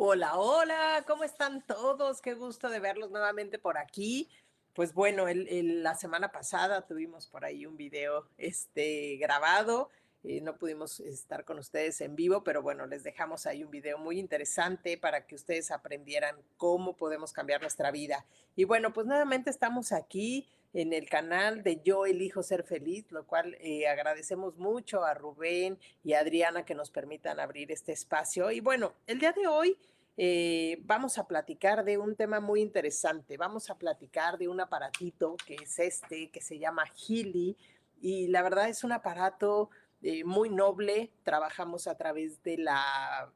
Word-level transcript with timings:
Hola, 0.00 0.38
hola, 0.38 1.04
¿cómo 1.08 1.24
están 1.24 1.66
todos? 1.66 2.22
Qué 2.22 2.34
gusto 2.34 2.70
de 2.70 2.78
verlos 2.78 3.10
nuevamente 3.10 3.58
por 3.58 3.76
aquí. 3.76 4.30
Pues 4.72 4.94
bueno, 4.94 5.24
la 5.28 5.96
semana 5.96 6.30
pasada 6.30 6.86
tuvimos 6.86 7.26
por 7.26 7.44
ahí 7.44 7.66
un 7.66 7.76
video 7.76 8.28
este, 8.36 9.16
grabado. 9.16 9.90
Eh, 10.22 10.40
no 10.40 10.56
pudimos 10.56 11.00
estar 11.00 11.44
con 11.44 11.58
ustedes 11.58 12.00
en 12.00 12.14
vivo, 12.14 12.44
pero 12.44 12.62
bueno, 12.62 12.86
les 12.86 13.02
dejamos 13.02 13.44
ahí 13.46 13.64
un 13.64 13.72
video 13.72 13.98
muy 13.98 14.20
interesante 14.20 14.98
para 14.98 15.26
que 15.26 15.34
ustedes 15.34 15.72
aprendieran 15.72 16.36
cómo 16.56 16.96
podemos 16.96 17.32
cambiar 17.32 17.60
nuestra 17.60 17.90
vida. 17.90 18.24
Y 18.54 18.62
bueno, 18.62 18.92
pues 18.92 19.04
nuevamente 19.04 19.50
estamos 19.50 19.90
aquí 19.90 20.46
en 20.74 20.92
el 20.92 21.08
canal 21.08 21.62
de 21.62 21.80
Yo 21.82 22.06
Elijo 22.06 22.42
Ser 22.42 22.62
Feliz, 22.62 23.10
lo 23.10 23.26
cual 23.26 23.56
eh, 23.60 23.88
agradecemos 23.88 24.56
mucho 24.58 25.04
a 25.04 25.14
Rubén 25.14 25.78
y 26.04 26.12
Adriana 26.12 26.64
que 26.64 26.74
nos 26.74 26.90
permitan 26.90 27.40
abrir 27.40 27.72
este 27.72 27.92
espacio. 27.92 28.50
Y 28.50 28.60
bueno, 28.60 28.92
el 29.06 29.18
día 29.18 29.32
de 29.32 29.46
hoy 29.46 29.76
eh, 30.20 30.82
vamos 30.82 31.16
a 31.16 31.28
platicar 31.28 31.84
de 31.84 31.96
un 31.96 32.16
tema 32.16 32.40
muy 32.40 32.60
interesante. 32.60 33.36
Vamos 33.36 33.70
a 33.70 33.78
platicar 33.78 34.36
de 34.36 34.48
un 34.48 34.60
aparatito 34.60 35.36
que 35.46 35.54
es 35.62 35.78
este, 35.78 36.28
que 36.30 36.40
se 36.40 36.58
llama 36.58 36.82
Healy. 36.86 37.56
Y 38.00 38.26
la 38.26 38.42
verdad 38.42 38.68
es 38.68 38.82
un 38.82 38.90
aparato 38.90 39.70
eh, 40.02 40.24
muy 40.24 40.50
noble. 40.50 41.12
Trabajamos 41.22 41.86
a 41.86 41.96
través 41.96 42.42
de 42.42 42.58
la 42.58 43.32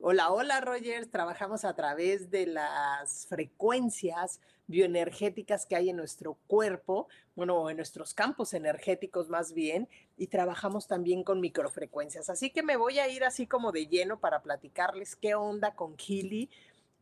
Hola, 0.00 0.30
hola 0.30 0.60
Rogers, 0.60 1.10
trabajamos 1.10 1.64
a 1.64 1.74
través 1.74 2.30
de 2.30 2.46
las 2.46 3.26
frecuencias 3.26 4.40
bioenergéticas 4.68 5.66
que 5.66 5.74
hay 5.74 5.90
en 5.90 5.96
nuestro 5.96 6.38
cuerpo, 6.46 7.08
bueno, 7.34 7.68
en 7.68 7.78
nuestros 7.78 8.14
campos 8.14 8.54
energéticos 8.54 9.28
más 9.28 9.54
bien, 9.54 9.88
y 10.16 10.28
trabajamos 10.28 10.86
también 10.86 11.24
con 11.24 11.40
microfrecuencias. 11.40 12.30
Así 12.30 12.50
que 12.50 12.62
me 12.62 12.76
voy 12.76 13.00
a 13.00 13.08
ir 13.08 13.24
así 13.24 13.48
como 13.48 13.72
de 13.72 13.88
lleno 13.88 14.20
para 14.20 14.40
platicarles 14.40 15.16
qué 15.16 15.34
onda 15.34 15.74
con 15.74 15.96
Kili 15.96 16.48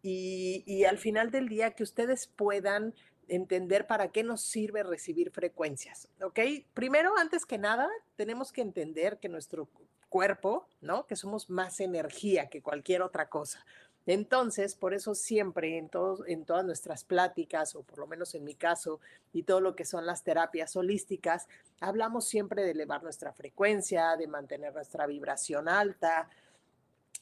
y, 0.01 0.65
y 0.65 0.85
al 0.85 0.97
final 0.97 1.31
del 1.31 1.51
día 1.51 1.73
que 1.73 1.83
ustedes 1.83 2.29
puedan 2.29 2.95
entender 3.29 3.87
para 3.87 4.11
qué 4.11 4.23
nos 4.23 4.41
sirve 4.41 4.83
recibir 4.83 5.31
frecuencias, 5.33 6.09
¿ok? 6.23 6.41
Primero, 6.73 7.13
antes 7.19 7.45
que 7.45 7.59
nada, 7.59 7.91
tenemos 8.17 8.53
que 8.53 8.63
entender 8.63 9.19
que 9.19 9.29
nuestro 9.29 9.69
cuerpo, 10.09 10.67
¿no? 10.81 11.07
Que 11.07 11.17
somos 11.17 11.51
más 11.51 11.81
energía 11.81 12.49
que 12.49 12.63
cualquier 12.63 13.03
otra 13.03 13.29
cosa. 13.29 13.65
Entonces, 14.07 14.77
por 14.77 14.95
eso 14.95 15.17
siempre 15.17 15.79
en, 15.79 15.89
todos, 15.89 16.23
en 16.29 16.45
todas 16.45 16.65
nuestras 16.65 17.03
pláticas, 17.03 17.75
o 17.75 17.83
por 17.83 17.99
lo 17.99 18.07
menos 18.07 18.35
en 18.37 18.45
mi 18.45 18.55
caso, 18.55 19.01
y 19.33 19.43
todo 19.43 19.61
lo 19.61 19.75
que 19.75 19.85
son 19.85 20.07
las 20.07 20.23
terapias 20.23 20.77
holísticas, 20.77 21.49
hablamos 21.81 22.27
siempre 22.29 22.63
de 22.63 22.71
elevar 22.71 23.03
nuestra 23.03 23.33
frecuencia, 23.33 24.17
de 24.17 24.29
mantener 24.29 24.73
nuestra 24.73 25.07
vibración 25.07 25.69
alta, 25.69 26.29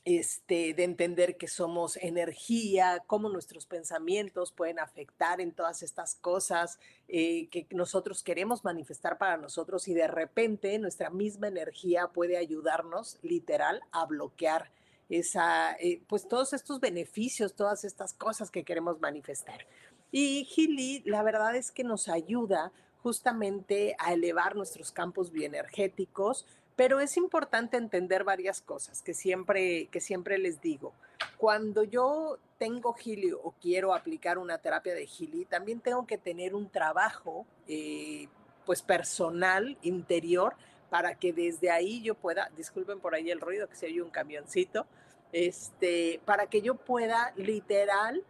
este, 0.05 0.75
de 0.75 0.85
entender 0.85 1.37
que 1.37 1.49
somos 1.49 1.97
energía, 1.97 3.03
cómo 3.07 3.29
nuestros 3.29 3.67
pensamientos 3.67 4.53
pueden 4.53 4.79
afectar 4.79 5.41
en 5.41 5.53
todas 5.53 5.83
estas 5.83 6.15
cosas 6.17 6.79
eh, 7.09 7.49
que 7.49 7.67
nosotros 7.71 8.23
queremos 8.23 8.65
manifestar 8.65 9.17
para 9.19 9.37
nosotros 9.37 9.89
y 9.89 9.95
de 9.95 10.07
repente 10.07 10.79
nuestra 10.79 11.11
misma 11.11 11.49
energía 11.49 12.09
puede 12.09 12.37
ayudarnos 12.37 13.19
literal 13.23 13.81
a 13.93 14.05
bloquear 14.05 14.71
esa, 15.09 15.73
eh, 15.77 16.03
pues 16.07 16.29
todos 16.29 16.53
estos 16.53 16.81
beneficios, 16.81 17.55
todas 17.55 17.85
estas 17.85 18.13
cosas 18.15 18.51
que 18.51 18.65
queremos 18.65 19.01
manifestar. 19.01 19.67
Y 20.11 20.45
Gili, 20.45 21.03
la 21.07 21.23
verdad 21.23 21.57
es 21.57 21.71
que 21.73 21.85
nos 21.85 22.09
ayuda 22.09 22.73
justamente 23.03 23.97
a 23.99 24.13
elevar 24.15 24.57
nuestros 24.57 24.93
campos 24.93 25.31
bioenergéticos, 25.31 26.47
pero 26.77 27.01
es 27.01 27.17
importante 27.17 27.77
entender 27.77 28.25
varias 28.25 28.61
cosas 28.61 29.03
que 29.03 29.15
siempre, 29.15 29.87
que 29.87 30.01
siempre 30.01 30.39
les 30.39 30.61
digo. 30.61 30.93
Cuando 31.37 31.85
yo 31.85 32.39
tengo 32.59 32.95
Gili 32.95 33.33
o 33.33 33.55
quiero 33.61 33.95
aplicar 33.95 34.39
una 34.39 34.59
terapia 34.59 34.95
de 34.95 35.07
Gili, 35.07 35.45
también 35.45 35.81
tengo 35.81 36.07
que 36.07 36.19
tener 36.19 36.55
un 36.55 36.69
trabajo 36.69 37.47
eh, 37.69 38.29
pues 38.67 38.83
personal, 38.83 39.77
interior, 39.83 40.55
para 40.91 41.15
que 41.15 41.33
desde 41.33 41.71
ahí 41.71 42.03
yo 42.03 42.15
pueda, 42.15 42.51
disculpen 42.57 43.01
por 43.01 43.15
ahí 43.15 43.31
el 43.31 43.41
ruido 43.41 43.69
que 43.69 43.77
se 43.77 43.87
oye 43.87 44.03
un 44.03 44.11
camioncito, 44.11 44.87
este, 45.33 46.21
para 46.25 46.47
que 46.47 46.63
yo 46.63 46.77
pueda 46.77 47.33
literal 47.37 48.23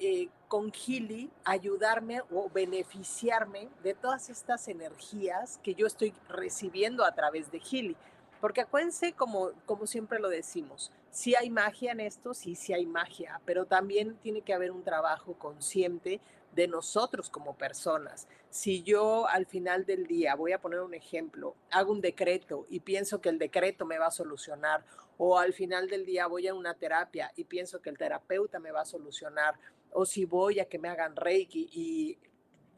eh, 0.00 0.30
con 0.48 0.72
Gili 0.72 1.30
ayudarme 1.44 2.22
o 2.32 2.48
beneficiarme 2.48 3.68
de 3.82 3.94
todas 3.94 4.30
estas 4.30 4.66
energías 4.68 5.60
que 5.62 5.74
yo 5.74 5.86
estoy 5.86 6.14
recibiendo 6.28 7.04
a 7.04 7.14
través 7.14 7.50
de 7.52 7.60
Gili. 7.60 7.96
Porque 8.40 8.62
acuérdense, 8.62 9.12
como, 9.12 9.50
como 9.66 9.86
siempre 9.86 10.18
lo 10.18 10.30
decimos, 10.30 10.90
sí 11.10 11.34
hay 11.34 11.50
magia 11.50 11.92
en 11.92 12.00
esto, 12.00 12.32
sí, 12.32 12.54
sí 12.54 12.72
hay 12.72 12.86
magia, 12.86 13.42
pero 13.44 13.66
también 13.66 14.16
tiene 14.16 14.40
que 14.40 14.54
haber 14.54 14.70
un 14.70 14.82
trabajo 14.82 15.34
consciente 15.34 16.20
de 16.54 16.66
nosotros 16.66 17.28
como 17.28 17.54
personas. 17.54 18.26
Si 18.48 18.82
yo 18.82 19.28
al 19.28 19.44
final 19.44 19.84
del 19.84 20.06
día, 20.06 20.34
voy 20.34 20.52
a 20.52 20.60
poner 20.60 20.80
un 20.80 20.94
ejemplo, 20.94 21.54
hago 21.70 21.92
un 21.92 22.00
decreto 22.00 22.66
y 22.70 22.80
pienso 22.80 23.20
que 23.20 23.28
el 23.28 23.38
decreto 23.38 23.84
me 23.84 23.98
va 23.98 24.06
a 24.06 24.10
solucionar, 24.10 24.84
o 25.18 25.38
al 25.38 25.52
final 25.52 25.88
del 25.90 26.06
día 26.06 26.26
voy 26.26 26.48
a 26.48 26.54
una 26.54 26.72
terapia 26.72 27.30
y 27.36 27.44
pienso 27.44 27.82
que 27.82 27.90
el 27.90 27.98
terapeuta 27.98 28.58
me 28.58 28.70
va 28.70 28.80
a 28.80 28.86
solucionar, 28.86 29.54
o 29.92 30.06
si 30.06 30.24
voy 30.24 30.60
a 30.60 30.68
que 30.68 30.78
me 30.78 30.88
hagan 30.88 31.16
Reiki 31.16 31.68
y 31.72 32.18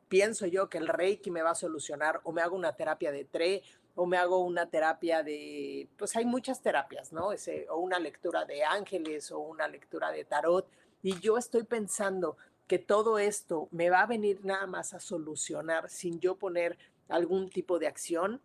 pienso 0.08 0.46
yo 0.46 0.68
que 0.68 0.78
el 0.78 0.88
Reiki 0.88 1.30
me 1.30 1.42
va 1.42 1.50
a 1.50 1.54
solucionar, 1.54 2.20
o 2.24 2.32
me 2.32 2.42
hago 2.42 2.56
una 2.56 2.74
terapia 2.74 3.10
de 3.12 3.24
TRE, 3.24 3.62
o 3.94 4.06
me 4.06 4.16
hago 4.16 4.38
una 4.38 4.68
terapia 4.68 5.22
de, 5.22 5.88
pues 5.96 6.16
hay 6.16 6.24
muchas 6.24 6.62
terapias, 6.62 7.12
¿no? 7.12 7.30
O 7.70 7.76
una 7.78 7.98
lectura 7.98 8.44
de 8.44 8.64
ángeles 8.64 9.30
o 9.30 9.38
una 9.38 9.68
lectura 9.68 10.10
de 10.10 10.24
tarot, 10.24 10.68
y 11.02 11.18
yo 11.20 11.36
estoy 11.38 11.64
pensando 11.64 12.36
que 12.66 12.78
todo 12.78 13.18
esto 13.18 13.68
me 13.70 13.90
va 13.90 14.02
a 14.02 14.06
venir 14.06 14.44
nada 14.44 14.66
más 14.66 14.94
a 14.94 15.00
solucionar 15.00 15.90
sin 15.90 16.20
yo 16.20 16.36
poner 16.36 16.78
algún 17.08 17.50
tipo 17.50 17.78
de 17.78 17.86
acción, 17.86 18.40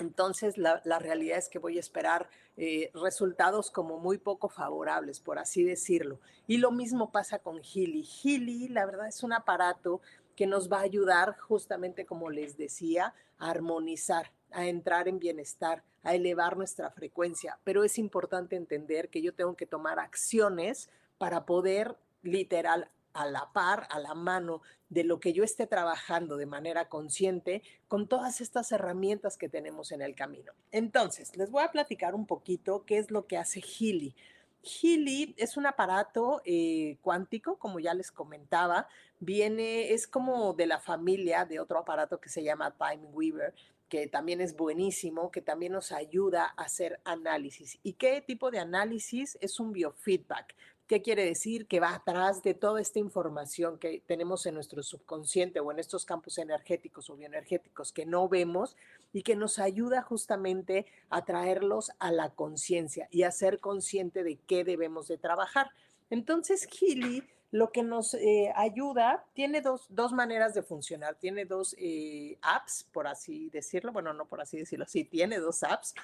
entonces, 0.00 0.56
la, 0.58 0.80
realidad 0.98 1.38
es 1.38 1.48
que 1.48 1.58
voy 1.58 1.76
a 1.76 1.80
esperar 1.80 2.28
eh, 2.56 2.90
resultados 2.94 3.70
como 3.70 3.98
muy 3.98 4.18
poco 4.18 4.48
favorables, 4.48 5.20
por 5.20 5.38
así 5.38 5.62
decirlo. 5.62 6.20
Y 6.46 6.58
lo 6.58 6.70
mismo 6.70 7.10
pasa 7.10 7.38
con 7.38 7.62
Gili. 7.62 8.02
Gili, 8.02 8.68
la 8.68 8.86
verdad, 8.86 9.08
es 9.08 9.22
un 9.22 9.32
aparato 9.32 10.00
que 10.36 10.46
nos 10.46 10.70
va 10.70 10.78
a 10.78 10.82
ayudar, 10.82 11.36
justamente 11.38 12.06
como 12.06 12.30
les 12.30 12.56
decía, 12.56 13.14
a 13.38 13.50
armonizar, 13.50 14.32
a 14.50 14.66
entrar 14.66 15.08
en 15.08 15.18
bienestar, 15.18 15.84
a 16.02 16.14
elevar 16.14 16.56
nuestra 16.56 16.90
frecuencia. 16.90 17.58
Pero 17.64 17.84
es 17.84 17.98
importante 17.98 18.56
entender 18.56 19.08
que 19.08 19.22
yo 19.22 19.34
tengo 19.34 19.56
que 19.56 19.66
tomar 19.66 19.98
acciones 19.98 20.90
para 21.18 21.44
poder 21.44 21.96
literal 22.22 22.88
a 23.14 23.26
la 23.26 23.52
par, 23.52 23.86
a 23.90 23.98
la 23.98 24.14
mano 24.14 24.62
de 24.88 25.04
lo 25.04 25.20
que 25.20 25.32
yo 25.32 25.44
esté 25.44 25.66
trabajando 25.66 26.36
de 26.36 26.46
manera 26.46 26.88
consciente 26.88 27.62
con 27.88 28.08
todas 28.08 28.40
estas 28.40 28.72
herramientas 28.72 29.36
que 29.36 29.48
tenemos 29.48 29.92
en 29.92 30.02
el 30.02 30.14
camino. 30.14 30.52
Entonces, 30.70 31.36
les 31.36 31.50
voy 31.50 31.62
a 31.62 31.70
platicar 31.70 32.14
un 32.14 32.26
poquito 32.26 32.84
qué 32.84 32.98
es 32.98 33.10
lo 33.10 33.26
que 33.26 33.38
hace 33.38 33.60
Healy. 33.60 34.14
Healy 34.62 35.34
es 35.38 35.56
un 35.56 35.66
aparato 35.66 36.40
eh, 36.44 36.98
cuántico, 37.02 37.58
como 37.58 37.80
ya 37.80 37.94
les 37.94 38.12
comentaba, 38.12 38.86
viene, 39.18 39.92
es 39.92 40.06
como 40.06 40.52
de 40.52 40.66
la 40.66 40.78
familia 40.78 41.44
de 41.44 41.58
otro 41.58 41.78
aparato 41.78 42.20
que 42.20 42.28
se 42.28 42.44
llama 42.44 42.76
Time 42.76 43.08
Weaver, 43.12 43.54
que 43.88 44.06
también 44.06 44.40
es 44.40 44.56
buenísimo, 44.56 45.30
que 45.30 45.42
también 45.42 45.72
nos 45.72 45.92
ayuda 45.92 46.54
a 46.56 46.62
hacer 46.62 47.00
análisis. 47.04 47.78
¿Y 47.82 47.94
qué 47.94 48.22
tipo 48.22 48.50
de 48.50 48.58
análisis? 48.58 49.36
Es 49.40 49.60
un 49.60 49.72
biofeedback. 49.72 50.54
¿Qué 50.86 51.00
quiere 51.00 51.24
decir? 51.24 51.66
Que 51.66 51.80
va 51.80 51.94
atrás 51.94 52.42
de 52.42 52.54
toda 52.54 52.80
esta 52.80 52.98
información 52.98 53.78
que 53.78 54.02
tenemos 54.06 54.44
en 54.46 54.54
nuestro 54.54 54.82
subconsciente 54.82 55.60
o 55.60 55.70
en 55.72 55.78
estos 55.78 56.04
campos 56.04 56.38
energéticos 56.38 57.08
o 57.08 57.16
bioenergéticos 57.16 57.92
que 57.92 58.04
no 58.04 58.28
vemos 58.28 58.76
y 59.12 59.22
que 59.22 59.36
nos 59.36 59.58
ayuda 59.58 60.02
justamente 60.02 60.86
a 61.08 61.24
traerlos 61.24 61.92
a 61.98 62.10
la 62.10 62.30
conciencia 62.30 63.08
y 63.10 63.22
a 63.22 63.30
ser 63.30 63.60
consciente 63.60 64.22
de 64.22 64.38
qué 64.46 64.64
debemos 64.64 65.08
de 65.08 65.18
trabajar. 65.18 65.70
Entonces, 66.10 66.66
Gili 66.70 67.22
lo 67.52 67.70
que 67.70 67.82
nos 67.82 68.14
eh, 68.14 68.50
ayuda, 68.56 69.26
tiene 69.34 69.60
dos, 69.60 70.12
maneras 70.12 70.54
de 70.54 70.62
funcionar, 70.62 71.16
tiene 71.16 71.44
dos 71.44 71.76
eh, 71.78 72.38
apps, 72.40 72.88
por 72.90 73.06
así 73.06 73.50
decirlo, 73.50 73.92
bueno, 73.92 74.14
no 74.14 74.24
por 74.24 74.40
así 74.40 74.56
decirlo, 74.56 74.86
sí, 74.88 75.04
tiene 75.04 75.38
dos 75.38 75.62
apps. 75.62 75.94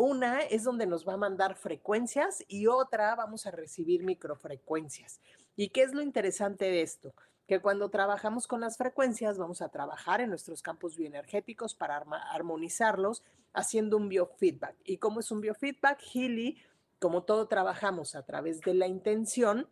Una 0.00 0.42
es 0.42 0.62
donde 0.62 0.86
nos 0.86 1.06
va 1.06 1.14
a 1.14 1.16
mandar 1.16 1.56
frecuencias 1.56 2.44
y 2.46 2.68
otra 2.68 3.16
vamos 3.16 3.46
a 3.46 3.50
recibir 3.50 4.04
microfrecuencias. 4.04 5.20
¿Y 5.56 5.70
qué 5.70 5.82
es 5.82 5.92
lo 5.92 6.02
interesante 6.02 6.66
de 6.66 6.82
esto? 6.82 7.16
Que 7.48 7.60
cuando 7.60 7.90
trabajamos 7.90 8.46
con 8.46 8.60
las 8.60 8.76
frecuencias 8.76 9.38
vamos 9.38 9.60
a 9.60 9.70
trabajar 9.70 10.20
en 10.20 10.30
nuestros 10.30 10.62
campos 10.62 10.96
bioenergéticos 10.96 11.74
para 11.74 11.96
armonizarlos 12.30 13.24
haciendo 13.52 13.96
un 13.96 14.08
biofeedback. 14.08 14.76
¿Y 14.84 14.98
cómo 14.98 15.18
es 15.18 15.32
un 15.32 15.40
biofeedback? 15.40 16.00
Healy, 16.14 16.62
como 17.00 17.24
todo 17.24 17.48
trabajamos 17.48 18.14
a 18.14 18.24
través 18.24 18.60
de 18.60 18.74
la 18.74 18.86
intención, 18.86 19.68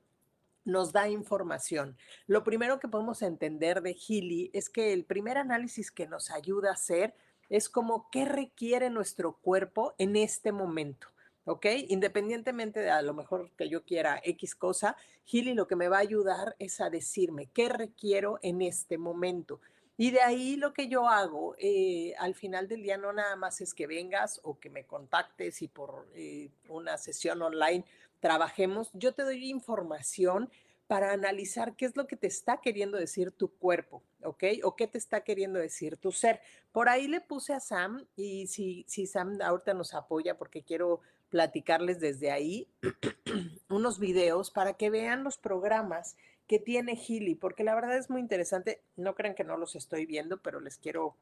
nos 0.65 0.91
da 0.91 1.09
información. 1.09 1.97
Lo 2.27 2.43
primero 2.43 2.81
que 2.81 2.89
podemos 2.89 3.23
entender 3.23 3.81
de 3.81 3.95
Healy 3.95 4.51
es 4.53 4.71
que 4.71 4.93
el 4.93 5.05
primer 5.05 5.39
análisis 5.39 5.93
que 5.93 6.09
nos 6.09 6.33
ayuda 6.33 6.71
a 6.71 6.73
hacer 6.73 7.15
es 7.49 7.69
como 7.69 8.09
qué 8.11 8.25
requiere 8.25 8.91
nuestro 8.91 9.37
cuerpo 9.37 9.95
en 9.99 10.17
este 10.17 10.53
momento. 10.53 11.09
¿ok? 11.47 11.67
Independientemente 11.89 12.81
de 12.81 12.91
a 12.91 13.03
lo 13.03 13.15
mejor 13.15 13.51
que 13.57 13.69
yo 13.69 13.85
quiera 13.85 14.21
X 14.23 14.55
cosa, 14.55 14.97
Healy 15.27 15.55
lo 15.55 15.67
que 15.67 15.77
me 15.77 15.89
va 15.89 15.99
a 15.99 16.01
ayudar 16.01 16.57
es 16.59 16.81
a 16.81 16.91
decirme 16.91 17.49
qué 17.55 17.69
requiero 17.69 18.39
en 18.43 18.63
este 18.63 18.99
momento. 18.99 19.61
Y 19.97 20.11
de 20.11 20.21
ahí 20.21 20.57
lo 20.57 20.75
que 20.75 20.89
yo 20.89 21.09
hago 21.09 21.55
eh, 21.59 22.15
al 22.19 22.35
final 22.35 22.69
del 22.69 22.83
día 22.83 22.99
no 22.99 23.13
nada 23.13 23.35
más 23.37 23.63
es 23.63 23.73
que 23.73 23.87
vengas 23.87 24.41
o 24.43 24.59
que 24.59 24.69
me 24.69 24.85
contactes 24.85 25.63
y 25.63 25.69
por 25.69 26.07
eh, 26.15 26.51
una 26.69 26.99
sesión 26.99 27.41
online 27.41 27.85
trabajemos, 28.21 28.91
yo 28.93 29.15
te 29.15 29.23
doy 29.23 29.49
información 29.49 30.51
para 30.87 31.13
analizar 31.13 31.75
qué 31.75 31.87
es 31.87 31.97
lo 31.97 32.07
que 32.07 32.17
te 32.17 32.27
está 32.27 32.61
queriendo 32.61 32.97
decir 32.97 33.33
tu 33.33 33.49
cuerpo, 33.57 34.03
¿ok? 34.23 34.45
O 34.63 34.77
qué 34.77 34.87
te 34.87 34.99
está 34.99 35.23
queriendo 35.23 35.59
decir 35.59 35.97
tu 35.97 36.13
ser. 36.13 36.41
Por 36.73 36.89
ahí 36.89 37.09
le 37.09 37.21
puse 37.21 37.53
a 37.55 37.61
Sam 37.61 38.07
y 38.15 38.47
si, 38.47 38.85
si 38.89 39.07
Sam 39.07 39.39
ahorita 39.43 39.75
nos 39.75 39.95
apoya 39.95 40.39
porque 40.39 40.63
quiero 40.63 41.01
platicarles 41.29 41.99
desde 41.99 42.31
ahí 42.31 42.69
unos 43.69 43.99
videos 43.99 44.51
para 44.51 44.75
que 44.75 44.91
vean 44.91 45.25
los 45.25 45.39
programas 45.39 46.17
que 46.47 46.61
tiene 46.61 46.97
Healy, 46.97 47.35
porque 47.35 47.65
la 47.65 47.75
verdad 47.75 47.97
es 47.97 48.09
muy 48.09 48.21
interesante. 48.21 48.81
No 48.95 49.17
crean 49.17 49.35
que 49.35 49.43
no 49.43 49.57
los 49.57 49.75
estoy 49.75 50.07
viendo, 50.07 50.41
pero 50.41 50.61
les 50.61 50.79
quiero 50.79 51.17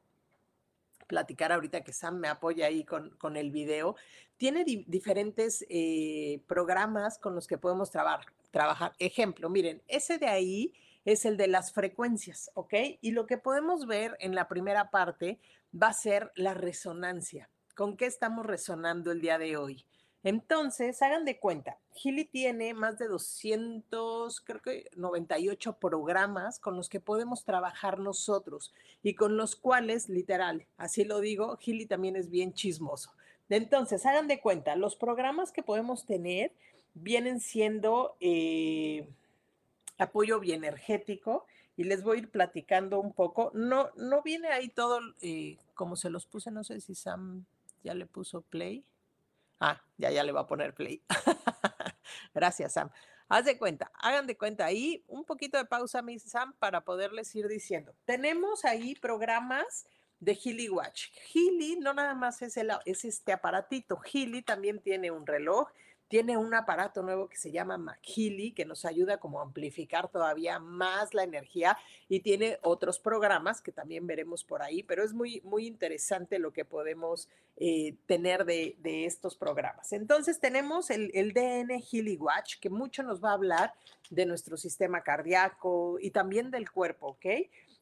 platicar 1.07 1.51
ahorita 1.51 1.83
que 1.83 1.93
Sam 1.93 2.19
me 2.19 2.27
apoya 2.27 2.67
ahí 2.67 2.83
con, 2.83 3.11
con 3.17 3.35
el 3.35 3.51
video. 3.51 3.95
Tiene 4.37 4.63
diferentes 4.63 5.65
eh, 5.69 6.41
programas 6.47 7.17
con 7.17 7.33
los 7.33 7.47
que 7.47 7.57
podemos 7.57 7.89
trabajar 7.89 8.31
trabajar. 8.55 8.93
Ejemplo, 8.99 9.49
miren, 9.49 9.83
ese 9.85 10.17
de 10.17 10.27
ahí 10.27 10.73
es 11.03 11.25
el 11.25 11.35
de 11.35 11.49
las 11.49 11.73
frecuencias, 11.73 12.49
¿ok? 12.53 12.73
Y 13.01 13.11
lo 13.11 13.27
que 13.27 13.37
podemos 13.37 13.85
ver 13.85 14.15
en 14.21 14.33
la 14.33 14.47
primera 14.47 14.91
parte 14.91 15.41
va 15.73 15.87
a 15.89 15.93
ser 15.93 16.31
la 16.35 16.53
resonancia. 16.53 17.49
¿Con 17.75 17.97
qué 17.97 18.05
estamos 18.05 18.45
resonando 18.45 19.11
el 19.11 19.19
día 19.19 19.37
de 19.37 19.57
hoy? 19.57 19.85
Entonces, 20.23 21.01
hagan 21.01 21.25
de 21.25 21.37
cuenta, 21.37 21.77
Gili 21.91 22.23
tiene 22.23 22.73
más 22.73 22.97
de 22.97 23.09
200, 23.09 24.39
creo 24.39 24.61
que 24.61 24.89
98 24.95 25.73
programas 25.73 26.57
con 26.57 26.77
los 26.77 26.87
que 26.87 27.01
podemos 27.01 27.43
trabajar 27.43 27.99
nosotros 27.99 28.73
y 29.03 29.15
con 29.15 29.35
los 29.35 29.57
cuales, 29.57 30.07
literal, 30.07 30.65
así 30.77 31.03
lo 31.03 31.19
digo, 31.19 31.57
Gili 31.57 31.87
también 31.87 32.15
es 32.15 32.29
bien 32.29 32.53
chismoso. 32.53 33.11
Entonces, 33.49 34.05
hagan 34.05 34.29
de 34.29 34.39
cuenta, 34.39 34.77
los 34.77 34.95
programas 34.95 35.51
que 35.51 35.61
podemos 35.61 36.05
tener 36.05 36.53
vienen 36.95 37.39
siendo 37.39 38.17
eh, 38.19 39.07
apoyo 39.97 40.39
bioenergético 40.39 41.45
y 41.77 41.83
les 41.83 42.03
voy 42.03 42.17
a 42.17 42.21
ir 42.21 42.31
platicando 42.31 42.99
un 42.99 43.13
poco. 43.13 43.51
No, 43.53 43.91
no 43.95 44.23
viene 44.23 44.47
ahí 44.47 44.69
todo 44.69 44.99
eh, 45.21 45.57
como 45.75 45.95
se 45.95 46.09
los 46.09 46.25
puse, 46.25 46.49
no 46.49 46.63
sé 46.63 46.81
si 46.81 46.95
Sam 46.95 47.45
ya 47.83 47.93
le 47.93 48.07
puso 48.07 48.41
play. 48.41 48.83
Ah, 49.59 49.81
ya, 49.97 50.09
ya 50.09 50.23
le 50.23 50.31
va 50.31 50.41
a 50.41 50.47
poner 50.47 50.73
play. 50.73 51.01
Gracias, 52.33 52.73
Sam. 52.73 52.89
Haz 53.27 53.45
de 53.45 53.57
cuenta, 53.57 53.91
hagan 53.95 54.27
de 54.27 54.37
cuenta 54.37 54.65
ahí 54.65 55.03
un 55.07 55.25
poquito 55.25 55.57
de 55.57 55.65
pausa, 55.65 56.01
mi 56.01 56.19
Sam, 56.19 56.53
para 56.59 56.81
poderles 56.81 57.33
ir 57.35 57.47
diciendo. 57.47 57.93
Tenemos 58.05 58.65
ahí 58.65 58.95
programas 58.95 59.85
de 60.19 60.35
Healy 60.35 60.69
Watch. 60.69 61.07
Healy 61.33 61.79
no 61.79 61.93
nada 61.93 62.13
más 62.13 62.41
es, 62.41 62.55
el, 62.57 62.71
es 62.85 63.03
este 63.03 63.33
aparatito, 63.33 63.97
Healy 63.97 64.43
también 64.43 64.79
tiene 64.79 65.09
un 65.11 65.25
reloj 65.25 65.69
tiene 66.07 66.37
un 66.37 66.53
aparato 66.53 67.01
nuevo 67.01 67.27
que 67.27 67.37
se 67.37 67.51
llama 67.51 67.77
McHealy, 67.77 68.51
que 68.51 68.65
nos 68.65 68.85
ayuda 68.85 69.17
como 69.17 69.39
a 69.39 69.43
amplificar 69.43 70.09
todavía 70.09 70.59
más 70.59 71.13
la 71.13 71.23
energía 71.23 71.77
y 72.07 72.19
tiene 72.19 72.59
otros 72.61 72.99
programas 72.99 73.61
que 73.61 73.71
también 73.71 74.05
veremos 74.05 74.43
por 74.43 74.61
ahí, 74.61 74.83
pero 74.83 75.03
es 75.03 75.13
muy, 75.13 75.41
muy 75.43 75.65
interesante 75.65 76.39
lo 76.39 76.53
que 76.53 76.65
podemos 76.65 77.27
eh, 77.57 77.95
tener 78.05 78.45
de, 78.45 78.75
estos 79.05 79.35
programas. 79.35 79.93
Entonces 79.93 80.39
tenemos 80.39 80.89
el, 80.89 81.11
el 81.13 81.33
DN 81.33 81.81
Healy 81.81 82.17
Watch, 82.17 82.59
que 82.59 82.69
mucho 82.69 83.03
nos 83.03 83.23
va 83.23 83.31
a 83.31 83.33
hablar 83.33 83.73
de 84.09 84.25
nuestro 84.25 84.57
sistema 84.57 85.01
cardíaco 85.01 85.97
y 85.99 86.11
también 86.11 86.51
del 86.51 86.69
cuerpo, 86.69 87.07
¿ok? 87.07 87.25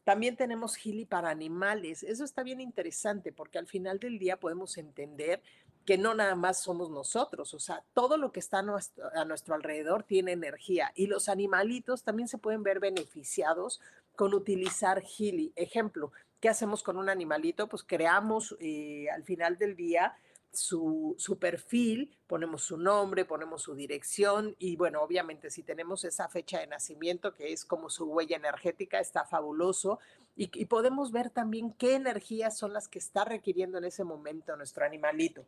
También 0.04 0.36
tenemos 0.36 0.76
Healy 0.76 1.06
para 1.06 1.30
animales. 1.30 2.04
Eso 2.04 2.26
está 2.26 2.44
bien 2.44 2.60
interesante 2.60 3.32
porque 3.32 3.58
al 3.58 3.68
final 3.68 4.00
del 4.00 4.20
día 4.20 4.38
podemos 4.38 4.78
entender 4.78 5.42
que 5.86 5.98
no 5.98 6.14
nada 6.14 6.36
más 6.36 6.62
somos 6.62 6.90
nosotros, 6.90 7.54
o 7.54 7.60
sea, 7.60 7.84
todo 7.94 8.18
lo 8.18 8.32
que 8.32 8.40
está 8.40 8.60
a 8.60 9.26
nuestro, 9.26 9.56
alrededor 9.56 10.04
tiene 10.04 10.32
energía 10.32 10.92
y 10.96 11.08
los 11.08 11.28
animalitos 11.30 12.04
también 12.04 12.28
se 12.28 12.38
pueden 12.38 12.64
ver 12.64 12.80
beneficiados 12.80 13.82
con 14.16 14.34
utilizar 14.34 15.04
Healy. 15.04 15.52
Ejemplo, 15.56 16.12
¿qué 16.40 16.50
hacemos 16.50 16.84
con 16.84 16.98
un 16.98 17.10
animalito? 17.10 17.68
Pues 17.68 17.84
creamos 17.84 18.56
eh, 18.60 19.08
al 19.12 19.24
final 19.24 19.58
del 19.58 19.76
día 19.76 20.16
su, 20.54 21.16
su, 21.18 21.40
perfil, 21.40 22.16
ponemos 22.28 22.64
su 22.64 22.78
nombre, 22.78 23.26
ponemos 23.26 23.64
su 23.64 23.74
dirección 23.74 24.56
y 24.60 24.76
bueno, 24.76 25.02
obviamente 25.02 25.50
si 25.50 25.64
tenemos 25.64 26.06
esa 26.06 26.30
fecha 26.30 26.60
de 26.60 26.68
nacimiento 26.68 27.34
que 27.34 27.52
es 27.52 27.66
como 27.66 27.90
su 27.90 28.06
huella 28.06 28.38
energética, 28.38 29.00
está 29.00 29.26
fabuloso 29.26 30.00
y, 30.36 30.52
y 30.54 30.66
podemos 30.66 31.12
ver 31.12 31.32
también 31.32 31.74
qué 31.74 31.96
energías 31.96 32.56
son 32.56 32.72
las 32.72 32.88
que 32.88 33.00
está 33.00 33.26
requiriendo 33.26 33.80
en 33.80 33.86
ese 33.86 34.04
momento 34.04 34.56
nuestro 34.56 34.86
animalito. 34.86 35.44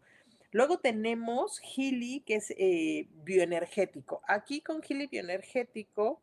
Luego 0.56 0.80
tenemos 0.80 1.60
Gili, 1.60 2.22
que 2.22 2.36
es 2.36 2.52
eh, 2.52 3.10
bioenergético. 3.26 4.22
Aquí 4.26 4.62
con 4.62 4.82
Gili 4.82 5.08
bioenergético, 5.08 6.22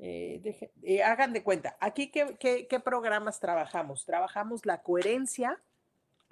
eh, 0.00 0.72
eh, 0.82 1.04
hagan 1.04 1.32
de 1.32 1.44
cuenta, 1.44 1.76
aquí 1.78 2.10
qué 2.10 2.80
programas 2.84 3.38
trabajamos. 3.38 4.04
Trabajamos 4.06 4.66
la 4.66 4.82
coherencia, 4.82 5.62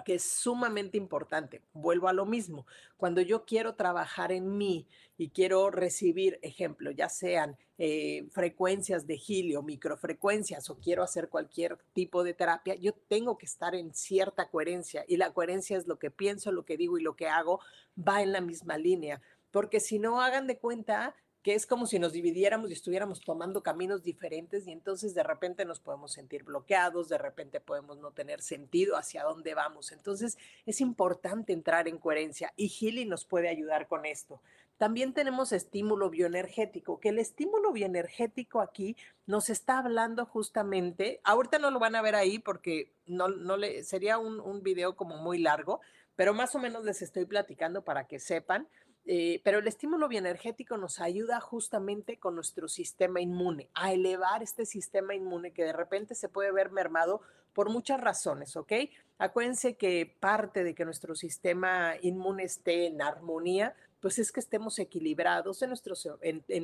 que 0.04 0.14
es 0.14 0.22
sumamente 0.22 0.96
importante. 0.96 1.62
Vuelvo 1.72 2.08
a 2.08 2.12
lo 2.12 2.26
mismo. 2.26 2.66
Cuando 2.96 3.20
yo 3.20 3.44
quiero 3.44 3.74
trabajar 3.74 4.32
en 4.32 4.56
mí 4.56 4.86
y 5.16 5.30
quiero 5.30 5.70
recibir, 5.70 6.38
ejemplo, 6.42 6.90
ya 6.90 7.08
sean 7.08 7.56
eh, 7.78 8.26
frecuencias 8.30 9.06
de 9.06 9.20
helio, 9.28 9.62
microfrecuencias 9.62 10.68
o 10.70 10.78
quiero 10.78 11.02
hacer 11.02 11.28
cualquier 11.28 11.78
tipo 11.92 12.24
de 12.24 12.34
terapia, 12.34 12.74
yo 12.74 12.92
tengo 13.08 13.38
que 13.38 13.46
estar 13.46 13.74
en 13.74 13.94
cierta 13.94 14.48
coherencia 14.48 15.04
y 15.08 15.16
la 15.16 15.32
coherencia 15.32 15.76
es 15.76 15.86
lo 15.86 15.98
que 15.98 16.10
pienso, 16.10 16.52
lo 16.52 16.64
que 16.64 16.76
digo 16.76 16.98
y 16.98 17.02
lo 17.02 17.16
que 17.16 17.28
hago 17.28 17.60
va 17.96 18.22
en 18.22 18.32
la 18.32 18.40
misma 18.40 18.78
línea. 18.78 19.20
Porque 19.50 19.80
si 19.80 19.98
no 19.98 20.20
hagan 20.20 20.46
de 20.46 20.58
cuenta, 20.58 21.14
que 21.42 21.54
es 21.54 21.66
como 21.66 21.86
si 21.86 21.98
nos 21.98 22.12
dividiéramos 22.12 22.70
y 22.70 22.74
estuviéramos 22.74 23.20
tomando 23.20 23.62
caminos 23.62 24.02
diferentes 24.02 24.66
y 24.66 24.72
entonces 24.72 25.14
de 25.14 25.22
repente 25.22 25.64
nos 25.64 25.80
podemos 25.80 26.12
sentir 26.12 26.44
bloqueados, 26.44 27.08
de 27.08 27.18
repente 27.18 27.60
podemos 27.60 27.98
no 27.98 28.12
tener 28.12 28.42
sentido 28.42 28.96
hacia 28.96 29.22
dónde 29.22 29.54
vamos. 29.54 29.92
Entonces 29.92 30.36
es 30.66 30.80
importante 30.80 31.52
entrar 31.52 31.88
en 31.88 31.98
coherencia 31.98 32.52
y 32.56 32.68
Healy 32.68 33.06
nos 33.06 33.24
puede 33.24 33.48
ayudar 33.48 33.88
con 33.88 34.04
esto. 34.04 34.42
También 34.76 35.12
tenemos 35.12 35.52
estímulo 35.52 36.08
bioenergético, 36.08 37.00
que 37.00 37.10
el 37.10 37.18
estímulo 37.18 37.72
bioenergético 37.72 38.60
aquí 38.60 38.96
nos 39.26 39.50
está 39.50 39.78
hablando 39.78 40.24
justamente, 40.24 41.20
ahorita 41.24 41.58
no 41.58 41.70
lo 41.70 41.78
van 41.78 41.96
a 41.96 42.02
ver 42.02 42.14
ahí 42.14 42.38
porque 42.38 42.92
no, 43.06 43.28
no 43.28 43.58
le, 43.58 43.84
sería 43.84 44.16
un, 44.16 44.40
un 44.40 44.62
video 44.62 44.96
como 44.96 45.18
muy 45.18 45.38
largo, 45.38 45.80
pero 46.16 46.32
más 46.34 46.54
o 46.54 46.58
menos 46.58 46.84
les 46.84 47.02
estoy 47.02 47.26
platicando 47.26 47.84
para 47.84 48.06
que 48.06 48.18
sepan 48.18 48.68
eh, 49.06 49.40
pero 49.42 49.58
el 49.58 49.66
estímulo 49.66 50.08
bioenergético 50.08 50.76
nos 50.76 51.00
ayuda 51.00 51.40
justamente 51.40 52.18
con 52.18 52.34
nuestro 52.34 52.68
sistema 52.68 53.20
inmune, 53.20 53.68
a 53.74 53.92
elevar 53.92 54.42
este 54.42 54.66
sistema 54.66 55.14
inmune 55.14 55.52
que 55.52 55.64
de 55.64 55.72
repente 55.72 56.14
se 56.14 56.28
puede 56.28 56.52
ver 56.52 56.70
mermado 56.70 57.22
por 57.52 57.70
muchas 57.70 58.00
razones, 58.00 58.56
¿ok? 58.56 58.72
Acuérdense 59.18 59.76
que 59.76 60.16
parte 60.20 60.64
de 60.64 60.74
que 60.74 60.84
nuestro 60.84 61.14
sistema 61.14 61.94
inmune 62.00 62.44
esté 62.44 62.86
en 62.86 63.02
armonía, 63.02 63.74
pues 64.00 64.18
es 64.18 64.32
que 64.32 64.40
estemos 64.40 64.78
equilibrados 64.78 65.62
en, 65.62 65.70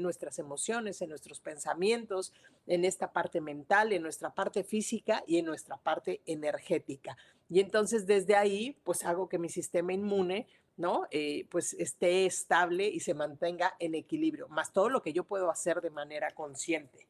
nuestras 0.03 0.39
emociones, 0.39 1.03
en 1.03 1.11
nuestros 1.11 1.41
pensamientos, 1.41 2.33
en 2.67 2.85
esta 2.85 3.13
parte 3.13 3.41
mental, 3.41 3.93
en 3.93 4.03
nuestra 4.03 4.35
parte 4.35 4.65
física 4.65 5.23
y 5.27 5.39
en 5.39 5.45
nuestra 5.45 5.77
parte 5.77 6.23
energética. 6.25 7.17
Y 7.51 7.61
entonces 7.61 8.07
desde 8.07 8.37
ahí, 8.37 8.79
pues 8.85 9.05
hago 9.05 9.29
que 9.29 9.39
mi 9.39 9.51
sistema 9.51 9.93
inmune 9.93 10.47
¿no? 10.77 11.07
Eh, 11.11 11.47
pues 11.51 11.75
esté 11.75 12.27
estable 12.27 12.87
y 12.89 13.01
se 13.01 13.15
mantenga 13.15 13.75
en 13.79 13.95
equilibrio, 13.95 14.49
más 14.49 14.73
todo 14.73 14.89
lo 14.89 15.03
que 15.03 15.13
yo 15.13 15.25
puedo 15.25 15.51
hacer 15.51 15.81
de 15.81 15.91
manera 15.91 16.33
consciente. 16.33 17.07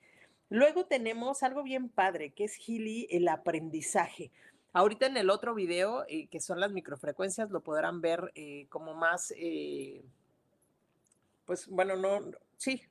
Luego 0.49 0.87
tenemos 0.87 1.43
algo 1.43 1.63
bien 1.63 1.89
padre, 1.89 2.31
que 2.31 2.45
es 2.45 2.57
Healy, 2.57 3.09
el 3.11 3.27
aprendizaje. 3.29 4.31
Ahorita 4.73 5.07
en 5.07 5.17
el 5.17 5.31
otro 5.31 5.55
video, 5.55 6.05
eh, 6.09 6.29
que 6.29 6.41
son 6.41 6.61
las 6.61 6.71
microfrecuencias, 6.71 7.51
lo 7.51 7.63
podrán 7.63 8.01
ver 8.01 8.31
eh, 8.35 8.67
como 8.69 8.95
más, 8.95 9.33
eh, 9.37 10.05
pues 11.47 11.67
bueno, 11.67 11.97
no, 11.97 12.21
sí, 12.59 12.83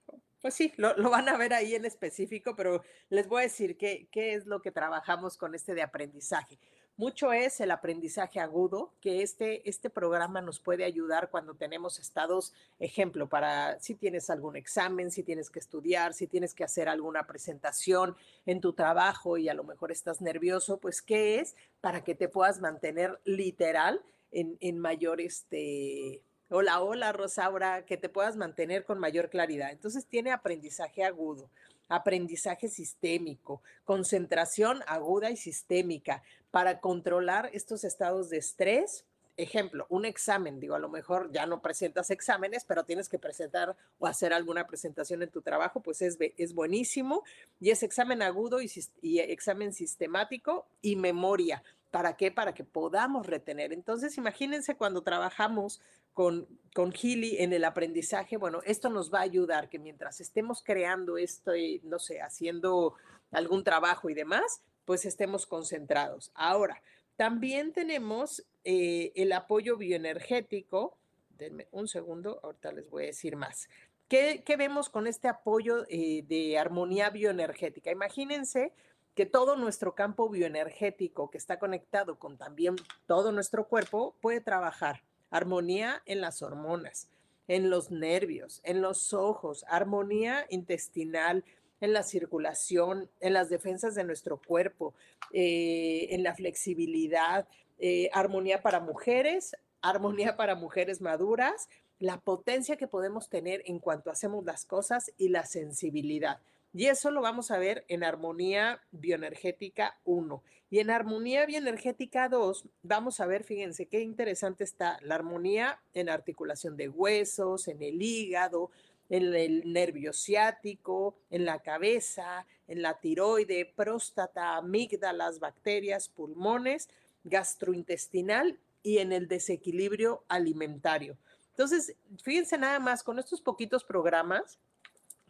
pues 0.41 0.53
sí, 0.53 0.73
lo, 0.77 0.95
van 1.09 1.29
a 1.29 1.37
ver 1.37 1.53
ahí 1.53 1.75
en 1.75 1.85
específico, 1.85 2.55
pero 2.55 2.81
les 3.09 3.27
voy 3.27 3.41
a 3.41 3.43
decir 3.43 3.77
qué, 3.77 4.07
qué 4.11 4.33
es 4.33 4.47
lo 4.47 4.61
que 4.61 4.71
trabajamos 4.71 5.37
con 5.37 5.55
este 5.55 5.75
de 5.75 5.83
aprendizaje. 5.83 6.59
Mucho 6.97 7.33
es 7.33 7.59
el 7.59 7.71
aprendizaje 7.71 8.39
agudo, 8.39 8.93
que 9.01 9.21
este, 9.21 9.67
este 9.69 9.89
programa 9.89 10.39
nos 10.39 10.61
puede 10.61 10.85
ayudar 10.85 11.29
cuando 11.29 11.53
tenemos 11.53 11.99
estados, 11.99 12.53
ejemplo, 12.79 13.27
para 13.27 13.77
si 13.81 13.95
tienes 13.95 14.29
algún 14.29 14.55
examen, 14.55 15.11
si 15.11 15.21
tienes 15.21 15.49
que 15.49 15.59
estudiar, 15.59 16.13
si 16.13 16.25
tienes 16.25 16.53
que 16.53 16.63
hacer 16.63 16.87
alguna 16.87 17.27
presentación 17.27 18.15
en 18.45 18.61
tu 18.61 18.71
trabajo 18.71 19.37
y 19.37 19.49
a 19.49 19.53
lo 19.53 19.65
mejor 19.65 19.91
estás 19.91 20.21
nervioso, 20.21 20.77
pues 20.77 21.01
¿qué 21.01 21.41
es? 21.41 21.57
Para 21.81 22.01
que 22.01 22.15
te 22.15 22.29
puedas 22.29 22.61
mantener 22.61 23.19
literal 23.25 24.01
en, 24.31 24.57
en 24.61 24.79
mayor 24.79 25.19
este, 25.19 26.21
Hola, 26.49 26.79
hola 26.79 27.11
Rosaura, 27.11 27.85
que 27.85 27.97
te 27.97 28.07
puedas 28.07 28.37
mantener 28.37 28.85
con 28.85 28.99
mayor 28.99 29.29
claridad. 29.29 29.71
Entonces 29.71 30.05
tiene 30.05 30.31
aprendizaje 30.31 31.03
agudo, 31.03 31.49
aprendizaje 31.87 32.67
sistémico, 32.67 33.61
concentración 33.83 34.81
aguda 34.87 35.29
y 35.31 35.37
sistémica 35.37 36.23
para 36.51 36.79
controlar 36.79 37.49
estos 37.53 37.83
estados 37.83 38.29
de 38.29 38.37
estrés. 38.37 39.05
Ejemplo, 39.37 39.85
un 39.89 40.05
examen, 40.05 40.61
digo, 40.61 40.75
a 40.75 40.79
lo 40.79 40.87
mejor 40.87 41.29
ya 41.31 41.45
no 41.45 41.61
presentas 41.61 42.09
exámenes, 42.09 42.63
pero 42.63 42.85
tienes 42.85 43.09
que 43.09 43.19
presentar 43.19 43.75
o 43.99 44.07
hacer 44.07 44.31
alguna 44.31 44.65
presentación 44.65 45.21
en 45.21 45.29
tu 45.29 45.41
trabajo, 45.41 45.81
pues 45.81 46.01
es, 46.01 46.17
es 46.19 46.53
buenísimo. 46.53 47.23
Y 47.59 47.71
es 47.71 47.83
examen 47.83 48.21
agudo 48.21 48.61
y, 48.61 48.71
y 49.01 49.19
examen 49.19 49.73
sistemático 49.73 50.65
y 50.81 50.95
memoria. 50.95 51.61
¿Para 51.91 52.15
qué? 52.15 52.31
Para 52.31 52.53
que 52.53 52.63
podamos 52.63 53.27
retener. 53.27 53.73
Entonces, 53.73 54.17
imagínense 54.17 54.75
cuando 54.75 55.03
trabajamos 55.03 55.81
con, 56.15 56.47
con 56.73 56.91
Gili 56.93 57.37
en 57.39 57.53
el 57.53 57.65
aprendizaje, 57.65 58.37
bueno, 58.37 58.61
esto 58.65 58.89
nos 58.89 59.13
va 59.13 59.19
a 59.19 59.23
ayudar 59.23 59.69
que 59.69 59.77
mientras 59.77 60.21
estemos 60.21 60.63
creando 60.63 61.17
esto, 61.17 61.51
no 61.83 61.99
sé, 61.99 62.21
haciendo 62.21 62.95
algún 63.31 63.63
trabajo 63.63 64.09
y 64.09 64.13
demás, 64.13 64.61
pues 64.85 65.05
estemos 65.05 65.45
concentrados. 65.45 66.31
Ahora, 66.33 66.81
también 67.17 67.73
tenemos 67.73 68.45
eh, 68.63 69.11
el 69.15 69.33
apoyo 69.33 69.77
bioenergético. 69.77 70.97
Denme 71.37 71.67
un 71.71 71.89
segundo, 71.89 72.39
ahorita 72.43 72.71
les 72.71 72.89
voy 72.89 73.03
a 73.03 73.07
decir 73.07 73.35
más. 73.35 73.67
¿Qué, 74.07 74.41
vemos 74.57 74.89
con 74.89 75.07
este 75.07 75.27
apoyo 75.27 75.85
eh, 75.89 76.23
de 76.27 76.57
armonía 76.57 77.09
bioenergética? 77.09 77.91
Imagínense 77.91 78.71
que 79.15 79.25
todo 79.25 79.57
nuestro 79.57 79.95
campo 79.95 80.29
bioenergético 80.29 81.29
que 81.29 81.37
está 81.37 81.59
conectado 81.59 82.17
con 82.19 82.37
también 82.37 82.75
todo 83.05 83.33
nuestro 83.33 83.67
cuerpo 83.67 84.15
puede 84.21 84.39
trabajar 84.39 85.01
armonía 85.29 86.01
en 86.05 86.21
las 86.21 86.41
hormonas, 86.41 87.07
en 87.47 87.69
los 87.69 87.91
nervios, 87.91 88.61
en 88.63 88.81
los 88.81 89.13
ojos, 89.13 89.65
armonía 89.67 90.45
intestinal, 90.49 91.43
en 91.81 91.93
la 91.93 92.03
circulación, 92.03 93.09
en 93.19 93.33
las 93.33 93.49
defensas 93.49 93.95
de 93.95 94.03
nuestro 94.03 94.37
cuerpo, 94.37 94.93
eh, 95.31 96.07
en 96.11 96.23
la 96.23 96.33
flexibilidad, 96.33 97.47
eh, 97.79 98.09
armonía 98.13 98.61
para 98.61 98.79
mujeres, 98.79 99.55
armonía 99.81 100.37
para 100.37 100.55
mujeres 100.55 101.01
maduras, 101.01 101.69
la 101.99 102.19
potencia 102.19 102.77
que 102.77 102.87
podemos 102.87 103.29
tener 103.29 103.61
en 103.65 103.79
cuanto 103.79 104.09
hacemos 104.09 104.43
las 104.45 104.65
cosas 104.65 105.11
y 105.17 105.29
la 105.29 105.45
sensibilidad. 105.45 106.39
Y 106.75 106.87
eso 106.87 107.09
lo 107.09 107.21
vamos 107.21 107.51
a 107.51 107.57
ver 107.57 107.85
en 107.87 108.03
armonía 108.03 108.81
bioenergética 108.91 109.97
1. 110.03 110.43
Y 110.69 110.79
en 110.79 110.89
armonía 110.89 111.45
bioenergética 111.45 112.27
2 112.27 112.65
vamos 112.83 113.21
a 113.21 113.25
ver, 113.25 113.45
fíjense 113.45 113.85
qué 113.85 114.01
interesante 114.01 114.65
está 114.65 114.99
la 115.01 115.15
armonía 115.15 115.79
en 115.93 116.09
articulación 116.09 116.75
de 116.75 116.89
huesos, 116.89 117.69
en 117.69 117.81
el 117.81 118.01
hígado, 118.01 118.71
en 119.07 119.33
el 119.33 119.71
nervio 119.71 120.11
ciático, 120.11 121.15
en 121.29 121.45
la 121.45 121.59
cabeza, 121.59 122.45
en 122.67 122.81
la 122.81 122.99
tiroide, 122.99 123.71
próstata, 123.73 124.57
amígdalas, 124.57 125.39
bacterias, 125.39 126.09
pulmones, 126.09 126.89
gastrointestinal 127.23 128.59
y 128.83 128.97
en 128.97 129.13
el 129.13 129.29
desequilibrio 129.29 130.25
alimentario. 130.27 131.17
Entonces, 131.51 131.95
fíjense 132.21 132.57
nada 132.57 132.79
más, 132.79 133.01
con 133.01 133.17
estos 133.17 133.39
poquitos 133.39 133.85
programas 133.85 134.59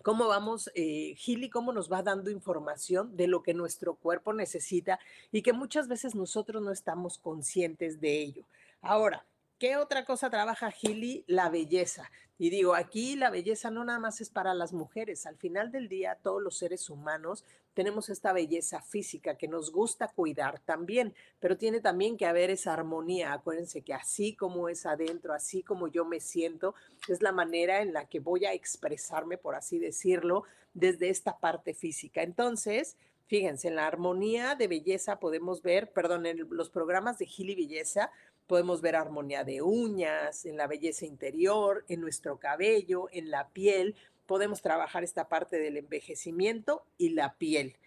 cómo 0.05 0.27
vamos, 0.27 0.69
eh, 0.75 1.15
Gili, 1.17 1.49
cómo 1.49 1.73
nos 1.73 1.91
va 1.91 2.03
dando 2.03 2.29
información 2.29 3.17
de 3.17 3.25
lo 3.25 3.41
que 3.41 3.55
nuestro 3.55 3.95
cuerpo 3.95 4.33
necesita 4.33 4.99
y 5.31 5.41
que 5.41 5.51
muchas 5.51 5.87
veces 5.87 6.13
nosotros 6.13 6.61
no 6.61 6.71
estamos 6.71 7.17
conscientes 7.17 7.99
de 7.99 8.21
ello. 8.21 8.43
Ahora, 8.83 9.25
¿Qué 9.57 9.77
otra 9.77 10.03
cosa 10.03 10.29
trabaja 10.29 10.69
Gili? 10.69 11.23
La 11.27 11.49
belleza. 11.49 12.11
Y 12.37 12.49
digo, 12.49 12.75
aquí 12.75 13.15
la 13.15 13.29
belleza 13.29 13.71
no 13.71 13.85
nada 13.85 13.99
más 13.99 14.19
es 14.19 14.29
para 14.29 14.53
las 14.53 14.73
mujeres. 14.73 15.25
Al 15.25 15.37
final 15.37 15.71
del 15.71 15.87
día, 15.87 16.19
todos 16.21 16.43
los 16.43 16.57
seres 16.57 16.89
humanos 16.89 17.45
tenemos 17.73 18.09
esta 18.09 18.33
belleza 18.33 18.81
física 18.81 19.37
que 19.37 19.47
nos 19.47 19.71
gusta 19.71 20.09
cuidar 20.09 20.59
también, 20.59 21.13
pero 21.39 21.57
tiene 21.57 21.79
también 21.79 22.17
que 22.17 22.25
haber 22.25 22.49
esa 22.49 22.73
armonía. 22.73 23.31
Acuérdense 23.31 23.81
que 23.81 23.93
así 23.93 24.35
como 24.35 24.67
es 24.67 24.85
adentro, 24.85 25.33
así 25.33 25.63
como 25.63 25.87
yo 25.87 26.03
me 26.03 26.19
siento, 26.19 26.75
es 27.07 27.21
la 27.21 27.31
manera 27.31 27.81
en 27.81 27.93
la 27.93 28.09
que 28.09 28.19
voy 28.19 28.43
a 28.43 28.51
expresarme, 28.51 29.37
por 29.37 29.55
así 29.55 29.79
decirlo, 29.79 30.43
desde 30.73 31.07
esta 31.07 31.39
parte 31.39 31.73
física. 31.73 32.23
Entonces, 32.23 32.97
fíjense, 33.27 33.69
en 33.69 33.77
la 33.77 33.87
armonía 33.87 34.55
de 34.55 34.67
belleza 34.67 35.21
podemos 35.21 35.61
ver, 35.61 35.93
perdón, 35.93 36.25
en 36.25 36.45
los 36.49 36.69
programas 36.69 37.17
de 37.17 37.25
Gili 37.25 37.55
Belleza, 37.55 38.11
Podemos 38.47 38.81
ver 38.81 38.95
armonía 38.95 39.43
de 39.43 39.61
uñas, 39.61 40.45
en 40.45 40.57
la 40.57 40.67
belleza 40.67 41.05
interior, 41.05 41.83
en 41.87 42.01
nuestro 42.01 42.39
cabello, 42.39 43.07
en 43.11 43.31
la 43.31 43.49
piel. 43.49 43.95
Podemos 44.25 44.61
trabajar 44.61 45.03
esta 45.03 45.27
parte 45.27 45.57
del 45.57 45.77
envejecimiento 45.77 46.85
y 46.97 47.09
la 47.09 47.35
piel. 47.35 47.77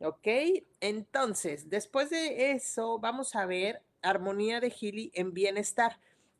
¿Ok? 0.00 0.26
Entonces, 0.80 1.68
después 1.68 2.08
de 2.08 2.52
eso, 2.52 2.98
vamos 2.98 3.34
a 3.34 3.44
ver 3.44 3.82
armonía 4.02 4.60
de 4.60 4.70
Gili 4.70 5.10
en 5.14 5.34
bienestar. 5.34 5.98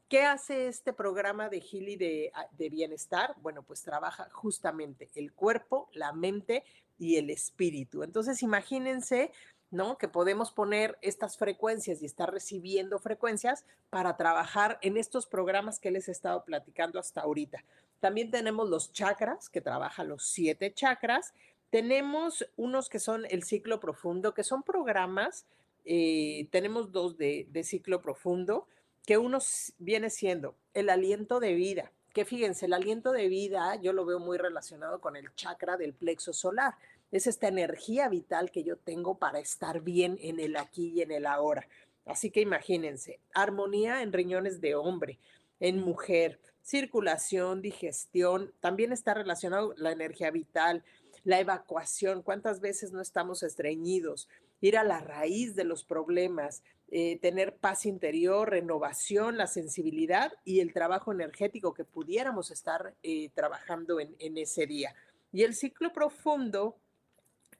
¿Qué 0.09 0.23
hace 0.23 0.67
este 0.67 0.93
programa 0.93 1.49
de 1.49 1.61
Gili 1.61 1.97
de, 1.97 2.33
ah, 2.35 2.49
de, 2.59 2.69
bienestar? 2.71 3.37
Bueno, 3.43 3.63
pues 3.63 3.83
trabaja 3.83 4.29
justamente 4.33 5.11
el 5.15 5.33
cuerpo, 5.33 5.89
la 5.93 6.13
mente 6.13 6.65
y 6.99 7.17
el 7.17 7.31
espíritu. 7.31 8.03
Entonces, 8.03 8.43
imagínense 8.43 9.31
¿no? 9.71 9.99
Que 9.99 10.09
podemos 10.09 10.51
poner 10.51 10.99
estas 11.01 11.37
frecuencias 11.37 12.03
y 12.03 12.07
estar 12.07 12.33
recibiendo 12.33 12.99
frecuencias 12.99 13.65
para 13.89 14.17
trabajar 14.17 14.79
en 14.83 14.97
estos 14.97 15.27
programas 15.27 15.79
que 15.79 15.91
les 15.91 16.09
he 16.09 16.13
estado 16.13 16.45
platicando 16.45 16.99
hasta 16.99 17.21
ahorita. 17.21 17.65
También 18.01 18.31
tenemos 18.31 18.69
los 18.69 18.93
chakras, 18.93 19.49
que 19.49 19.61
trabaja 19.61 20.05
los 20.05 20.25
siete 20.25 20.73
chakras. 20.73 21.35
Tenemos 21.71 22.49
unos 22.57 22.89
que 22.89 22.99
son 22.99 23.27
el 23.31 23.45
ciclo 23.45 23.79
profundo, 23.79 24.35
que 24.35 24.43
son 24.43 24.63
programas, 24.63 25.47
eh, 25.85 26.49
tenemos 26.51 26.93
dos 26.93 27.17
de, 27.17 27.47
de 27.51 27.63
ciclo 27.63 28.03
profundo, 28.03 28.67
que 29.07 29.19
uno 29.19 29.39
viene 29.79 30.11
siendo 30.11 30.55
el 30.75 30.91
aliento 30.91 31.41
de 31.41 31.55
vida, 31.55 31.93
que 32.13 32.25
fíjense, 32.25 32.67
el 32.67 32.73
aliento 32.73 33.13
de 33.13 33.29
vida 33.29 33.77
yo 33.77 33.93
lo 33.93 34.05
veo 34.05 34.19
muy 34.19 34.37
relacionado 34.37 35.01
con 35.01 35.17
el 35.17 35.33
chakra 35.35 35.77
del 35.77 35.95
plexo 35.95 36.33
solar 36.33 36.75
es 37.13 37.27
esta 37.27 37.49
energía 37.49 38.09
vital 38.09 38.51
que 38.51 38.63
yo 38.63 38.77
tengo 38.77 39.19
para 39.19 39.41
estar 39.41 39.81
bien 39.81 40.19
en 40.21 40.41
el 40.41 40.57
aquí 40.57 40.93
y 40.95 41.03
en 41.03 41.11
el 41.11 41.27
ahora. 41.27 41.67
Así 42.07 42.31
que 42.31 42.41
imagínense, 42.41 43.21
armonía 43.35 44.03
en 44.03 44.13
riñones 44.13 44.61
de 44.61 44.75
hombre, 44.75 45.19
en 45.59 45.81
mujer, 45.81 46.41
circulación, 46.63 47.63
digestión, 47.63 48.53
también 48.61 48.93
está 48.93 49.15
relacionado 49.15 49.75
la 49.77 49.93
energía 49.93 50.31
vital, 50.31 50.85
la 51.25 51.41
evacuación, 51.41 52.23
cuántas 52.23 52.61
veces 52.61 52.93
no 52.93 53.01
estamos 53.01 53.43
estreñidos, 53.43 54.29
ir 54.61 54.79
a 54.79 54.85
la 54.85 55.01
raíz 55.01 55.55
de 55.55 55.65
los 55.65 55.85
problemas, 55.85 56.63
eh, 56.91 57.19
tener 57.21 57.57
paz 57.57 57.87
interior, 57.87 58.51
renovación, 58.51 59.37
la 59.37 59.47
sensibilidad 59.47 60.33
y 60.45 60.61
el 60.61 60.73
trabajo 60.73 61.13
energético 61.13 61.75
que 61.75 61.85
pudiéramos 61.85 62.51
estar 62.51 62.95
eh, 63.03 63.31
trabajando 63.35 64.01
en, 64.01 64.15
en 64.19 64.39
ese 64.39 64.67
día. 64.67 64.95
Y 65.33 65.43
el 65.43 65.55
ciclo 65.55 65.93
profundo 65.93 66.77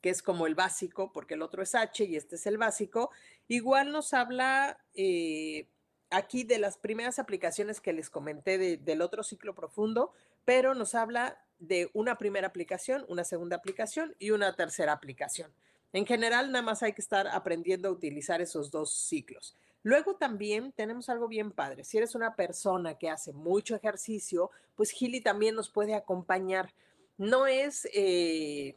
que 0.01 0.11
es 0.11 0.23
como 0.23 0.47
el 0.47 0.55
básico, 0.55 1.13
porque 1.13 1.35
el 1.35 1.43
otro 1.43 1.63
es 1.63 1.75
H 1.75 2.05
y 2.05 2.17
este 2.17 2.37
es 2.37 2.47
el 2.47 2.59
básico, 2.59 3.11
igual 3.49 3.93
nos 3.93 4.15
habla 4.15 4.79
eh, 4.95 5.69
aquí 6.11 6.45
de 6.45 6.59
las 6.59 6.77
primeras 6.77 7.19
aplicaciones 7.19 7.81
que 7.81 7.93
les 7.93 8.11
comenté 8.11 8.77
del 8.79 9.03
otro 9.03 9.23
ciclo 9.23 9.55
profundo, 9.55 10.13
pero 10.45 10.75
nos 10.75 10.95
habla 10.95 11.39
de 11.59 11.91
una 11.93 12.17
primera 12.19 12.49
aplicación, 12.49 13.05
una 13.09 13.25
segunda 13.25 13.57
aplicación 13.57 14.15
y 14.19 14.31
una 14.31 14.57
tercera 14.57 14.93
aplicación. 14.93 15.53
En 15.93 16.07
general, 16.07 16.53
nada 16.53 16.63
más 16.63 16.83
hay 16.83 16.93
que 16.93 17.03
estar 17.03 17.27
aprendiendo 17.29 17.89
a 17.89 17.93
utilizar 17.93 18.41
esos 18.41 18.71
dos 18.71 18.93
ciclos. 18.93 19.57
Luego 19.83 20.17
también 20.17 20.73
tenemos 20.73 21.09
algo 21.09 21.27
bien 21.27 21.53
padre. 21.53 21.85
Si 21.85 21.97
eres 21.97 22.15
una 22.15 22.37
persona 22.37 22.99
que 22.99 23.09
hace 23.09 23.33
mucho 23.33 23.75
ejercicio, 23.75 24.51
pues 24.77 24.91
Gili 24.91 25.21
también 25.21 25.55
nos 25.55 25.71
puede 25.71 25.95
acompañar. 25.95 26.73
No 27.19 27.47
es, 27.47 27.89
eh, 27.93 28.77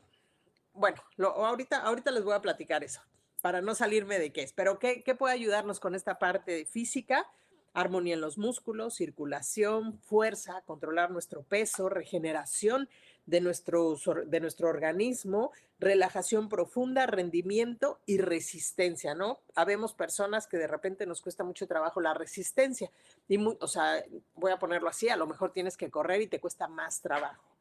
bueno, 0.74 1.02
ahorita, 1.20 1.80
ahorita 1.80 2.12
les 2.12 2.24
voy 2.24 2.34
a 2.34 2.42
platicar 2.42 2.84
eso. 2.84 3.02
para 3.42 3.62
no 3.62 3.76
salirme 3.76 4.20
de 4.20 4.32
qué 4.32 4.44
es. 4.44 4.54
Pero 4.54 4.80
¿qué, 4.80 5.04
¿qué 5.04 5.16
puede 5.16 5.34
ayudarnos 5.34 5.80
con 5.82 5.96
esta 5.96 6.18
parte 6.18 6.54
de 6.54 6.66
física? 6.66 7.30
Armonía 7.74 8.14
en 8.14 8.22
los 8.22 8.38
músculos, 8.38 8.96
circulación, 8.96 10.00
fuerza, 10.00 10.62
controlar 10.66 11.12
nuestro 11.12 11.44
peso, 11.44 11.90
regeneración 11.90 12.88
de 13.26 13.42
nuestro, 13.42 13.98
de 14.26 14.40
nuestro 14.40 14.70
organismo, 14.70 15.52
relajación 15.80 16.50
profunda, 16.50 17.06
rendimiento 17.06 18.00
y 18.06 18.18
resistencia, 18.20 19.16
¿no? 19.16 19.40
Habemos 19.56 19.94
personas 19.94 20.48
que 20.48 20.58
de 20.58 20.68
repente 20.68 21.06
nos 21.06 21.22
cuesta 21.22 21.44
mucho 21.44 21.68
trabajo 21.68 22.00
la 22.00 22.14
resistencia. 22.14 22.92
Y 23.28 23.38
o 23.44 23.68
sea, 23.68 24.04
voy 24.36 24.52
a 24.52 24.60
ponerlo 24.60 24.90
así, 24.90 25.10
a 25.10 25.18
lo 25.18 25.28
mejor 25.28 25.52
tienes 25.52 25.76
que 25.76 25.90
correr 25.90 26.22
y 26.22 26.28
te 26.28 26.40
cuesta 26.40 26.68
más 26.68 27.02
trabajo. 27.02 27.53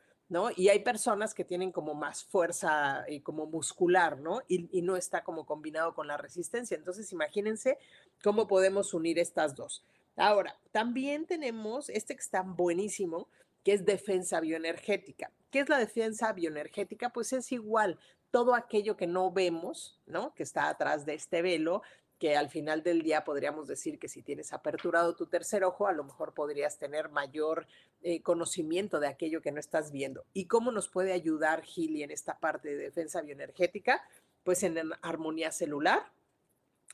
Y 0.57 0.69
hay 0.69 0.81
personas 0.81 1.35
que 1.35 1.45
tienen 1.45 1.73
como 1.73 1.95
más 1.95 2.25
fuerza 2.25 3.05
y 3.09 3.21
como 3.21 3.47
muscular, 3.47 4.19
¿no? 4.19 4.41
Y, 4.49 4.69
y, 4.77 4.83
no 4.83 4.97
está 4.97 5.23
como 5.23 5.45
combinado 5.47 5.95
con 5.95 6.07
la 6.07 6.17
resistencia. 6.17 6.77
Entonces, 6.77 7.13
imagínense 7.13 7.79
cómo 8.23 8.47
podemos 8.47 8.95
unir 8.95 9.19
estas 9.19 9.55
dos. 9.55 9.85
Ahora, 10.17 10.59
también 10.73 11.27
tenemos 11.27 11.89
este 11.89 12.15
que 12.15 12.23
está 12.23 12.43
buenísimo, 12.43 13.29
que 13.65 13.73
es 13.73 13.85
defensa 13.85 14.41
bioenergética. 14.41 15.31
¿Qué 15.51 15.61
es 15.61 15.69
la 15.69 15.79
defensa 15.79 16.33
bioenergética? 16.33 17.11
Pues 17.11 17.33
es 17.33 17.53
igual 17.53 17.99
todo 18.31 18.55
aquello 18.55 18.97
que 18.97 19.07
no 19.07 19.31
vemos, 19.31 20.01
¿no? 20.07 20.35
Que 20.35 20.43
está 20.43 20.69
atrás 20.69 21.05
de 21.05 21.15
este 21.15 21.43
velo, 21.43 21.83
que 22.23 22.37
al 22.37 22.51
final 22.51 22.85
del 22.85 23.03
día 23.03 23.25
podríamos 23.25 23.67
decir 23.67 23.99
que 23.99 24.07
si 24.07 24.23
tienes 24.23 24.53
aperturado 24.53 25.17
tu 25.17 25.27
tercer 25.27 25.65
ojo, 25.65 25.89
a 25.89 25.93
lo 25.93 26.05
mejor 26.05 26.35
podrías 26.35 26.79
tener 26.79 27.09
mayor 27.09 27.67
eh, 28.01 28.23
conocimiento 28.23 29.01
de 29.01 29.09
aquello 29.09 29.43
que 29.43 29.51
no 29.51 29.59
estás 29.59 29.91
viendo. 29.91 30.25
¿Y 30.33 30.47
cómo 30.47 30.71
nos 30.71 30.89
puede 30.89 31.13
ayudar 31.15 31.65
Gili 31.65 32.05
en 32.05 32.13
esta 32.13 32.39
parte 32.39 32.69
de 32.69 32.77
defensa 32.77 33.23
bioenergética? 33.23 34.05
Pues 34.45 34.63
en 34.63 34.79
armonía 35.03 35.51
celular, 35.51 36.13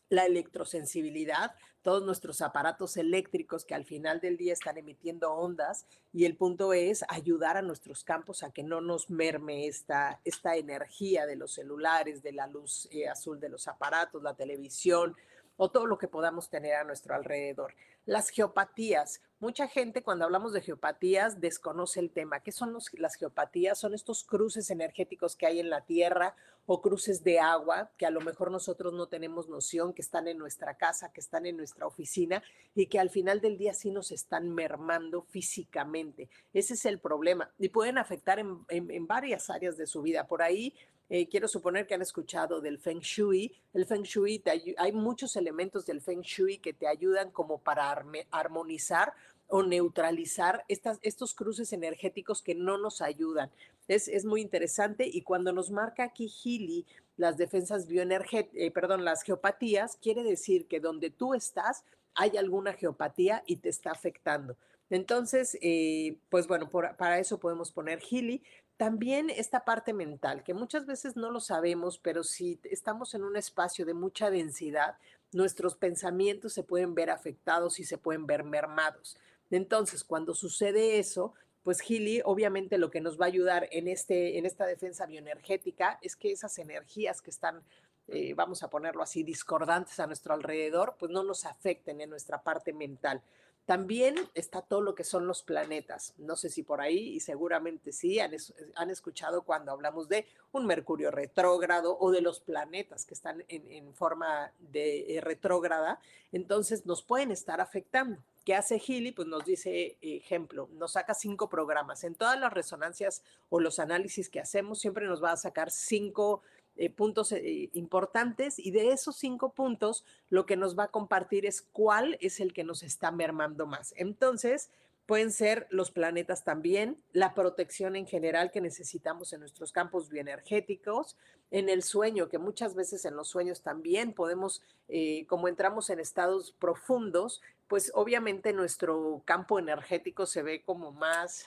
la 0.09 0.27
electrosensibilidad, 0.27 1.53
todos 1.83 2.03
nuestros 2.03 2.43
aparatos 2.43 2.97
eléctricos 2.97 3.65
que 3.65 3.75
al 3.75 3.85
final 3.85 4.21
del 4.21 4.37
día 4.37 4.53
están 4.53 4.79
emitiendo 4.79 5.33
ondas 5.33 5.87
y 6.13 6.25
el 6.25 6.37
punto 6.37 6.73
es 6.73 7.05
ayudar 7.09 7.57
a 7.57 7.63
nuestros 7.63 8.05
campos 8.05 8.43
a 8.43 8.51
que 8.51 8.63
no 8.63 8.81
nos 8.81 9.11
merme 9.11 9.67
esta, 9.67 10.21
esta 10.25 10.57
energía 10.57 11.27
de 11.27 11.37
los 11.37 11.53
celulares, 11.53 12.23
de 12.23 12.33
la 12.33 12.47
luz 12.47 12.89
eh, 12.91 13.09
azul 13.09 13.39
de 13.41 13.49
los 13.49 13.69
aparatos, 13.69 14.23
la 14.23 14.35
televisión 14.35 15.17
o 15.59 15.71
todo 15.71 15.87
lo 15.87 15.99
que 15.99 16.09
podamos 16.09 16.49
tener 16.49 16.75
a 16.77 16.85
nuestro 16.85 17.15
alrededor. 17.15 17.75
Las 18.07 18.31
geopatías. 18.31 19.21
Mucha 19.41 19.69
gente 19.69 20.03
cuando 20.03 20.25
hablamos 20.25 20.53
de 20.53 20.63
geopatías 20.63 21.41
desconoce 21.41 22.01
el 22.01 22.11
tema. 22.11 22.41
¿Qué 22.41 22.53
son 22.53 22.77
las 22.93 23.17
geopatías? 23.17 23.79
Son 23.79 23.93
estos 23.93 24.25
cruces 24.25 24.71
energéticos 24.71 25.37
que 25.37 25.47
hay 25.47 25.59
en 25.59 25.69
la 25.69 25.85
Tierra 25.85 26.37
o 26.65 26.81
cruces 26.81 27.25
de 27.25 27.41
agua 27.41 27.91
que 27.97 28.07
a 28.07 28.11
lo 28.11 28.21
mejor 28.21 28.53
nosotros 28.53 28.93
no 28.93 29.09
tenemos 29.09 29.49
noción, 29.49 29.93
que 29.95 30.03
están 30.03 30.29
en 30.29 30.39
nuestra 30.39 30.77
casa, 30.77 31.13
que 31.13 31.21
están 31.21 31.45
en 31.45 31.57
nuestra 31.57 31.87
oficina 31.87 32.43
y 32.75 32.87
que 32.87 33.01
al 33.01 33.11
final 33.11 33.41
del 33.41 33.59
día 33.59 33.75
sí 33.75 33.91
nos 33.91 34.13
están 34.13 34.55
mermando 34.55 35.23
físicamente. 35.23 36.29
Ese 36.53 36.75
es 36.75 36.85
el 36.85 37.01
problema 37.01 37.51
y 37.59 37.71
pueden 37.71 37.99
afectar 37.99 38.39
en, 38.39 38.65
en 38.69 39.07
varias 39.09 39.51
áreas 39.51 39.77
de 39.77 39.87
su 39.87 40.03
vida. 40.03 40.29
Por 40.29 40.41
ahí 40.41 40.75
eh, 41.09 41.29
quiero 41.29 41.49
suponer 41.49 41.87
que 41.87 41.95
han 41.95 42.03
escuchado 42.03 42.61
del 42.61 42.79
Feng 42.79 43.01
Shui. 43.01 43.55
El 43.73 43.87
Feng 43.87 44.03
Shui, 44.03 44.43
hay 44.77 44.93
muchos 44.93 45.37
elementos 45.37 45.87
del 45.87 46.01
Feng 46.01 46.21
Shui 46.21 46.59
que 46.59 46.73
te 46.73 46.87
ayudan 46.87 47.31
como 47.31 47.59
para 47.59 47.91
armonizar 48.31 49.15
o 49.49 49.63
neutralizar 49.63 50.65
estos 50.69 51.35
cruces 51.35 51.73
energéticos 51.73 52.43
que 52.43 52.55
no 52.55 52.77
nos 52.77 53.01
ayudan. 53.01 53.51
Es, 53.89 54.07
es 54.09 54.27
muy 54.27 54.43
interesante 54.43 55.09
y 55.11 55.23
cuando 55.23 55.53
nos 55.53 55.71
marca 55.71 56.05
aquí 56.05 56.29
Healy 56.29 56.85
las 57.17 57.39
defensas 57.39 57.87
bioenergéticas, 57.87 58.61
eh, 58.61 58.71
perdón, 58.71 59.05
las 59.05 59.23
geopatías, 59.23 59.97
quiere 59.97 60.23
decir 60.23 60.67
que 60.67 60.81
donde 60.81 61.11
tú 61.11 61.33
estás 61.33 61.85
hay 62.15 62.37
alguna 62.37 62.75
geopatía 62.75 63.43
y 63.47 63.57
te 63.57 63.69
está 63.71 63.93
afectando. 63.93 64.57
Entonces, 64.91 65.57
eh, 65.61 66.19
pues 66.29 66.47
bueno, 66.47 66.71
para 66.71 67.19
eso 67.19 67.39
podemos 67.39 67.73
poner 67.73 68.01
Healy. 68.01 68.43
También 68.79 69.29
esta 69.29 69.65
parte 69.65 69.93
mental, 69.93 70.45
que 70.45 70.55
muchas 70.55 70.87
veces 70.87 71.17
no 71.17 71.33
lo 71.33 71.41
sabemos, 71.41 71.99
pero 71.99 72.23
si 72.23 72.61
estamos 72.63 73.13
en 73.15 73.25
un 73.25 73.37
espacio 73.37 73.85
de 73.85 73.93
mucha 73.93 74.31
densidad, 74.31 74.97
nuestros 75.33 75.75
pensamientos 75.75 76.53
se 76.53 76.63
pueden 76.63 76.95
ver 76.95 77.11
afectados 77.11 77.81
y 77.81 77.85
se 77.85 77.99
pueden 77.99 78.27
ver 78.27 78.45
mermados. 78.45 79.19
Entonces, 79.51 80.05
cuando 80.05 80.33
sucede 80.33 81.01
eso, 81.01 81.35
pues 81.65 81.81
Gili 81.81 82.23
obviamente 82.25 82.79
lo 82.79 82.89
que 82.89 83.01
nos 83.01 83.21
va 83.21 83.25
a 83.25 83.29
ayudar 83.29 83.69
en, 83.73 83.89
este, 83.89 84.39
en 84.39 84.47
esta 84.47 84.65
defensa 84.65 85.07
bioenergética 85.07 85.99
es 86.01 86.15
que 86.15 86.31
esas 86.31 86.57
energías 86.59 87.21
que 87.21 87.31
están, 87.31 87.65
eh, 88.07 88.33
vamos 88.35 88.63
a 88.63 88.71
ponerlo 88.71 89.03
así, 89.03 89.25
discordantes 89.25 89.99
a 89.99 90.07
nuestro 90.07 90.35
alrededor, 90.35 90.95
pues 91.01 91.11
no 91.11 91.25
nos 91.25 91.47
afecten 91.47 92.01
en 92.01 92.11
nuestra 92.11 92.41
parte 92.45 92.73
mental. 92.73 93.23
También 93.69 94.17
está 94.33 94.63
todo 94.63 94.81
lo 94.81 94.95
que 94.95 95.05
son 95.05 95.27
los 95.27 95.43
planetas. 95.43 96.15
No 96.17 96.37
sé 96.37 96.49
si 96.49 96.63
por 96.63 96.81
ahí, 96.81 97.17
y 97.17 97.21
seguramente 97.21 97.93
sí, 97.93 98.19
han, 98.19 98.33
han 98.75 98.89
escuchado 98.89 99.43
cuando 99.43 99.73
hablamos 99.73 100.09
de 100.09 100.25
un 100.53 100.65
Mercurio 100.65 101.11
retrógrado 101.11 101.99
o 102.01 102.11
de 102.11 102.23
los 102.23 102.41
planetas 102.41 103.05
que 103.05 103.13
están 103.13 103.45
en, 103.47 103.93
forma 103.93 104.53
de 104.59 105.17
eh, 105.17 105.21
retrógrada. 105.21 106.01
Entonces 106.33 106.87
nos 106.87 107.03
pueden 107.03 107.31
estar 107.31 107.61
afectando. 107.61 108.17
¿Qué 108.43 108.55
hace 108.55 108.79
Healy? 108.79 109.13
Pues 109.13 109.29
nos 109.29 109.45
dice, 109.45 109.99
ejemplo, 110.01 110.71
nos 110.73 110.93
saca 110.93 111.13
cinco 111.13 111.51
programas. 111.51 112.05
En 112.05 112.15
todas 112.15 112.41
las 112.41 112.55
resonancias 112.55 113.23
o 113.51 113.61
los 113.61 113.79
análisis 113.81 114.31
que 114.31 114.41
hacemos, 114.41 114.79
siempre 114.79 115.05
nos 115.05 115.23
va 115.23 115.33
a 115.33 115.37
sacar 115.37 115.71
cinco 115.71 116.41
eh, 116.81 116.91
puntos 116.91 117.33
eh, 117.33 117.71
importantes 117.73 118.59
y 118.59 118.71
de 118.71 118.93
esos 118.93 119.17
cinco 119.17 119.53
puntos 119.53 120.05
lo 120.31 120.47
que 120.47 120.57
nos 120.57 120.79
va 120.79 120.85
a 120.85 120.91
compartir 120.93 121.45
es 121.45 121.61
cuál 121.61 122.17
es 122.21 122.39
el 122.39 122.53
que 122.53 122.63
nos 122.63 122.85
está 122.85 123.11
mermando 123.11 123.67
más. 123.67 123.93
Entonces, 123.97 124.71
pueden 125.05 125.33
ser 125.33 125.67
los 125.71 125.91
planetas 125.91 126.45
también, 126.45 127.03
la 127.13 127.35
protección 127.35 127.97
en 127.97 128.07
general 128.07 128.53
que 128.53 128.61
necesitamos 128.61 129.33
en 129.33 129.41
nuestros 129.41 129.73
campos 129.73 130.09
bioenergéticos, 130.09 131.17
en 131.51 131.69
el 131.69 131.83
sueño, 131.83 132.29
que 132.29 132.39
muchas 132.39 132.77
veces 132.77 133.05
en 133.07 133.17
los 133.17 133.27
sueños 133.27 133.63
también 133.63 134.13
podemos, 134.13 134.63
eh, 134.89 135.27
como 135.27 135.49
entramos 135.49 135.91
en 135.91 135.99
estados 135.99 136.53
profundos, 136.53 137.43
pues 137.67 137.91
obviamente 137.95 138.53
nuestro 138.53 139.23
campo 139.25 139.59
energético 139.59 140.27
se 140.27 140.43
ve 140.43 140.63
como 140.63 140.93
más, 140.93 141.47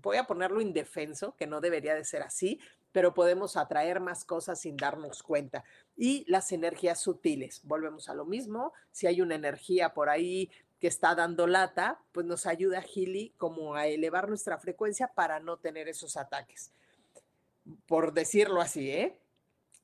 voy 0.00 0.16
a 0.16 0.26
ponerlo 0.26 0.62
indefenso, 0.62 1.34
que 1.36 1.46
no 1.46 1.60
debería 1.60 1.94
de 1.94 2.04
ser 2.04 2.22
así, 2.22 2.60
pero 2.94 3.12
podemos 3.12 3.56
atraer 3.56 3.98
más 3.98 4.24
cosas 4.24 4.60
sin 4.60 4.76
darnos 4.76 5.24
cuenta. 5.24 5.64
Y 5.96 6.24
las 6.28 6.52
energías 6.52 7.00
sutiles, 7.00 7.60
volvemos 7.64 8.08
a 8.08 8.14
lo 8.14 8.24
mismo, 8.24 8.72
si 8.92 9.08
hay 9.08 9.20
una 9.20 9.34
energía 9.34 9.92
por 9.94 10.08
ahí 10.08 10.48
que 10.78 10.86
está 10.86 11.16
dando 11.16 11.48
lata, 11.48 12.00
pues 12.12 12.24
nos 12.24 12.46
ayuda 12.46 12.80
Gili 12.82 13.34
como 13.36 13.74
a 13.74 13.88
elevar 13.88 14.28
nuestra 14.28 14.58
frecuencia 14.58 15.08
para 15.08 15.40
no 15.40 15.56
tener 15.56 15.88
esos 15.88 16.16
ataques, 16.16 16.70
por 17.86 18.12
decirlo 18.12 18.60
así, 18.60 18.92
¿eh? 18.92 19.18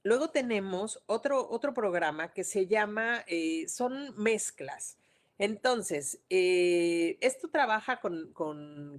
Luego 0.04 0.30
tenemos 0.30 1.02
otro, 1.06 1.50
otro 1.50 1.74
programa 1.74 2.32
que 2.32 2.44
se 2.44 2.68
llama, 2.68 3.24
eh, 3.26 3.66
son 3.66 4.14
mezclas. 4.22 4.98
Entonces, 5.40 6.20
eh, 6.28 7.16
esto 7.22 7.48
trabaja 7.48 8.02
con, 8.02 8.30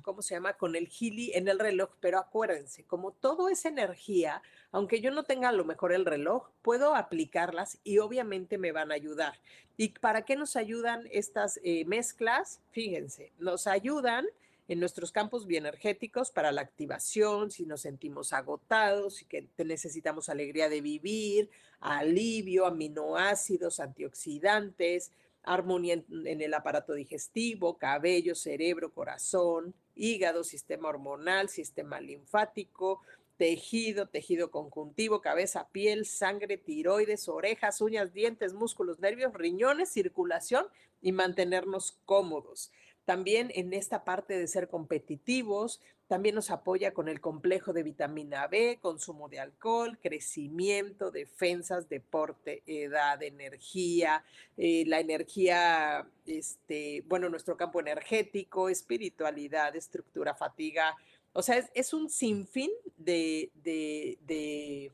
¿cómo 0.01 0.23
se 0.23 0.33
llama? 0.33 0.53
Con 0.53 0.75
el 0.75 0.87
Gili 0.87 1.31
en 1.35 1.47
el 1.47 1.59
reloj, 1.59 1.91
pero 1.99 2.17
acuérdense, 2.17 2.83
como 2.85 3.11
todo 3.11 3.47
es 3.47 3.63
energía, 3.63 4.41
aunque 4.71 5.01
yo 5.01 5.11
no 5.11 5.21
tenga 5.21 5.49
a 5.49 5.51
lo 5.51 5.65
mejor 5.65 5.93
el 5.93 6.03
reloj, 6.03 6.49
puedo 6.63 6.95
aplicarlas 6.95 7.77
y 7.83 7.99
obviamente 7.99 8.57
me 8.57 8.71
van 8.71 8.91
a 8.91 8.95
ayudar. 8.95 9.35
¿Y 9.77 9.89
para 9.89 10.25
qué 10.25 10.35
nos 10.35 10.55
ayudan 10.55 11.07
estas 11.11 11.59
eh, 11.63 11.85
mezclas? 11.85 12.59
Fíjense, 12.71 13.31
nos 13.37 13.67
ayudan 13.67 14.25
en 14.67 14.79
nuestros 14.79 15.11
campos 15.11 15.45
bioenergéticos 15.45 16.31
para 16.31 16.51
la 16.51 16.61
activación, 16.61 17.51
si 17.51 17.67
nos 17.67 17.81
sentimos 17.81 18.33
agotados 18.33 19.21
y 19.21 19.25
que 19.25 19.47
necesitamos 19.63 20.27
alegría 20.27 20.69
de 20.69 20.81
vivir, 20.81 21.51
alivio, 21.79 22.65
aminoácidos, 22.65 23.79
antioxidantes, 23.79 25.11
armonía 25.43 25.93
en, 25.93 26.41
el 26.41 26.53
aparato 26.53 26.93
digestivo, 26.93 27.77
cabello, 27.77 28.35
cerebro, 28.35 28.93
corazón, 28.93 29.73
hígado, 29.95 30.43
sistema 30.43 30.89
hormonal, 30.89 31.49
sistema 31.49 31.99
linfático, 31.99 33.01
tejido, 33.37 34.07
tejido 34.07 34.51
conjuntivo, 34.51 35.21
cabeza, 35.21 35.67
piel, 35.71 36.05
sangre, 36.05 36.57
tiroides, 36.57 37.27
orejas, 37.27 37.81
uñas, 37.81 38.13
dientes, 38.13 38.53
músculos, 38.53 38.99
nervios, 38.99 39.33
riñones, 39.33 39.89
circulación 39.89 40.67
y 41.01 41.11
mantenernos 41.11 41.97
cómodos. 42.05 42.71
También 43.05 43.51
en 43.55 43.73
esta 43.73 44.03
parte 44.03 44.37
de 44.37 44.47
ser 44.47 44.69
competitivos, 44.69 45.81
también 46.11 46.35
nos 46.35 46.51
apoya 46.51 46.93
con 46.93 47.07
el 47.07 47.21
complejo 47.21 47.71
de 47.71 47.83
vitamina 47.83 48.45
B, 48.47 48.79
consumo 48.81 49.29
de 49.29 49.39
alcohol, 49.39 49.97
crecimiento, 50.03 51.09
defensas, 51.09 51.87
deporte, 51.87 52.63
edad, 52.65 53.23
energía, 53.23 54.21
eh, 54.57 54.83
la 54.87 54.99
energía, 54.99 56.05
este, 56.25 57.01
bueno, 57.07 57.29
nuestro 57.29 57.55
campo 57.55 57.79
energético, 57.79 58.67
espiritualidad, 58.67 59.73
estructura, 59.77 60.35
fatiga. 60.35 60.97
O 61.31 61.41
sea, 61.41 61.55
es, 61.55 61.71
es 61.73 61.93
un 61.93 62.09
sinfín 62.09 62.71
de, 62.97 63.49
de, 63.63 64.17
de, 64.27 64.91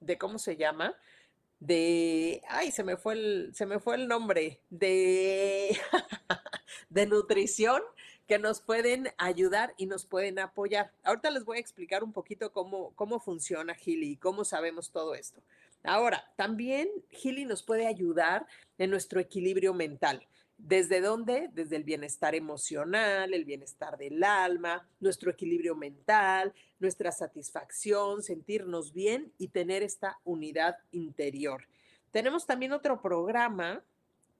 de, 0.00 0.16
¿cómo 0.16 0.38
se 0.38 0.56
llama? 0.56 0.96
de, 1.60 2.42
ay, 2.48 2.70
se 2.70 2.82
me 2.82 2.96
fue 2.96 3.12
el, 3.12 3.50
se 3.54 3.66
me 3.66 3.78
fue 3.78 3.96
el 3.96 4.08
nombre, 4.08 4.62
de, 4.70 5.78
de 6.88 7.06
nutrición 7.06 7.82
que 8.26 8.38
nos 8.38 8.60
pueden 8.60 9.08
ayudar 9.18 9.74
y 9.76 9.86
nos 9.86 10.04
pueden 10.04 10.38
apoyar. 10.38 10.92
Ahorita 11.04 11.30
les 11.30 11.44
voy 11.44 11.58
a 11.58 11.60
explicar 11.60 12.02
un 12.02 12.12
poquito 12.12 12.52
cómo, 12.52 12.92
cómo 12.94 13.20
funciona 13.20 13.74
Gili 13.74 14.12
y 14.12 14.16
cómo 14.16 14.44
sabemos 14.44 14.90
todo 14.90 15.14
esto. 15.14 15.40
Ahora, 15.84 16.24
también 16.36 16.88
Gili 17.10 17.44
nos 17.44 17.62
puede 17.62 17.86
ayudar 17.86 18.46
en 18.78 18.90
nuestro 18.90 19.20
equilibrio 19.20 19.72
mental. 19.72 20.26
¿Desde 20.58 21.00
dónde? 21.00 21.50
Desde 21.52 21.76
el 21.76 21.84
bienestar 21.84 22.34
emocional, 22.34 23.34
el 23.34 23.44
bienestar 23.44 23.96
del 23.98 24.24
alma, 24.24 24.88
nuestro 25.00 25.30
equilibrio 25.30 25.76
mental, 25.76 26.52
nuestra 26.80 27.12
satisfacción, 27.12 28.22
sentirnos 28.22 28.92
bien 28.92 29.32
y 29.38 29.48
tener 29.48 29.82
esta 29.82 30.18
unidad 30.24 30.78
interior. 30.92 31.68
Tenemos 32.10 32.46
también 32.46 32.72
otro 32.72 33.00
programa 33.00 33.84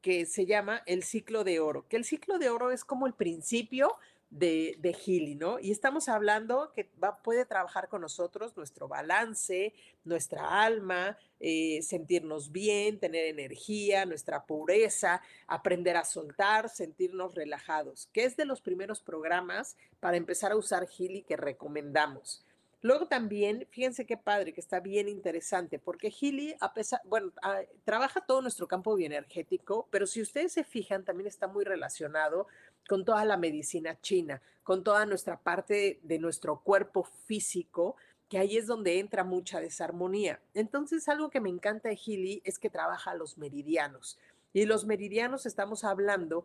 que 0.01 0.27
se 0.27 0.47
llama 0.47 0.83
el 0.87 1.03
ciclo 1.03 1.45
de 1.45 1.61
oro, 1.61 1.87
que 1.89 1.97
el 1.97 2.05
ciclo 2.05 2.39
de 2.39 2.51
oro 2.51 2.71
es 2.71 2.85
como 2.85 3.07
el 3.07 3.15
principio 3.15 3.97
de, 4.31 4.77
de 4.81 5.37
¿no? 5.39 5.59
Y 5.61 5.71
estamos 5.71 6.09
hablando 6.09 6.73
que 6.75 6.91
va, 7.03 7.23
puede 7.23 7.45
trabajar 7.45 7.89
con 7.89 8.01
nosotros 8.01 8.57
nuestro 8.57 8.89
balance, 8.89 9.73
nuestra 10.05 10.63
alma, 10.63 11.17
eh, 11.41 11.81
sentirnos 11.83 12.51
bien, 12.51 12.99
tener 12.99 13.27
energía, 13.27 14.05
nuestra 14.05 14.45
pureza, 14.45 15.23
aprender 15.47 15.97
a 15.97 16.05
soltar, 16.05 16.69
sentirnos 16.69 17.35
relajados, 17.35 18.09
que 18.13 18.25
es 18.25 18.37
de 18.37 18.45
los 18.45 18.61
primeros 18.61 19.01
programas 19.01 19.77
para 20.01 20.17
empezar 20.17 20.53
a 20.53 20.57
usar 20.57 20.89
Healy 20.89 21.23
que 21.23 21.37
recomendamos. 21.37 22.46
Luego 22.87 23.09
también, 23.09 23.67
fíjense 23.69 24.07
qué 24.07 24.17
padre, 24.17 24.53
que 24.53 24.61
está 24.61 24.79
bien 24.79 25.09
interesante, 25.09 25.81
porque 25.81 26.09
Healy, 26.09 26.55
a 26.61 26.73
pesar, 26.73 27.01
bueno, 27.05 27.33
ah, 27.43 27.63
trabaja 27.83 28.21
todo 28.21 28.43
nuestro 28.43 28.69
campo 28.69 28.95
bioenergético, 28.95 29.89
pero 29.91 30.07
si 30.07 30.23
ustedes 30.23 30.53
se 30.53 30.63
fijan, 30.63 31.05
también 31.05 31.27
está 31.27 31.49
muy 31.49 31.65
relacionado 31.65 32.47
con 32.89 33.05
toda 33.05 33.25
la 33.25 33.37
medicina 33.37 34.01
china, 34.01 34.41
con 34.63 34.85
toda 34.85 35.05
nuestra 35.05 35.37
parte 35.37 35.99
de 36.05 36.21
nuestro 36.21 36.61
cuerpo 36.61 37.03
físico, 37.03 37.97
que 38.29 38.39
ahí 38.39 38.57
es 38.57 38.69
donde 38.69 39.01
entra 39.01 39.25
mucha 39.25 39.59
desarmonía. 39.59 40.41
Entonces, 40.55 41.09
algo 41.09 41.29
que 41.29 41.41
me 41.41 41.51
encanta 41.51 41.89
de 41.89 41.97
Healy 41.97 42.41
es 42.45 42.61
que 42.61 42.71
trabaja 42.71 43.17
los 43.17 43.37
meridianos. 43.37 44.17
Y 44.53 44.65
los 44.65 44.85
meridianos 44.85 45.45
estamos 45.45 45.83
hablando, 45.83 46.45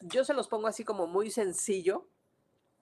yo 0.00 0.24
se 0.24 0.34
los 0.34 0.48
pongo 0.48 0.66
así 0.66 0.82
como 0.82 1.06
muy 1.06 1.30
sencillo, 1.30 2.08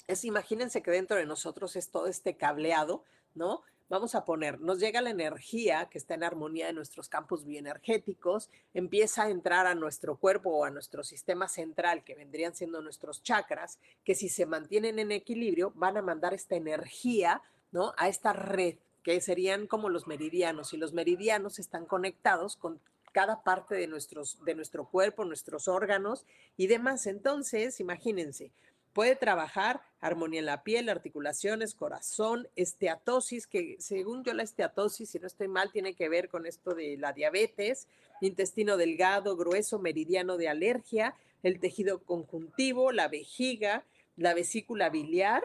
es 0.07 0.25
imagínense 0.25 0.83
que 0.83 0.91
dentro 0.91 1.17
de 1.17 1.27
nosotros 1.27 1.77
es 1.77 1.91
todo 1.91 2.07
este 2.07 2.37
cableado, 2.37 3.05
¿no? 3.35 3.63
Vamos 3.91 4.15
a 4.15 4.25
poner, 4.25 4.61
nos 4.61 4.81
llega 4.81 5.03
la 5.03 5.11
energía 5.11 5.89
que 5.91 5.99
está 5.99 6.15
en 6.15 6.25
armonía 6.25 6.67
de 6.67 6.73
nuestros 6.73 7.09
campos 7.09 7.45
bioenergéticos, 7.45 8.49
empieza 8.73 9.25
a 9.25 9.31
entrar 9.31 9.67
a 9.67 9.75
nuestro 9.75 10.17
cuerpo 10.17 10.51
o 10.51 10.65
a 10.65 10.71
nuestro 10.71 11.05
sistema 11.05 11.49
central, 11.49 12.03
que 12.03 12.15
vendrían 12.15 12.55
siendo 12.55 12.81
nuestros 12.81 13.23
chakras, 13.23 13.79
que 14.03 14.15
si 14.15 14.31
se 14.31 14.47
mantienen 14.47 14.99
en 14.99 15.13
equilibrio, 15.13 15.71
van 15.75 15.99
a 15.99 16.03
mandar 16.03 16.33
esta 16.33 16.57
energía, 16.57 17.43
¿no? 17.73 17.93
A 17.99 18.09
esta 18.09 18.33
red, 18.33 18.77
que 19.03 19.21
serían 19.21 19.67
como 19.67 19.91
los 19.91 20.07
meridianos, 20.07 20.73
y 20.73 20.79
los 20.79 20.95
meridianos 20.95 21.59
están 21.59 21.85
conectados 21.85 22.57
con 22.57 22.81
cada 23.13 23.45
parte 23.45 23.75
de, 23.77 23.87
nuestros, 23.87 24.43
de 24.45 24.55
nuestro 24.55 24.87
cuerpo, 24.87 25.25
nuestros 25.27 25.69
órganos 25.69 26.25
y 26.57 26.69
demás. 26.69 27.07
Entonces, 27.07 27.79
imagínense, 27.81 28.51
Puede 28.95 29.17
trabajar 29.17 29.83
armonía 30.01 30.39
en 30.39 30.47
la 30.47 30.63
piel, 30.63 30.89
articulaciones, 30.89 31.75
corazón, 31.75 32.47
esteatosis, 32.55 33.49
que 33.49 33.77
según 33.81 34.23
yo 34.23 34.33
la 34.35 34.45
esteatosis, 34.45 35.11
si 35.11 35.19
no 35.19 35.27
estoy 35.27 35.49
mal, 35.49 35.73
tiene 35.73 35.95
que 35.95 36.09
ver 36.09 36.29
con 36.29 36.47
esto 36.47 36.75
de 36.75 36.97
la 36.97 37.13
diabetes, 37.13 37.89
intestino 38.21 38.77
delgado, 38.77 39.37
grueso, 39.37 39.81
meridiano 39.81 40.37
de 40.37 40.49
alergia, 40.49 41.17
el 41.43 41.59
tejido 41.59 42.05
conjuntivo, 42.05 42.93
la 42.93 43.09
vejiga, 43.09 43.85
la 44.17 44.33
vesícula 44.33 44.91
biliar. 44.91 45.43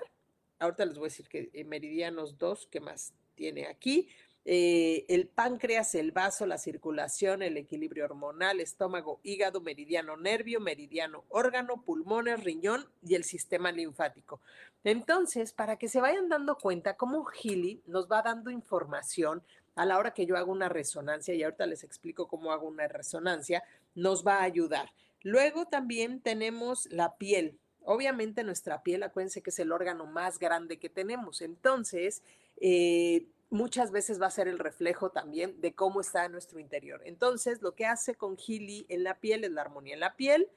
Ahorita 0.60 0.86
les 0.86 1.00
voy 1.00 1.08
a 1.08 1.10
decir 1.10 1.28
que 1.28 1.50
eh, 1.52 1.64
meridianos 1.64 2.38
2, 2.38 2.68
¿qué 2.70 2.82
más 2.82 3.14
tiene 3.34 3.66
aquí? 3.66 4.10
Eh, 4.52 5.06
el 5.10 5.28
páncreas, 5.28 5.94
el 5.94 6.12
vaso, 6.12 6.48
la 6.48 6.58
circulación, 6.58 7.44
el 7.44 7.56
equilibrio 7.56 8.06
hormonal, 8.06 8.60
estómago, 8.60 9.20
hígado, 9.22 9.62
meridiano 9.62 10.18
nervio, 10.18 10.60
meridiano 10.60 11.24
órgano, 11.30 11.84
pulmones, 11.84 12.44
riñón 12.44 12.90
y 13.04 13.14
el 13.14 13.26
sistema 13.26 13.72
linfático. 13.72 14.42
Entonces, 14.84 15.54
para 15.54 15.78
que 15.78 15.88
se 15.88 16.02
vayan 16.02 16.30
dando 16.30 16.58
cuenta 16.58 16.98
cómo 16.98 17.26
Gili 17.26 17.84
nos 17.86 18.10
va 18.10 18.24
dando 18.24 18.50
información 18.50 19.44
a 19.76 19.86
la 19.86 20.00
hora 20.00 20.16
que 20.16 20.26
yo 20.26 20.36
hago 20.36 20.52
una 20.52 20.68
resonancia, 20.68 21.36
y 21.36 21.44
ahorita 21.44 21.68
les 21.68 21.84
explico 21.84 22.28
cómo 22.28 22.52
hago 22.52 22.68
una 22.68 22.88
resonancia, 22.88 23.64
nos 23.94 24.26
va 24.26 24.38
a 24.38 24.46
ayudar. 24.46 24.90
Luego 25.22 25.68
también 25.68 26.22
tenemos 26.22 26.88
la 26.88 27.18
piel. 27.18 27.60
Obviamente 27.84 28.44
nuestra 28.44 28.82
piel, 28.82 29.04
acuérdense 29.04 29.44
que 29.44 29.52
es 29.52 29.60
el 29.60 29.72
órgano 29.72 30.08
más 30.08 30.40
grande 30.40 30.80
que 30.80 30.90
tenemos. 30.90 31.44
Entonces, 31.44 32.24
eh, 32.60 33.28
muchas 33.50 33.92
veces 33.92 34.22
va 34.22 34.28
a 34.28 34.32
ser 34.32 34.48
el 34.48 34.60
reflejo 34.60 35.10
también 35.12 35.60
de 35.62 35.74
cómo 35.74 36.02
está 36.02 36.28
nuestro 36.30 36.60
interior. 36.60 37.02
Entonces, 37.06 37.62
lo 37.62 37.74
que 37.74 37.86
hace 37.86 38.16
con 38.16 38.38
Gili 38.38 38.86
en 38.90 39.04
la 39.04 39.20
piel 39.20 39.44
es 39.44 39.52
la 39.52 39.62
armonía 39.62 39.96
en 39.96 40.00
la 40.00 40.16
piel, 40.16 40.50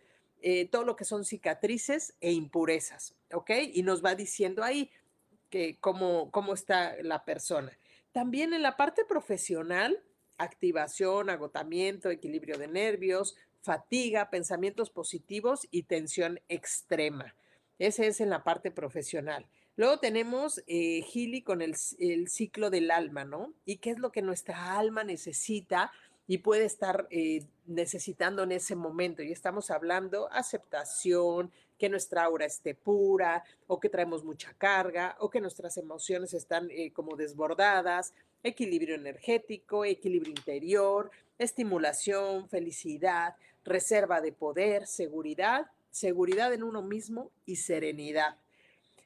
eh, 0.42 0.68
todo 0.68 0.84
lo 0.84 0.96
que 0.96 1.04
son 1.04 1.24
cicatrices 1.24 2.14
e 2.20 2.32
impurezas, 2.32 3.14
¿ok? 3.32 3.50
Y 3.72 3.82
nos 3.82 4.04
va 4.04 4.14
diciendo 4.14 4.62
ahí 4.62 4.90
que 5.50 5.78
cómo, 5.78 6.30
cómo 6.30 6.52
está 6.52 6.96
la 7.02 7.24
persona. 7.24 7.78
También 8.12 8.52
en 8.52 8.62
la 8.62 8.76
parte 8.76 9.04
profesional, 9.04 10.02
activación, 10.38 11.30
agotamiento, 11.30 12.10
equilibrio 12.10 12.58
de 12.58 12.66
nervios, 12.66 13.36
fatiga, 13.62 14.30
pensamientos 14.30 14.90
positivos 14.90 15.68
y 15.70 15.84
tensión 15.84 16.40
extrema. 16.48 17.34
Ese 17.78 18.06
es 18.06 18.20
en 18.20 18.30
la 18.30 18.42
parte 18.44 18.70
profesional. 18.70 19.46
Luego 19.76 19.98
tenemos 19.98 20.62
eh, 20.66 21.02
Gili 21.02 21.42
con 21.42 21.62
el, 21.62 21.76
ciclo 22.28 22.68
del 22.70 22.90
alma, 22.90 23.24
¿no? 23.24 23.54
Y 23.64 23.76
qué 23.76 23.90
es 23.90 23.98
lo 23.98 24.12
que 24.12 24.20
nuestra 24.20 24.78
alma 24.78 25.02
necesita 25.02 25.90
y 26.26 26.38
puede 26.38 26.64
estar 26.64 27.08
eh, 27.10 27.46
necesitando 27.66 28.42
en 28.42 28.52
ese 28.52 28.76
momento. 28.76 29.22
Y 29.22 29.32
estamos 29.32 29.70
hablando 29.70 30.30
aceptación, 30.30 31.50
que 31.78 31.88
nuestra 31.88 32.24
aura 32.24 32.46
esté 32.46 32.74
pura, 32.74 33.42
o 33.66 33.80
que 33.80 33.88
traemos 33.88 34.22
mucha 34.22 34.54
carga, 34.54 35.16
o 35.18 35.30
que 35.30 35.40
nuestras 35.40 35.76
emociones 35.78 36.32
están 36.32 36.70
eh, 36.70 36.92
como 36.92 37.16
desbordadas, 37.16 38.14
equilibrio 38.42 38.94
energético, 38.94 39.84
equilibrio 39.84 40.30
interior, 40.30 41.10
estimulación, 41.38 42.48
felicidad, 42.48 43.34
reserva 43.64 44.20
de 44.20 44.32
poder, 44.32 44.86
seguridad, 44.86 45.70
seguridad 45.90 46.52
en 46.52 46.62
uno 46.62 46.82
mismo 46.82 47.30
y 47.46 47.56
serenidad. 47.56 48.36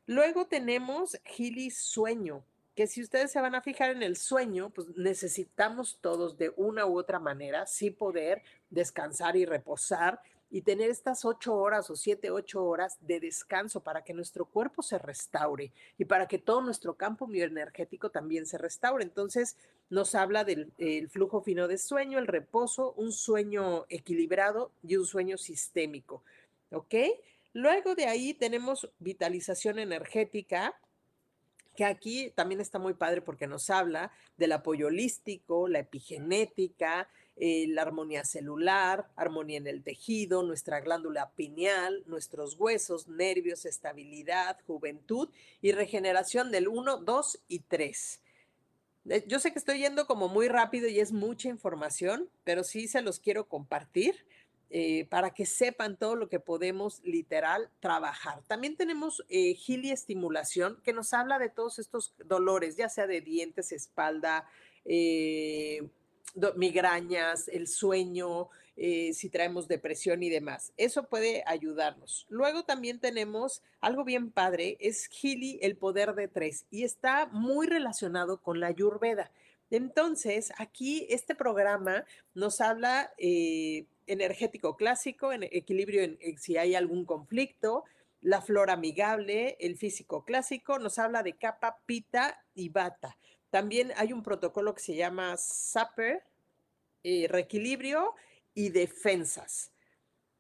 Luego 0.07 0.47
tenemos 0.47 1.19
Gili 1.25 1.71
sueño, 1.71 2.45
que 2.77 2.87
si 2.87 3.03
ustedes 3.03 3.33
se 3.33 3.41
van 3.41 3.55
a 3.55 3.63
fijar 3.63 3.91
en 3.91 4.03
el 4.03 4.17
sueño, 4.17 4.71
pues 4.71 4.87
necesitamos 4.97 5.99
todos 6.01 6.39
de 6.39 6.53
una 6.57 6.87
u 6.87 6.99
otra 6.99 7.19
manera 7.19 7.67
sí 7.67 7.91
poder 7.91 8.43
descansar 8.71 9.37
y 9.37 9.45
reposar 9.45 10.21
y 10.49 10.63
tener 10.63 10.91
estas 10.91 11.25
ocho 11.25 11.57
horas 11.57 11.91
o 11.91 11.97
siete, 11.97 12.31
ocho 12.31 12.65
horas 12.65 12.99
de 13.01 13.19
descanso 13.19 13.81
para 13.81 14.05
que 14.05 14.15
nuestro 14.15 14.45
cuerpo 14.45 14.81
se 14.81 14.97
restaure 14.97 15.73
y 15.99 16.05
para 16.05 16.29
que 16.29 16.39
todo 16.39 16.61
nuestro 16.61 16.95
campo 16.95 17.27
bioenergético 17.27 18.11
también 18.11 18.47
se 18.47 18.59
restaure. 18.59 19.03
Entonces 19.03 19.57
nos 19.91 20.15
habla 20.15 20.45
del 20.45 20.71
flujo 21.11 21.41
fino 21.41 21.67
de 21.67 21.79
sueño, 21.79 22.21
el 22.21 22.29
reposo, 22.29 22.93
un 22.97 23.11
sueño 23.11 23.87
equilibrado 23.89 24.71
y 24.85 24.97
un 24.97 25.07
sueño 25.07 25.37
sistémico. 25.37 26.23
¿Ok? 26.71 26.95
Luego 27.57 27.95
de 27.95 28.05
ahí 28.05 28.35
tenemos 28.35 28.87
vitalización 28.99 29.79
energética, 29.79 30.79
que 31.75 31.87
aquí 31.87 32.31
también 32.35 32.61
está 32.61 32.79
muy 32.79 32.93
padre 32.93 33.23
porque 33.23 33.47
nos 33.47 33.71
habla 33.71 34.13
del 34.37 34.53
apoyo 34.53 34.89
holístico, 34.89 35.67
la 35.67 35.79
epigenética, 35.79 37.09
eh, 37.37 37.65
la 37.69 37.81
armonía 37.81 38.27
celular, 38.27 39.09
armonía 39.17 39.57
en 39.57 39.69
el 39.69 39.83
tejido, 39.83 40.43
nuestra 40.43 40.81
glándula 40.81 41.31
pineal, 41.31 42.03
nuestros 42.05 42.61
huesos, 42.61 43.09
nervios, 43.09 43.65
estabilidad, 43.65 44.59
juventud 44.67 45.31
y 45.63 45.73
regeneración 45.73 46.51
del 46.51 46.69
1, 46.69 46.99
2 46.99 47.39
y 47.49 47.61
3. 47.61 48.21
Eh, 49.09 49.25
yo 49.27 49.39
sé 49.39 49.53
que 49.53 49.59
estoy 49.59 49.79
yendo 49.79 50.07
como 50.07 50.29
muy 50.29 50.49
rápido 50.49 50.89
y 50.89 51.01
es 51.01 51.11
mucha 51.11 51.49
información, 51.49 52.29
pero 52.45 52.65
sí 52.65 52.87
se 52.87 53.01
los 53.01 53.19
quiero 53.19 53.49
compartir 53.49 54.27
eh, 54.69 55.07
para 55.07 55.31
que 55.31 55.47
sepan 55.47 55.97
todo 55.97 56.17
lo 56.17 56.29
que 56.29 56.41
podemos 56.41 57.01
literal 57.05 57.71
trabajar. 57.79 58.43
También 58.49 58.77
tenemos 58.77 59.25
eh, 59.29 59.55
Gili 59.55 59.93
Estimulación, 59.93 60.81
que 60.83 60.93
nos 60.93 61.15
habla 61.15 61.39
de 61.39 61.49
todos 61.49 61.79
estos 61.79 62.15
dolores, 62.25 62.77
ya 62.77 62.89
sea 62.89 63.07
de 63.07 63.21
dientes, 63.21 63.71
espalda, 63.71 64.45
eh, 64.85 65.89
migrañas, 66.57 67.47
el 67.47 67.69
sueño, 67.69 68.49
si 68.77 69.31
traemos 69.31 69.69
depresión 69.69 70.23
y 70.23 70.29
demás. 70.29 70.73
Eso 70.77 71.05
puede 71.05 71.43
ayudarnos. 71.47 72.27
Luego 72.29 72.65
también 72.65 73.01
tenemos 73.01 73.63
algo 73.81 74.05
bien 74.05 74.31
padre, 74.31 74.77
es 74.81 75.07
Gili, 75.07 75.59
el 75.63 75.79
poder 75.79 76.15
de 76.15 76.29
tres, 76.29 76.67
y 76.71 76.83
está 76.83 77.27
muy 77.27 77.67
relacionado 77.67 78.43
con 78.43 78.61
la 78.61 78.67
Ayurveda. 78.67 79.31
Entonces, 79.71 80.53
aquí 80.59 81.07
este 81.09 81.35
programa 81.35 82.05
nos 82.35 82.61
habla 82.61 83.13
energético 84.07 84.77
clásico, 84.77 85.33
en 85.33 85.43
equilibrio 85.45 86.03
en, 86.03 86.39
si 86.39 86.57
hay 86.57 86.75
algún 86.75 87.05
conflicto, 87.05 87.85
la 88.21 88.41
flora 88.41 88.75
amigable, 88.75 89.57
el 89.61 89.77
físico 89.77 90.25
clásico, 90.25 90.79
nos 90.79 90.99
habla 90.99 91.23
de 91.23 91.37
capa, 91.37 91.79
pita 91.87 92.45
y 92.55 92.69
bata. 92.69 93.19
También 93.51 93.93
hay 93.97 94.13
un 94.13 94.23
protocolo 94.23 94.75
que 94.75 94.83
se 94.83 94.97
llama 94.97 95.37
SAPER, 95.37 96.25
eh, 97.05 97.27
reequilibrio 97.29 98.15
y 98.55 98.71
defensas, 98.71 99.71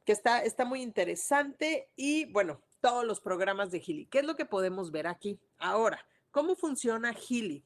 que 0.04 0.12
está, 0.12 0.42
está 0.42 0.64
muy 0.64 0.82
interesante 0.82 1.90
y 1.96 2.24
bueno, 2.32 2.60
todos 2.80 3.04
los 3.04 3.20
programas 3.20 3.70
de 3.70 3.80
Gili. 3.80 4.06
¿Qué 4.06 4.18
es 4.18 4.24
lo 4.24 4.36
que 4.36 4.44
podemos 4.46 4.90
ver 4.90 5.06
aquí? 5.06 5.38
Ahora, 5.58 6.04
¿cómo 6.30 6.56
funciona 6.56 7.12
Gili? 7.12 7.64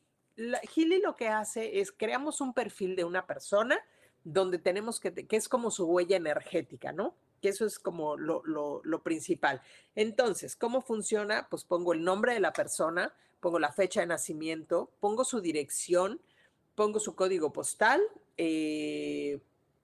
Gili 0.70 1.00
lo 1.00 1.16
que 1.16 1.28
hace 1.28 1.80
es 1.80 1.92
creamos 1.92 2.40
un 2.40 2.54
perfil 2.54 2.96
de 2.96 3.04
una 3.04 3.26
persona 3.26 3.78
donde 4.24 4.58
tenemos 4.58 5.00
que, 5.00 5.12
que 5.12 5.36
es 5.36 5.48
como 5.48 5.70
su 5.70 5.86
huella 5.86 6.16
energética, 6.16 6.92
¿no? 6.92 7.14
Que 7.40 7.48
eso 7.48 7.64
es 7.64 7.78
como 7.78 8.16
lo, 8.16 8.42
lo, 8.44 9.02
principal. 9.02 9.62
Entonces, 9.94 10.56
¿cómo 10.56 10.82
funciona? 10.82 11.48
Pues 11.48 11.64
pongo 11.64 11.92
el 11.92 12.04
nombre 12.04 12.34
de 12.34 12.40
la 12.40 12.52
persona, 12.52 13.14
pongo 13.40 13.58
la 13.58 13.72
fecha 13.72 14.00
de 14.00 14.06
nacimiento, 14.06 14.90
pongo 15.00 15.24
su 15.24 15.40
dirección, 15.40 16.20
pongo 16.74 17.00
su 17.00 17.14
código 17.14 17.52
postal, 17.52 18.02
eh, 18.36 19.40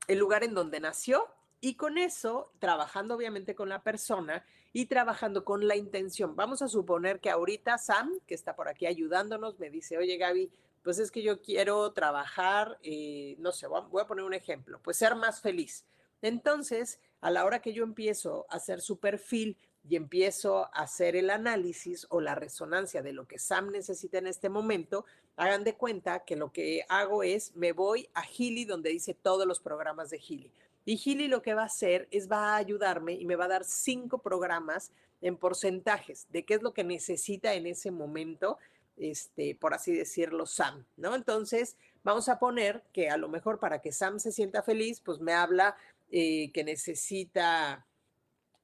el 0.06 0.18
lugar 0.18 0.44
en 0.44 0.54
donde 0.54 0.80
nació 0.80 1.26
y 1.60 1.74
con 1.74 1.96
eso, 1.96 2.52
trabajando 2.58 3.14
obviamente 3.14 3.54
con 3.54 3.68
la 3.70 3.82
persona 3.82 4.44
y 4.72 4.86
trabajando 4.86 5.44
con 5.44 5.66
la 5.66 5.76
intención. 5.76 6.36
Vamos 6.36 6.60
a 6.60 6.68
suponer 6.68 7.20
que 7.20 7.30
ahorita 7.30 7.78
Sam, 7.78 8.12
que 8.26 8.34
está 8.34 8.54
por 8.54 8.68
aquí 8.68 8.84
ayudándonos, 8.84 9.58
me 9.58 9.70
dice, 9.70 9.96
oye 9.96 10.18
Gaby, 10.18 10.50
pues 10.86 11.00
es 11.00 11.10
que 11.10 11.20
yo 11.20 11.42
quiero 11.42 11.90
trabajar, 11.90 12.78
eh, 12.84 13.34
no 13.40 13.50
sé, 13.50 13.66
voy 13.66 14.00
a 14.00 14.06
poner 14.06 14.24
un 14.24 14.34
ejemplo, 14.34 14.78
pues 14.84 14.96
ser 14.96 15.16
más 15.16 15.40
feliz. 15.40 15.84
Entonces, 16.22 17.00
a 17.20 17.32
la 17.32 17.44
hora 17.44 17.60
que 17.60 17.72
yo 17.72 17.82
empiezo 17.82 18.46
a 18.50 18.54
hacer 18.54 18.80
su 18.80 19.00
perfil 19.00 19.56
y 19.82 19.96
empiezo 19.96 20.66
a 20.66 20.82
hacer 20.82 21.16
el 21.16 21.30
análisis 21.30 22.06
o 22.08 22.20
la 22.20 22.36
resonancia 22.36 23.02
de 23.02 23.12
lo 23.12 23.26
que 23.26 23.40
Sam 23.40 23.72
necesita 23.72 24.18
en 24.18 24.28
este 24.28 24.48
momento, 24.48 25.04
hagan 25.34 25.64
de 25.64 25.74
cuenta 25.74 26.24
que 26.24 26.36
lo 26.36 26.52
que 26.52 26.84
hago 26.88 27.24
es, 27.24 27.56
me 27.56 27.72
voy 27.72 28.08
a 28.14 28.22
Gili 28.22 28.64
donde 28.64 28.90
dice 28.90 29.12
todos 29.12 29.44
los 29.44 29.58
programas 29.58 30.10
de 30.10 30.20
Gili. 30.20 30.52
Y 30.84 30.98
Gili 30.98 31.26
lo 31.26 31.42
que 31.42 31.54
va 31.54 31.62
a 31.62 31.66
hacer 31.66 32.06
es 32.12 32.30
va 32.30 32.52
a 32.52 32.58
ayudarme 32.58 33.14
y 33.14 33.24
me 33.24 33.34
va 33.34 33.46
a 33.46 33.48
dar 33.48 33.64
cinco 33.64 34.18
programas 34.18 34.92
en 35.20 35.36
porcentajes 35.36 36.28
de 36.30 36.44
qué 36.44 36.54
es 36.54 36.62
lo 36.62 36.72
que 36.72 36.84
necesita 36.84 37.54
en 37.54 37.66
ese 37.66 37.90
momento 37.90 38.58
este, 38.96 39.54
por 39.54 39.74
así 39.74 39.92
decirlo, 39.92 40.46
Sam, 40.46 40.86
¿no? 40.96 41.14
Entonces, 41.14 41.76
vamos 42.02 42.28
a 42.28 42.38
poner 42.38 42.82
que 42.92 43.10
a 43.10 43.16
lo 43.16 43.28
mejor 43.28 43.58
para 43.58 43.80
que 43.80 43.92
Sam 43.92 44.18
se 44.18 44.32
sienta 44.32 44.62
feliz, 44.62 45.00
pues 45.00 45.20
me 45.20 45.32
habla 45.32 45.76
eh, 46.10 46.52
que 46.52 46.62
necesita, 46.62 47.84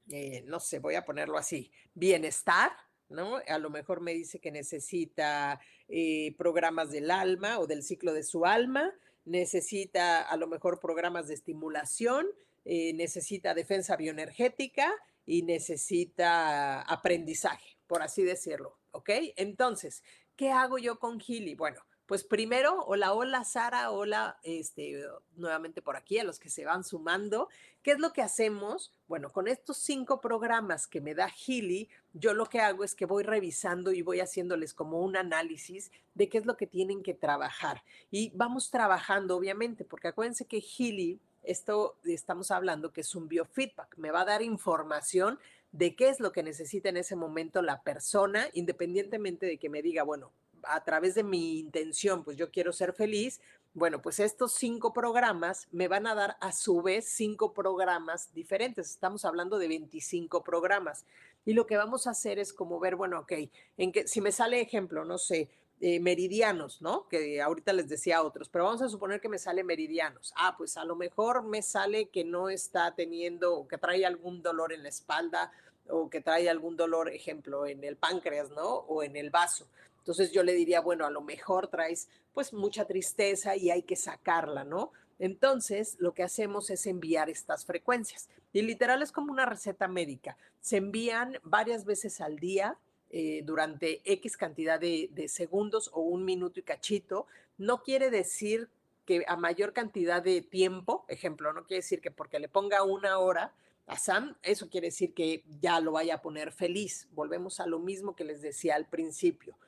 eh, 0.09 0.43
no 0.47 0.59
sé, 0.59 0.79
voy 0.79 0.95
a 0.95 1.03
ponerlo 1.03 1.37
así, 1.37 1.71
bienestar, 1.93 2.71
¿no? 3.09 3.41
A 3.47 3.57
lo 3.57 3.69
mejor 3.69 3.99
me 3.99 4.13
dice 4.13 4.39
que 4.39 4.49
necesita 4.49 5.59
eh, 5.89 6.33
programas 6.37 6.89
del 6.89 7.11
alma 7.11 7.59
o 7.59 7.67
del 7.67 7.83
ciclo 7.83 8.13
de 8.13 8.23
su 8.23 8.45
alma, 8.45 8.93
necesita 9.25 10.21
a 10.21 10.37
lo 10.37 10.47
mejor 10.47 10.79
programas 10.79 11.27
de 11.27 11.33
estimulación, 11.33 12.27
necesita 12.65 13.53
defensa 13.53 13.97
bioenergética 13.97 14.89
y 15.25 15.41
necesita 15.41 16.81
aprendizaje, 16.81 17.77
por 17.87 18.01
así 18.01 18.23
decirlo, 18.23 18.77
¿ok? 18.91 19.09
Entonces, 19.35 20.01
¿Qué 20.35 20.51
hago 20.51 20.79
yo 20.79 20.97
con 20.97 21.19
Gili? 21.19 21.53
Bueno, 21.53 21.79
pues 22.07 22.23
primero, 22.23 22.83
hola, 22.85 23.13
hola 23.13 23.43
Sara, 23.43 23.91
hola, 23.91 24.39
este, 24.41 25.05
nuevamente 25.35 25.81
por 25.81 25.95
aquí, 25.95 26.17
a 26.17 26.23
los 26.23 26.39
que 26.39 26.49
se 26.49 26.65
van 26.65 26.83
sumando. 26.83 27.49
¿Qué 27.83 27.91
es 27.91 27.99
lo 27.99 28.13
que 28.13 28.23
hacemos? 28.23 28.91
Bueno, 29.07 29.31
con 29.31 29.47
estos 29.47 29.77
cinco 29.77 30.19
programas 30.19 30.87
que 30.87 31.01
me 31.01 31.13
da 31.13 31.29
Gili, 31.29 31.87
yo 32.13 32.33
lo 32.33 32.47
que 32.47 32.61
hago 32.61 32.83
es 32.83 32.95
que 32.95 33.05
voy 33.05 33.23
revisando 33.23 33.91
y 33.93 34.01
voy 34.01 34.21
haciéndoles 34.21 34.73
como 34.73 35.01
un 35.01 35.15
análisis 35.15 35.91
de 36.15 36.29
qué 36.29 36.39
es 36.39 36.45
lo 36.47 36.57
que 36.57 36.65
tienen 36.67 37.03
que 37.03 37.13
trabajar. 37.13 37.83
Y 38.09 38.31
vamos 38.35 38.71
trabajando, 38.71 39.37
obviamente, 39.37 39.85
porque 39.85 40.07
acuérdense 40.07 40.45
que 40.45 40.61
Gili, 40.61 41.21
esto 41.43 41.97
estamos 42.03 42.51
hablando 42.51 42.91
que 42.91 43.01
es 43.01 43.15
un 43.15 43.27
biofeedback, 43.27 43.97
me 43.97 44.11
va 44.11 44.21
a 44.21 44.25
dar 44.25 44.41
información 44.41 45.39
de 45.73 45.95
qué 45.95 46.09
es 46.09 46.19
lo 46.19 46.31
que 46.31 46.43
necesita 46.43 46.89
en 46.89 46.97
ese 46.97 47.15
momento 47.15 47.61
la 47.61 47.81
persona, 47.81 48.47
independientemente 48.53 49.47
de 49.47 49.57
que 49.57 49.69
me 49.69 49.81
diga, 49.81 50.03
bueno, 50.03 50.31
a 50.63 50.83
través 50.83 51.15
de 51.15 51.23
mi 51.23 51.59
intención, 51.59 52.23
pues 52.23 52.37
yo 52.37 52.51
quiero 52.51 52.71
ser 52.71 52.93
feliz. 52.93 53.41
Bueno, 53.73 54.01
pues 54.01 54.19
estos 54.19 54.53
cinco 54.53 54.93
programas 54.93 55.67
me 55.71 55.87
van 55.87 56.05
a 56.05 56.13
dar 56.13 56.37
a 56.41 56.51
su 56.51 56.81
vez 56.83 57.05
cinco 57.09 57.53
programas 57.53 58.31
diferentes. 58.33 58.91
Estamos 58.91 59.25
hablando 59.25 59.57
de 59.57 59.67
25 59.67 60.43
programas. 60.43 61.05
Y 61.43 61.53
lo 61.53 61.65
que 61.65 61.75
vamos 61.75 62.05
a 62.05 62.11
hacer 62.11 62.37
es 62.37 62.53
como 62.53 62.79
ver, 62.79 62.95
bueno, 62.95 63.21
ok, 63.21 63.33
en 63.77 63.91
que 63.91 64.07
si 64.07 64.21
me 64.21 64.31
sale 64.31 64.61
ejemplo, 64.61 65.03
no 65.03 65.17
sé, 65.17 65.49
eh, 65.81 65.99
meridianos, 65.99 66.81
¿no? 66.81 67.07
Que 67.09 67.41
ahorita 67.41 67.73
les 67.73 67.89
decía 67.89 68.23
otros, 68.23 68.49
pero 68.49 68.65
vamos 68.65 68.81
a 68.81 68.89
suponer 68.89 69.19
que 69.19 69.29
me 69.29 69.37
sale 69.37 69.63
meridianos. 69.63 70.33
Ah, 70.37 70.55
pues 70.57 70.77
a 70.77 70.85
lo 70.85 70.95
mejor 70.95 71.43
me 71.43 71.61
sale 71.61 72.07
que 72.09 72.23
no 72.23 72.49
está 72.49 72.95
teniendo 72.95 73.67
que 73.67 73.77
trae 73.77 74.05
algún 74.05 74.41
dolor 74.41 74.71
en 74.71 74.83
la 74.83 74.89
espalda 74.89 75.51
o 75.89 76.09
que 76.09 76.21
trae 76.21 76.49
algún 76.49 76.77
dolor, 76.77 77.09
ejemplo, 77.09 77.65
en 77.65 77.83
el 77.83 77.97
páncreas, 77.97 78.49
¿no? 78.51 78.65
O 78.65 79.03
en 79.03 79.17
el 79.17 79.29
vaso. 79.29 79.67
Entonces 79.97 80.31
yo 80.31 80.43
le 80.43 80.53
diría, 80.53 80.81
bueno, 80.81 81.05
a 81.05 81.11
lo 81.11 81.21
mejor 81.21 81.67
traes 81.67 82.09
pues 82.33 82.53
mucha 82.53 82.85
tristeza 82.85 83.55
y 83.55 83.69
hay 83.69 83.83
que 83.83 83.95
sacarla, 83.95 84.63
¿no? 84.63 84.91
Entonces 85.19 85.95
lo 85.99 86.13
que 86.13 86.23
hacemos 86.23 86.69
es 86.69 86.85
enviar 86.85 87.29
estas 87.29 87.65
frecuencias. 87.65 88.29
Y 88.51 88.61
literal 88.61 89.01
es 89.01 89.11
como 89.11 89.31
una 89.31 89.45
receta 89.45 89.87
médica. 89.87 90.37
Se 90.59 90.77
envían 90.77 91.39
varias 91.43 91.85
veces 91.85 92.21
al 92.21 92.37
día 92.37 92.77
eh, 93.15 93.43
durante 93.45 94.01
X 94.11 94.35
cantidad 94.37 94.79
de, 94.79 95.27
segundos 95.27 95.91
o 95.93 96.01
un 96.01 96.25
minuto 96.25 96.59
y 96.59 96.63
cachito, 96.63 97.27
no 97.59 97.83
quiere 97.83 98.09
decir 98.09 98.69
que 99.05 99.23
a 99.27 99.37
mayor 99.37 99.71
cantidad 99.71 100.23
de 100.23 100.41
tiempo, 100.41 101.05
ejemplo, 101.07 101.53
no 101.53 101.63
quiere 101.63 101.83
decir 101.83 102.01
que 102.01 102.09
porque 102.09 102.39
le 102.39 102.49
ponga 102.49 102.81
una 102.81 103.19
hora 103.19 103.53
a 103.85 103.99
Sam, 103.99 104.35
eso 104.41 104.67
quiere 104.67 104.87
decir 104.87 105.13
que 105.13 105.43
ya 105.61 105.79
lo 105.79 105.91
vaya 105.91 106.15
a 106.15 106.21
poner 106.23 106.51
feliz. 106.51 107.07
Volvemos 107.11 107.59
a 107.59 107.67
lo 107.67 107.77
mismo 107.77 108.15
que 108.15 108.23
les 108.23 108.41
decía 108.41 108.73
al 108.73 108.87
principio. 108.87 109.59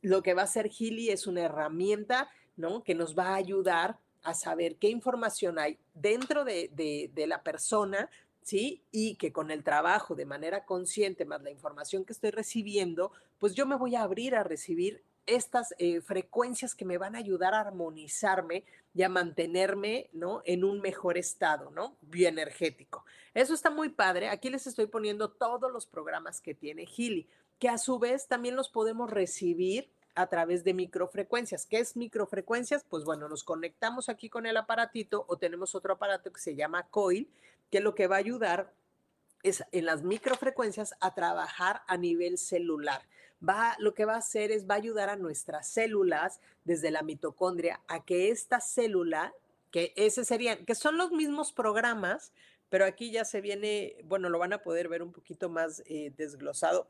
Lo 0.00 0.22
que 0.22 0.32
va 0.32 0.40
a 0.40 0.46
hacer 0.46 0.70
Gili 0.70 1.10
es 1.10 1.26
una 1.26 1.42
herramienta, 1.42 2.30
¿no? 2.56 2.82
Que 2.82 2.94
nos 2.94 3.14
va 3.14 3.28
a 3.28 3.34
ayudar 3.34 3.98
a 4.22 4.32
saber 4.32 4.76
qué 4.76 4.88
información 4.88 5.58
hay 5.58 5.78
dentro 5.92 6.46
de, 6.46 6.70
de 7.12 7.26
la 7.26 7.42
persona 7.42 8.08
¿sí? 8.46 8.84
Y 8.92 9.16
que 9.16 9.32
con 9.32 9.50
el 9.50 9.64
trabajo 9.64 10.14
de 10.14 10.24
manera 10.24 10.64
consciente, 10.64 11.24
más 11.24 11.42
la 11.42 11.50
información 11.50 12.04
que 12.04 12.12
estoy 12.12 12.30
recibiendo, 12.30 13.10
pues 13.40 13.54
yo 13.56 13.66
me 13.66 13.74
voy 13.74 13.96
a 13.96 14.02
abrir 14.02 14.36
a 14.36 14.44
recibir 14.44 15.02
estas 15.26 15.74
eh, 15.78 16.00
frecuencias 16.00 16.76
que 16.76 16.84
me 16.84 16.96
van 16.96 17.16
a 17.16 17.18
ayudar 17.18 17.54
a 17.54 17.60
armonizarme 17.62 18.62
y 18.94 19.02
a 19.02 19.08
mantenerme, 19.08 20.10
¿no? 20.12 20.42
En 20.44 20.62
un 20.62 20.80
mejor 20.80 21.18
estado, 21.18 21.72
¿no? 21.72 21.96
Bioenergético. 22.02 23.04
Eso 23.34 23.52
está 23.52 23.68
muy 23.68 23.88
padre. 23.88 24.28
Aquí 24.28 24.48
les 24.48 24.68
estoy 24.68 24.86
poniendo 24.86 25.28
todos 25.28 25.72
los 25.72 25.84
programas 25.84 26.40
que 26.40 26.54
tiene 26.54 26.86
Gili, 26.86 27.28
que 27.58 27.68
a 27.68 27.78
su 27.78 27.98
vez 27.98 28.28
también 28.28 28.54
los 28.54 28.68
podemos 28.68 29.10
recibir 29.10 29.90
a 30.14 30.28
través 30.28 30.62
de 30.62 30.72
microfrecuencias. 30.72 31.66
¿Qué 31.66 31.78
es 31.80 31.96
microfrecuencias? 31.96 32.84
Pues 32.88 33.02
bueno, 33.02 33.28
nos 33.28 33.42
conectamos 33.42 34.08
aquí 34.08 34.30
con 34.30 34.46
el 34.46 34.56
aparatito 34.56 35.24
o 35.26 35.36
tenemos 35.36 35.74
otro 35.74 35.94
aparato 35.94 36.32
que 36.32 36.40
se 36.40 36.54
llama 36.54 36.86
coil, 36.88 37.28
que 37.70 37.80
lo 37.80 37.94
que 37.94 38.06
va 38.06 38.16
a 38.16 38.20
ayudar 38.20 38.72
es 39.42 39.64
en 39.72 39.84
las 39.84 40.02
microfrecuencias 40.02 40.94
a 41.00 41.14
trabajar 41.14 41.82
a 41.86 41.96
nivel 41.96 42.38
celular. 42.38 43.02
Va, 43.46 43.76
lo 43.78 43.94
que 43.94 44.04
va 44.04 44.14
a 44.14 44.18
hacer 44.18 44.50
es 44.50 44.68
va 44.68 44.74
a 44.74 44.78
ayudar 44.78 45.08
a 45.08 45.16
nuestras 45.16 45.68
células 45.68 46.40
desde 46.64 46.90
la 46.90 47.02
mitocondria 47.02 47.80
a 47.86 48.04
que 48.04 48.30
esta 48.30 48.60
célula, 48.60 49.34
que 49.70 49.92
ese 49.96 50.24
serían, 50.24 50.64
que 50.64 50.74
son 50.74 50.96
los 50.96 51.12
mismos 51.12 51.52
programas, 51.52 52.32
pero 52.70 52.84
aquí 52.84 53.10
ya 53.10 53.24
se 53.24 53.40
viene, 53.40 53.96
bueno, 54.04 54.28
lo 54.28 54.38
van 54.38 54.52
a 54.52 54.62
poder 54.62 54.88
ver 54.88 55.02
un 55.02 55.12
poquito 55.12 55.48
más 55.48 55.82
eh, 55.86 56.12
desglosado. 56.16 56.88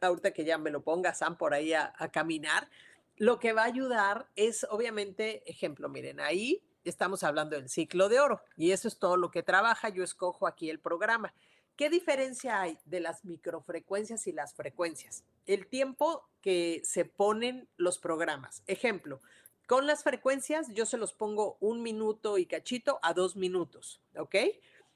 Ahorita 0.00 0.32
que 0.32 0.44
ya 0.44 0.58
me 0.58 0.70
lo 0.70 0.82
ponga 0.82 1.14
Sam 1.14 1.38
por 1.38 1.54
ahí 1.54 1.72
a 1.72 1.92
caminar, 2.12 2.68
lo 3.16 3.38
que 3.38 3.54
va 3.54 3.62
a 3.62 3.66
ayudar 3.66 4.28
es, 4.36 4.66
obviamente, 4.68 5.42
ejemplo, 5.50 5.88
miren, 5.88 6.20
ahí 6.20 6.62
estamos 6.90 7.22
hablando 7.22 7.56
del 7.56 7.68
ciclo 7.68 8.08
de 8.08 8.20
oro 8.20 8.40
y 8.56 8.72
eso 8.72 8.88
es 8.88 8.98
todo 8.98 9.16
lo 9.16 9.30
que 9.30 9.42
trabaja. 9.42 9.88
Yo 9.88 10.02
escojo 10.04 10.46
aquí 10.46 10.70
el 10.70 10.78
programa. 10.78 11.32
¿Qué 11.76 11.90
diferencia 11.90 12.60
hay 12.62 12.78
de 12.86 13.00
las 13.00 13.24
microfrecuencias 13.24 14.26
y 14.26 14.32
las 14.32 14.54
frecuencias? 14.54 15.24
El 15.44 15.66
tiempo 15.66 16.26
que 16.40 16.80
se 16.84 17.04
ponen 17.04 17.68
los 17.76 17.98
programas. 17.98 18.62
Ejemplo, 18.66 19.20
Con 19.66 19.88
las 19.88 20.04
frecuencias 20.04 20.68
yo 20.72 20.86
se 20.86 20.96
los 20.96 21.12
pongo 21.12 21.56
un 21.58 21.82
minuto 21.82 22.38
y 22.38 22.46
cachito 22.46 23.00
a 23.02 23.12
dos 23.12 23.34
minutos, 23.34 24.00
¿ok? 24.16 24.36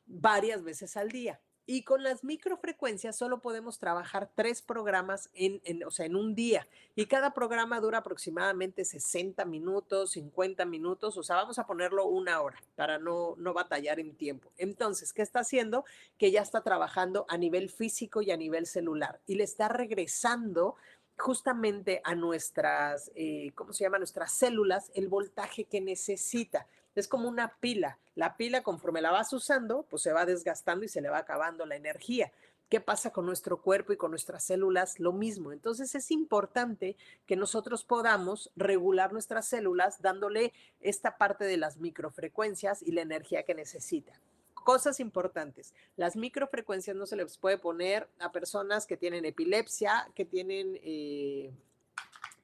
Varias 0.07 0.63
veces 0.63 0.97
al 0.97 1.09
día. 1.09 1.41
Y 1.73 1.85
con 1.85 2.03
las 2.03 2.25
microfrecuencias 2.25 3.15
solo 3.15 3.41
podemos 3.41 3.79
trabajar 3.79 4.29
tres 4.35 4.61
programas 4.61 5.31
en, 5.35 5.85
o 5.85 5.93
sea, 5.93 6.05
en 6.05 6.17
un 6.17 6.35
día. 6.35 6.67
Y 6.97 7.07
cada 7.07 7.33
programa 7.33 7.79
dura 7.79 7.99
aproximadamente 7.99 8.85
60 8.85 9.45
minutos, 9.45 10.11
50 10.11 10.65
minutos. 10.65 11.17
O 11.17 11.23
sea, 11.23 11.37
vamos 11.37 11.61
a 11.61 11.69
ponerlo 11.69 12.07
una 12.07 12.41
hora 12.41 12.61
para 12.75 12.99
no, 12.99 13.37
no 13.39 13.55
batallar 13.55 14.01
en 14.01 14.17
tiempo. 14.17 14.51
Entonces, 14.59 15.13
¿qué 15.13 15.23
está 15.23 15.39
haciendo? 15.39 15.85
Que 16.19 16.33
ya 16.33 16.43
está 16.43 16.65
trabajando 16.65 17.25
a 17.29 17.39
nivel 17.39 17.71
físico 17.71 18.21
y 18.21 18.33
a 18.33 18.37
nivel 18.37 18.67
celular. 18.67 19.21
Y 19.29 19.37
le 19.37 19.45
está 19.45 19.69
regresando 19.69 20.75
justamente 21.21 22.01
a 22.03 22.17
nuestras, 22.17 23.13
eh, 23.15 23.53
¿cómo 23.55 23.73
se 23.73 23.85
llama? 23.85 23.99
Nuestras 23.99 24.33
células 24.33 24.91
el 24.95 25.07
voltaje 25.07 25.67
que 25.67 25.81
necesita. 25.81 26.67
Es 26.95 27.09
como 27.09 27.29
una 27.29 27.57
pila. 27.61 27.99
La 28.15 28.37
pila, 28.37 28.63
conforme 28.63 29.01
la 29.01 29.11
vas 29.11 29.33
usando, 29.33 29.85
pues 29.89 30.03
se 30.03 30.13
va 30.13 30.27
desgastando 30.27 30.85
y 30.85 30.89
se 30.89 31.01
le 31.01 31.09
va 31.09 31.19
acabando 31.19 31.67
la 31.67 31.77
energía. 31.77 32.33
¿Qué 32.71 32.81
pasa 32.81 33.11
con 33.11 33.27
nuestro 33.27 33.61
cuerpo 33.61 33.93
y 33.93 33.97
con 33.97 34.13
nuestras 34.13 34.45
células? 34.45 35.01
Lo 35.01 35.13
mismo. 35.13 35.51
Entonces 35.51 35.93
es 35.97 36.13
importante 36.13 36.97
que 37.27 37.35
nosotros 37.35 37.83
podamos 37.83 38.53
regular 38.55 39.13
nuestras 39.13 39.49
células 39.49 40.01
dándole 40.01 40.53
esta 40.81 41.19
parte 41.19 41.45
de 41.45 41.57
las 41.57 41.79
microfrecuencias 41.79 42.83
y 42.83 42.93
la 42.93 43.03
energía 43.03 43.43
que 43.43 43.57
necesita. 43.57 44.13
Cosas 44.55 45.01
importantes. 45.01 45.75
Las 45.97 46.15
microfrecuencias 46.15 46.97
no 46.97 47.07
se 47.07 47.17
les 47.17 47.39
puede 47.39 47.59
poner 47.59 48.09
a 48.21 48.31
personas 48.31 48.87
que 48.87 48.97
tienen 48.97 49.25
epilepsia, 49.25 50.09
que 50.15 50.25
tienen, 50.25 50.79
eh, 50.85 51.51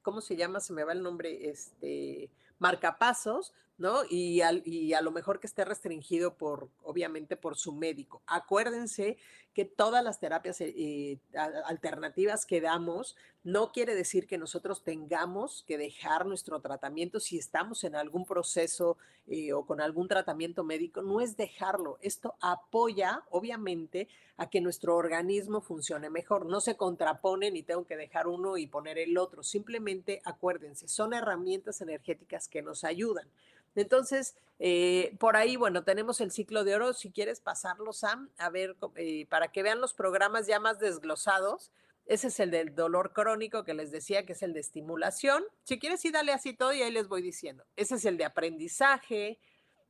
¿cómo 0.03 0.21
se 0.21 0.35
llama? 0.35 0.59
Se 0.59 0.73
me 0.73 0.83
va 0.83 0.93
el 0.93 1.05
nombre, 1.05 1.51
este, 1.51 2.31
marcapasos, 2.59 3.53
¿no? 3.79 4.03
Y, 4.09 4.41
y, 4.65 4.93
a 4.95 5.01
lo 5.01 5.11
mejor 5.11 5.41
que 5.41 5.47
esté 5.47 5.65
restringido 5.65 6.37
por, 6.37 6.71
obviamente, 6.83 7.37
por 7.37 7.57
su 7.57 7.73
médico. 7.73 8.23
Acuérdense 8.27 9.19
que 9.57 9.65
todas 9.65 10.05
las 10.05 10.21
terapias 10.21 10.61
eh, 10.61 11.19
alternativas 11.65 12.45
que 12.45 12.61
damos 12.61 13.17
no 13.43 13.73
quiere 13.73 13.95
decir 13.95 14.27
que 14.27 14.37
nosotros 14.37 14.85
tengamos 14.85 15.65
que 15.67 15.79
dejar 15.79 16.27
nuestro 16.27 16.61
tratamiento 16.61 17.21
si 17.21 17.39
estamos 17.39 17.83
en 17.85 17.97
algún 17.97 18.27
proceso 18.27 18.99
eh, 19.27 19.55
o 19.55 19.65
con 19.65 19.81
algún 19.81 20.09
tratamiento 20.09 20.63
médico, 20.63 21.01
no 21.01 21.23
es 21.23 21.39
dejarlo. 21.39 21.97
Esto 22.03 22.35
apoya, 22.43 23.23
obviamente, 23.31 24.09
a 24.37 24.51
que 24.51 24.61
nuestro 24.61 24.95
organismo 24.95 25.63
funcione 25.63 26.11
mejor. 26.11 26.45
No 26.45 26.61
se 26.61 26.77
contrapone 26.77 27.51
ni 27.51 27.63
tengo 27.63 27.87
que 27.87 27.97
dejar 27.97 28.27
uno 28.27 28.59
y 28.59 28.67
poner 28.67 28.99
el 28.99 29.17
otro. 29.17 29.43
Simplemente 29.43 30.21
acuérdense, 30.27 30.87
son 30.87 31.15
herramientas 31.15 31.81
energéticas 31.81 32.47
que 32.47 32.61
nos 32.61 32.85
ayudan. 32.85 33.27
Entonces, 33.75 34.37
eh, 34.59 35.15
por 35.19 35.37
ahí, 35.37 35.57
bueno, 35.57 35.85
tenemos 35.85 36.21
el 36.21 36.31
ciclo 36.31 36.65
de 36.65 36.75
oro. 36.75 36.93
Si 36.93 37.11
quieres 37.11 37.41
pasarlo, 37.41 37.93
Sam, 37.93 38.31
a 38.39 38.51
ver, 38.51 38.77
eh, 38.97 39.27
para 39.27 39.49
que 39.49 39.63
vean 39.63 39.81
los 39.81 39.95
programas 39.95 40.47
ya 40.47 40.61
más 40.61 40.79
desglosados. 40.79 41.73
Ese 42.07 42.29
es 42.29 42.39
el 42.39 42.53
del 42.53 42.75
dolor 42.75 43.13
crónico 43.13 43.65
que 43.65 43.75
les 43.75 43.91
decía, 43.91 44.25
que 44.25 44.33
es 44.33 44.43
el 44.43 44.53
de 44.53 44.61
estimulación. 44.61 45.45
Si 45.65 45.79
quieres, 45.79 46.01
sí, 46.01 46.11
dale 46.11 46.33
así 46.33 46.55
todo 46.55 46.73
y 46.73 46.83
ahí 46.83 46.93
les 46.93 47.09
voy 47.09 47.21
diciendo. 47.21 47.65
Ese 47.75 47.97
es 47.97 48.05
el 48.05 48.17
de 48.17 48.25
aprendizaje, 48.25 49.41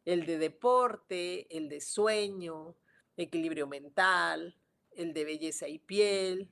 el 0.04 0.24
de 0.24 0.38
deporte, 0.38 1.46
el 1.54 1.68
de 1.68 1.80
sueño, 1.80 2.74
equilibrio 3.18 3.66
mental, 3.66 4.56
el 4.92 5.12
de 5.12 5.24
belleza 5.24 5.68
y 5.68 5.78
piel, 5.78 6.48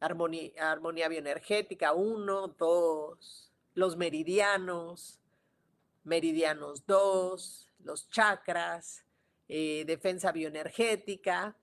armonía, 0.00 0.70
armonía 0.70 1.08
bioenergética, 1.08 1.92
uno, 1.92 2.48
dos, 2.48 3.52
los 3.74 3.96
meridianos, 3.96 5.21
meridianos 6.04 6.86
2, 6.86 7.68
los 7.84 8.08
chakras, 8.10 9.04
eh, 9.48 9.84
defensa 9.86 10.32
bioenergética, 10.32 11.56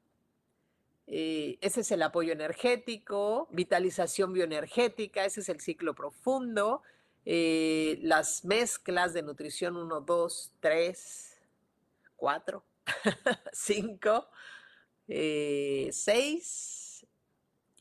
eh, 1.08 1.58
ese 1.62 1.82
es 1.82 1.92
el 1.92 2.04
apoyo 2.04 2.34
energético, 2.34 3.48
vitalización 3.52 4.32
bioenergética, 4.34 5.26
ese 5.26 5.42
es 5.42 5.50
el 5.50 5.60
ciclo 5.60 5.96
profundo, 5.96 6.84
eh, 7.26 7.98
las 8.02 8.46
mezclas 8.46 9.14
de 9.14 9.24
nutrición 9.24 9.76
1, 9.76 10.02
2, 10.02 10.52
3, 10.60 11.38
4, 12.16 12.64
5, 13.52 14.30
6 15.08 17.06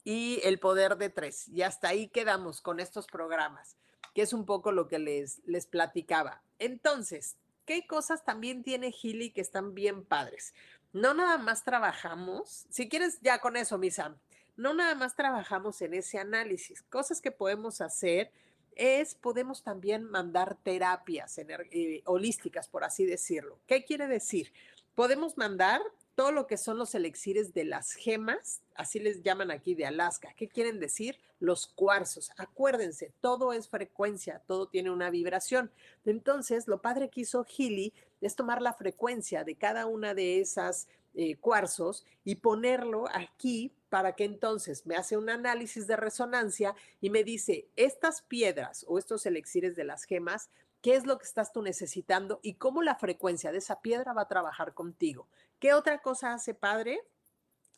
y 0.05 0.41
el 0.43 0.59
poder 0.59 0.97
de 0.97 1.11
3. 1.11 1.49
Y 1.49 1.63
hasta 1.63 1.89
ahí 1.89 2.09
quedamos 2.09 2.63
con 2.63 2.81
estos 2.81 3.07
programas 3.07 3.77
que 4.19 4.23
es 4.23 4.33
un 4.33 4.47
poco 4.47 4.73
lo 4.73 4.89
que 4.89 4.99
les, 4.99 5.41
les 5.47 5.67
platicaba. 5.67 6.43
Entonces, 6.59 7.37
¿qué 7.65 7.87
cosas 7.87 8.25
también 8.25 8.65
tiene 8.65 8.91
Gili 8.91 9.31
que 9.31 9.41
están 9.41 9.77
bien 9.77 10.05
padres? 10.05 10.55
No 10.93 11.15
nada 11.15 11.39
más 11.39 11.63
trabajamos, 11.63 12.67
si 12.69 12.89
quieres 12.89 13.21
ya 13.21 13.39
con 13.39 13.57
eso, 13.57 13.79
Misa, 13.79 14.17
no 14.57 14.75
nada 14.75 14.97
más 14.97 15.15
trabajamos 15.15 15.81
en 15.83 15.95
ese 15.95 16.19
análisis. 16.19 16.83
Cosas 16.83 17.21
que 17.21 17.31
podemos 17.31 17.81
hacer 17.81 18.33
es, 18.75 19.15
podemos 19.15 19.63
también 19.63 20.03
mandar 20.03 20.57
terapias 20.65 21.39
eh, 21.39 22.03
holísticas, 22.05 22.67
por 22.67 22.83
así 22.83 23.07
decirlo. 23.07 23.61
¿Qué 23.69 23.85
quiere 23.85 24.09
decir? 24.09 24.53
Podemos 24.97 25.39
mandar 25.39 25.81
todo 26.19 26.33
lo 26.33 26.49
que 26.49 26.57
son 26.57 26.79
los 26.79 26.97
elixires 26.97 27.55
de 27.55 27.63
las 27.63 27.93
gemas, 27.93 28.61
así 28.75 28.99
les 28.99 29.23
llaman 29.23 29.53
aquí 29.53 29.77
de 29.77 29.87
Alaska. 29.87 30.35
¿Qué 30.37 30.49
quieren 30.49 30.81
decir? 30.81 31.17
Los 31.39 31.69
cuarzos. 31.69 32.33
Acuérdense, 32.37 33.13
todo 33.21 33.53
es 33.53 33.69
frecuencia, 33.69 34.43
todo 34.49 34.67
tiene 34.67 34.91
una 34.91 35.11
vibración. 35.11 35.71
Entonces, 36.05 36.67
lo 36.67 36.83
padre 36.83 37.09
que 37.09 37.21
hizo 37.21 37.45
Healy 37.45 37.95
es 38.21 38.35
tomar 38.35 38.63
la 38.63 38.73
frecuencia 38.73 39.45
de 39.45 39.55
cada 39.55 39.87
una 39.87 40.13
de 40.13 40.41
esas 40.41 40.89
eh, 41.15 41.37
cuarzos 41.37 42.05
y 42.25 42.35
ponerlo 42.35 43.05
aquí 43.15 43.73
para 43.89 44.17
que 44.17 44.25
entonces 44.25 44.87
me 44.87 44.97
hace 44.97 45.17
un 45.17 45.31
análisis 45.31 45.87
de 45.87 45.95
resonancia 45.95 46.75
y 47.01 47.11
me 47.11 47.23
dice, 47.23 47.69
estas 47.77 48.23
piedras 48.23 48.85
o 48.89 48.99
estos 48.99 49.25
elixires 49.25 49.77
de 49.77 49.85
las 49.85 50.03
gemas 50.03 50.51
qué 50.81 50.95
es 50.95 51.07
lo 51.07 51.19
que 51.19 51.25
estás 51.25 51.53
tú 51.53 51.63
necesitando 51.63 52.41
y 52.43 52.55
cómo 52.55 52.83
la 52.83 52.95
frecuencia 52.95 53.53
de 53.53 53.59
esa 53.59 53.81
piedra 53.81 54.13
va 54.13 54.23
a 54.23 54.29
trabajar 54.29 54.75
contigo. 54.75 55.29
¿Qué 55.59 55.75
otra 55.75 56.01
cosa 56.01 56.35
hace 56.35 56.55
padre? 56.55 57.01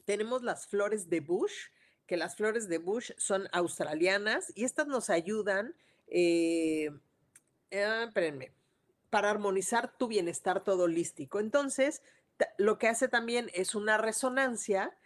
Tenemos 0.04 0.42
las 0.42 0.66
flores 0.66 1.08
de 1.08 1.20
Bush, 1.20 1.68
que 2.06 2.16
las 2.16 2.36
flores 2.36 2.68
de 2.68 2.78
Bush 2.78 3.12
son 3.16 3.48
australianas 3.52 4.52
y 4.54 4.64
estas 4.64 4.86
nos 4.86 5.10
ayudan, 5.10 5.74
eh, 6.08 6.90
eh, 7.70 8.04
espérenme, 8.06 8.52
para 9.08 9.30
armonizar 9.30 9.96
tu 9.96 10.08
bienestar 10.08 10.62
todo 10.62 10.84
holístico. 10.84 11.40
Entonces, 11.40 12.02
lo 12.58 12.78
que 12.78 12.88
hace 12.88 13.08
también 13.08 13.50
es 13.54 13.74
una 13.74 13.98
resonancia 13.98 14.96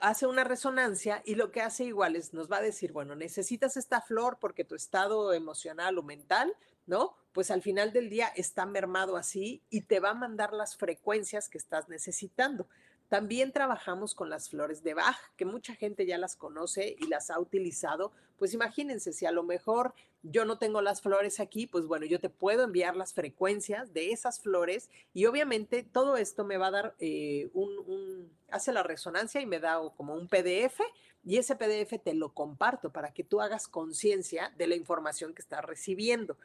hace 0.00 0.26
una 0.26 0.44
resonancia 0.44 1.22
y 1.24 1.36
lo 1.36 1.50
que 1.52 1.62
hace 1.62 1.84
igual 1.84 2.16
es, 2.16 2.34
nos 2.34 2.50
va 2.50 2.58
a 2.58 2.62
decir, 2.62 2.92
bueno, 2.92 3.14
necesitas 3.14 3.76
esta 3.76 4.00
flor 4.00 4.38
porque 4.40 4.64
tu 4.64 4.74
estado 4.74 5.32
emocional 5.32 5.98
o 5.98 6.02
mental, 6.02 6.54
¿no? 6.88 7.14
Pues 7.32 7.52
al 7.52 7.62
final 7.62 7.92
del 7.92 8.10
día 8.10 8.32
está 8.34 8.66
mermado 8.66 9.16
así 9.16 9.62
y 9.70 9.82
te 9.82 10.00
va 10.00 10.10
a 10.10 10.14
mandar 10.14 10.52
las 10.52 10.76
frecuencias 10.76 11.48
que 11.48 11.58
estás 11.58 11.88
necesitando. 11.88 12.66
También 13.08 13.52
trabajamos 13.52 14.14
con 14.14 14.28
las 14.28 14.50
flores 14.50 14.82
de 14.82 14.94
Bach, 14.94 15.16
que 15.36 15.44
mucha 15.44 15.74
gente 15.74 16.04
ya 16.04 16.18
las 16.18 16.34
conoce 16.34 16.96
y 16.98 17.06
las 17.06 17.30
ha 17.30 17.38
utilizado. 17.38 18.12
Pues 18.38 18.52
imagínense, 18.54 19.12
si 19.12 19.24
a 19.24 19.32
lo 19.32 19.42
mejor 19.42 19.94
yo 20.22 20.44
no 20.44 20.58
tengo 20.58 20.82
las 20.82 21.00
flores 21.00 21.40
aquí, 21.40 21.66
pues 21.66 21.86
bueno, 21.86 22.06
yo 22.06 22.20
te 22.20 22.28
puedo 22.28 22.64
enviar 22.64 22.96
las 22.96 23.14
frecuencias 23.14 23.92
de 23.94 24.10
esas 24.10 24.40
flores 24.40 24.90
y 25.14 25.26
obviamente 25.26 25.82
todo 25.82 26.16
esto 26.16 26.44
me 26.44 26.58
va 26.58 26.66
a 26.66 26.72
dar 26.72 26.94
eh, 26.98 27.50
un, 27.54 28.30
hace 28.50 28.72
la 28.72 28.82
resonancia 28.82 29.40
y 29.40 29.46
me 29.46 29.60
da 29.60 29.80
como 29.96 30.14
un 30.14 30.28
PDF 30.28 30.80
y 31.24 31.36
ese 31.36 31.56
PDF 31.56 32.02
te 32.02 32.14
lo 32.14 32.32
comparto 32.32 32.90
para 32.90 33.12
que 33.12 33.24
tú 33.24 33.40
hagas 33.40 33.68
conciencia 33.68 34.52
de 34.56 34.66
la 34.66 34.76
información 34.76 35.34
que 35.34 35.42
estás 35.42 35.64
recibiendo. 35.64 36.36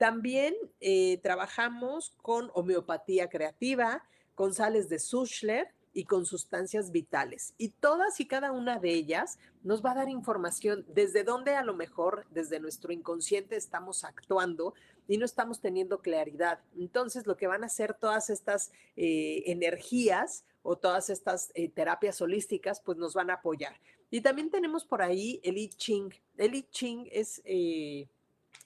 También 0.00 0.54
eh, 0.80 1.18
trabajamos 1.22 2.14
con 2.22 2.50
homeopatía 2.54 3.28
creativa, 3.28 4.02
con 4.34 4.54
sales 4.54 4.88
de 4.88 4.98
Sushler, 4.98 5.68
y 5.92 6.04
con 6.04 6.24
sustancias 6.24 6.90
vitales. 6.90 7.52
Y 7.58 7.70
todas 7.70 8.18
y 8.20 8.26
cada 8.26 8.52
una 8.52 8.78
de 8.78 8.94
ellas 8.94 9.38
nos 9.62 9.84
va 9.84 9.90
a 9.90 9.96
dar 9.96 10.08
información 10.08 10.86
desde 10.88 11.22
dónde 11.22 11.54
a 11.54 11.64
lo 11.64 11.74
mejor 11.74 12.24
desde 12.30 12.60
nuestro 12.60 12.92
inconsciente 12.92 13.56
estamos 13.56 14.04
actuando 14.04 14.72
y 15.06 15.18
no 15.18 15.24
estamos 15.24 15.60
teniendo 15.60 16.00
claridad. 16.00 16.60
Entonces, 16.78 17.26
lo 17.26 17.36
que 17.36 17.48
van 17.48 17.64
a 17.64 17.66
hacer 17.66 17.92
todas 17.92 18.30
estas 18.30 18.70
eh, 18.96 19.42
energías 19.46 20.44
o 20.62 20.76
todas 20.76 21.10
estas 21.10 21.50
eh, 21.54 21.68
terapias 21.68 22.22
holísticas, 22.22 22.80
pues 22.80 22.96
nos 22.96 23.12
van 23.12 23.28
a 23.28 23.34
apoyar. 23.34 23.78
Y 24.10 24.20
también 24.20 24.50
tenemos 24.50 24.84
por 24.84 25.02
ahí 25.02 25.40
el 25.42 25.58
I 25.58 25.68
Ching. 25.68 26.14
El 26.36 26.54
I 26.54 26.62
Ching 26.70 27.08
es, 27.10 27.42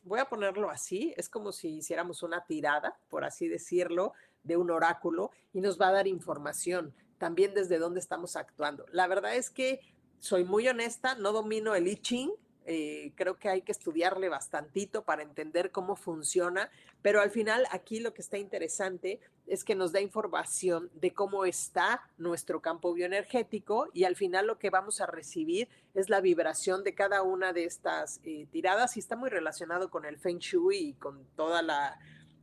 voy 0.04 0.20
a 0.20 0.28
ponerlo 0.28 0.70
así, 0.70 1.14
es 1.16 1.28
como 1.28 1.52
si 1.52 1.76
hiciéramos 1.76 2.22
una 2.22 2.44
tirada, 2.44 2.98
por 3.08 3.24
así 3.24 3.48
decirlo, 3.48 4.12
de 4.42 4.56
un 4.56 4.70
oráculo 4.70 5.30
y 5.52 5.60
nos 5.60 5.80
va 5.80 5.88
a 5.88 5.92
dar 5.92 6.06
información 6.06 6.94
también 7.18 7.54
desde 7.54 7.78
dónde 7.78 8.00
estamos 8.00 8.36
actuando. 8.36 8.84
La 8.92 9.06
verdad 9.06 9.34
es 9.34 9.50
que 9.50 9.80
soy 10.18 10.44
muy 10.44 10.68
honesta, 10.68 11.14
no 11.14 11.32
domino 11.32 11.74
el 11.74 11.88
I 11.88 11.96
Ching, 11.96 12.30
eh, 12.66 13.12
creo 13.14 13.38
que 13.38 13.48
hay 13.48 13.62
que 13.62 13.72
estudiarle 13.72 14.28
bastantito 14.28 15.04
para 15.04 15.22
entender 15.22 15.70
cómo 15.70 15.96
funciona, 15.96 16.70
pero 17.02 17.20
al 17.20 17.30
final 17.30 17.66
aquí 17.70 18.00
lo 18.00 18.14
que 18.14 18.22
está 18.22 18.38
interesante 18.38 19.20
es 19.46 19.64
que 19.64 19.74
nos 19.74 19.92
da 19.92 20.00
información 20.00 20.90
de 20.94 21.12
cómo 21.12 21.44
está 21.44 22.02
nuestro 22.16 22.62
campo 22.62 22.94
bioenergético 22.94 23.88
y 23.92 24.04
al 24.04 24.16
final 24.16 24.46
lo 24.46 24.58
que 24.58 24.70
vamos 24.70 25.00
a 25.02 25.06
recibir 25.06 25.68
es 25.94 26.08
la 26.08 26.22
vibración 26.22 26.82
de 26.82 26.94
cada 26.94 27.22
una 27.22 27.52
de 27.52 27.64
estas 27.64 28.20
eh, 28.24 28.46
tiradas 28.50 28.96
y 28.96 29.00
está 29.00 29.16
muy 29.16 29.28
relacionado 29.28 29.90
con 29.90 30.06
el 30.06 30.18
Feng 30.18 30.38
Shui 30.38 30.76
y 30.76 30.94
con 30.94 31.26
toda 31.36 31.60
la, 31.60 31.98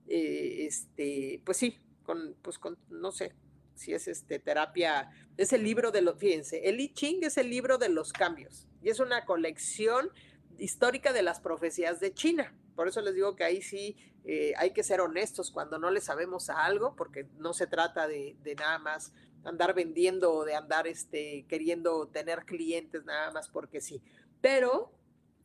eh, 0.07 0.67
este, 0.67 1.41
pues 1.43 1.57
sí, 1.57 1.79
con, 2.03 2.35
pues 2.41 2.59
con, 2.59 2.77
no 2.89 3.11
sé, 3.11 3.33
si 3.81 3.93
es 3.93 4.07
este 4.07 4.39
terapia, 4.39 5.09
es 5.37 5.53
el 5.53 5.63
libro 5.63 5.91
de 5.91 6.01
los, 6.01 6.17
fíjense, 6.17 6.69
el 6.69 6.79
I 6.79 6.93
Ching 6.93 7.23
es 7.23 7.37
el 7.37 7.49
libro 7.49 7.77
de 7.77 7.89
los 7.89 8.13
cambios 8.13 8.67
y 8.81 8.89
es 8.89 8.99
una 8.99 9.25
colección 9.25 10.11
histórica 10.57 11.11
de 11.13 11.23
las 11.23 11.39
profecías 11.39 11.99
de 11.99 12.13
China. 12.13 12.55
Por 12.75 12.87
eso 12.87 13.01
les 13.01 13.15
digo 13.15 13.35
que 13.35 13.43
ahí 13.43 13.61
sí 13.61 13.95
eh, 14.23 14.53
hay 14.57 14.71
que 14.71 14.83
ser 14.83 15.01
honestos 15.01 15.49
cuando 15.49 15.79
no 15.79 15.89
le 15.89 15.99
sabemos 15.99 16.49
a 16.49 16.63
algo, 16.63 16.95
porque 16.95 17.27
no 17.37 17.53
se 17.53 17.65
trata 17.65 18.07
de, 18.07 18.37
de, 18.43 18.55
nada 18.55 18.77
más 18.77 19.13
andar 19.43 19.73
vendiendo 19.73 20.31
o 20.31 20.45
de 20.45 20.53
andar 20.53 20.85
este, 20.85 21.45
queriendo 21.49 22.07
tener 22.07 22.45
clientes 22.45 23.03
nada 23.03 23.31
más 23.31 23.49
porque 23.49 23.81
sí. 23.81 24.01
Pero 24.41 24.91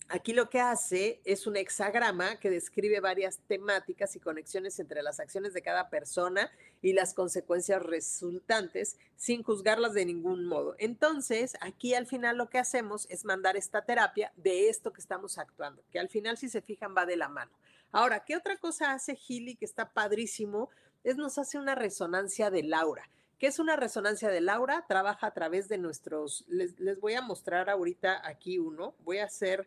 Aquí 0.08 0.32
lo 0.32 0.48
que 0.48 0.60
hace 0.60 1.20
es 1.24 1.48
un 1.48 1.56
hexagrama 1.56 2.38
que 2.38 2.48
describe 2.48 3.00
varias 3.00 3.40
temáticas 3.48 4.14
y 4.14 4.20
conexiones 4.20 4.78
entre 4.78 5.02
las 5.02 5.18
acciones 5.18 5.52
de 5.52 5.62
cada 5.62 5.90
persona 5.90 6.48
y 6.80 6.92
las 6.92 7.12
consecuencias 7.12 7.82
resultantes 7.82 8.98
sin 9.16 9.42
juzgarlas 9.42 9.94
de 9.94 10.04
ningún 10.04 10.46
modo. 10.46 10.76
Entonces, 10.78 11.56
aquí 11.60 11.94
al 11.94 12.06
final 12.06 12.36
lo 12.36 12.48
que 12.48 12.58
hacemos 12.58 13.06
es 13.10 13.24
mandar 13.24 13.56
esta 13.56 13.84
terapia 13.84 14.32
de 14.36 14.68
esto 14.68 14.92
que 14.92 15.00
estamos 15.00 15.38
actuando, 15.38 15.82
que 15.90 15.98
al 15.98 16.08
final 16.08 16.38
si 16.38 16.48
se 16.48 16.62
fijan 16.62 16.94
va 16.96 17.04
de 17.04 17.16
la 17.16 17.28
mano. 17.28 17.50
Ahora, 17.90 18.24
¿qué 18.24 18.36
otra 18.36 18.56
cosa 18.58 18.92
hace 18.92 19.16
Gili 19.16 19.56
que 19.56 19.64
está 19.64 19.92
padrísimo? 19.92 20.70
Es 21.02 21.16
nos 21.16 21.36
hace 21.36 21.58
una 21.58 21.74
resonancia 21.74 22.50
de 22.50 22.62
Laura. 22.62 23.10
¿Qué 23.40 23.48
es 23.48 23.58
una 23.58 23.74
resonancia 23.74 24.28
de 24.28 24.40
Laura? 24.40 24.84
Trabaja 24.86 25.26
a 25.26 25.34
través 25.34 25.68
de 25.68 25.78
nuestros, 25.78 26.44
les, 26.46 26.78
les 26.78 27.00
voy 27.00 27.14
a 27.14 27.22
mostrar 27.22 27.68
ahorita 27.68 28.26
aquí 28.26 28.58
uno, 28.58 28.94
voy 29.00 29.18
a 29.18 29.24
hacer 29.24 29.66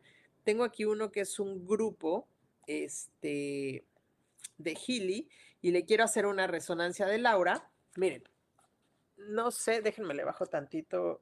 tengo 0.50 0.64
aquí 0.64 0.84
uno 0.84 1.12
que 1.12 1.20
es 1.22 1.39
un 1.39 1.68
grupo 1.68 2.28
este, 2.66 3.86
de 4.58 4.76
Gili 4.76 5.30
y 5.62 5.70
le 5.70 5.86
quiero 5.86 6.04
hacer 6.04 6.26
una 6.26 6.47
resonancia 6.47 7.06
de 7.06 7.20
Laura. 7.20 7.70
Miren, 7.97 8.24
no 9.16 9.52
sé, 9.52 9.84
déjenme 9.84 10.16
le 10.16 10.24
bajo 10.24 10.47
tantito, 10.47 11.22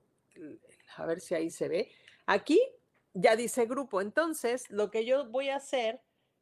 a 0.95 1.05
ver 1.05 1.19
si 1.19 1.35
ahí 1.35 1.49
se 1.49 1.67
ve. 1.67 1.91
Aquí 2.25 2.61
ya 3.13 3.35
dice 3.35 3.65
grupo, 3.65 3.99
entonces 3.99 4.63
lo 4.69 4.91
que 4.91 5.03
yo 5.03 5.25
voy 5.25 5.49
a 5.49 5.57
hacer 5.57 5.99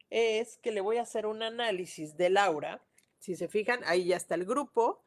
es 0.08 0.56
que 0.58 0.70
le 0.70 0.80
voy 0.80 0.98
a 0.98 1.02
hacer 1.02 1.26
un 1.26 1.42
análisis 1.42 2.16
de 2.16 2.30
Laura. 2.30 2.80
Si 3.18 3.34
se 3.34 3.48
fijan, 3.48 3.80
ahí 3.86 4.04
ya 4.04 4.16
está 4.16 4.36
el 4.36 4.44
grupo. 4.44 5.02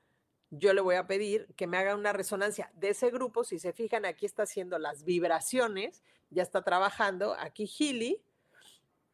Yo 0.52 0.74
le 0.74 0.82
voy 0.82 0.96
a 0.96 1.08
pedir 1.08 1.48
que 1.56 1.68
me 1.68 1.78
haga 1.78 1.96
una 1.96 2.14
resonancia 2.14 2.72
de 2.76 2.90
ese 2.90 3.12
grupo. 3.12 3.44
Si 3.44 3.60
se 3.60 3.74
fijan, 3.74 4.06
aquí 4.06 4.26
está 4.26 4.44
haciendo 4.44 4.80
las 4.80 5.04
vibraciones 5.04 6.04
ya 6.30 6.44
está 6.44 6.62
trabajando 6.62 7.34
aquí 7.34 7.68
Gili, 7.68 8.22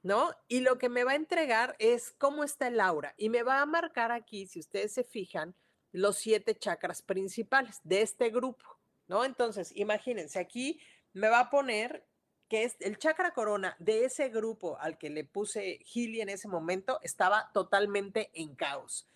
¿no? 0.04 0.32
Y 0.48 0.60
lo 0.60 0.78
que 0.78 0.90
me 0.90 1.04
va 1.04 1.12
a 1.12 1.16
entregar 1.16 1.76
es 1.80 2.14
cómo 2.18 2.44
está 2.44 2.68
el 2.68 2.80
aura 2.80 3.14
y 3.18 3.30
me 3.30 3.44
va 3.44 3.62
a 3.62 3.66
marcar 3.66 4.12
aquí, 4.12 4.48
si 4.48 4.60
ustedes 4.60 4.94
se 4.94 5.04
fijan, 5.04 5.56
los 5.92 6.18
siete 6.18 6.56
chakras 6.56 7.02
principales 7.02 7.80
de 7.84 8.02
este 8.02 8.30
grupo, 8.30 8.66
¿no? 9.08 9.24
Entonces, 9.24 9.72
imagínense, 9.76 10.40
aquí 10.40 10.80
me 11.14 11.30
va 11.30 11.40
a 11.40 11.50
poner 11.50 12.06
que 12.50 12.64
es 12.64 12.76
el 12.82 12.98
chakra 13.00 13.32
corona 13.32 13.76
de 13.80 14.06
ese 14.06 14.30
grupo 14.30 14.78
al 14.80 14.98
que 14.98 15.10
le 15.10 15.24
puse 15.24 15.80
Gili 15.84 16.22
en 16.22 16.30
ese 16.30 16.48
momento 16.48 17.00
estaba 17.02 17.50
totalmente 17.54 18.30
en 18.34 18.56
caos, 18.56 19.08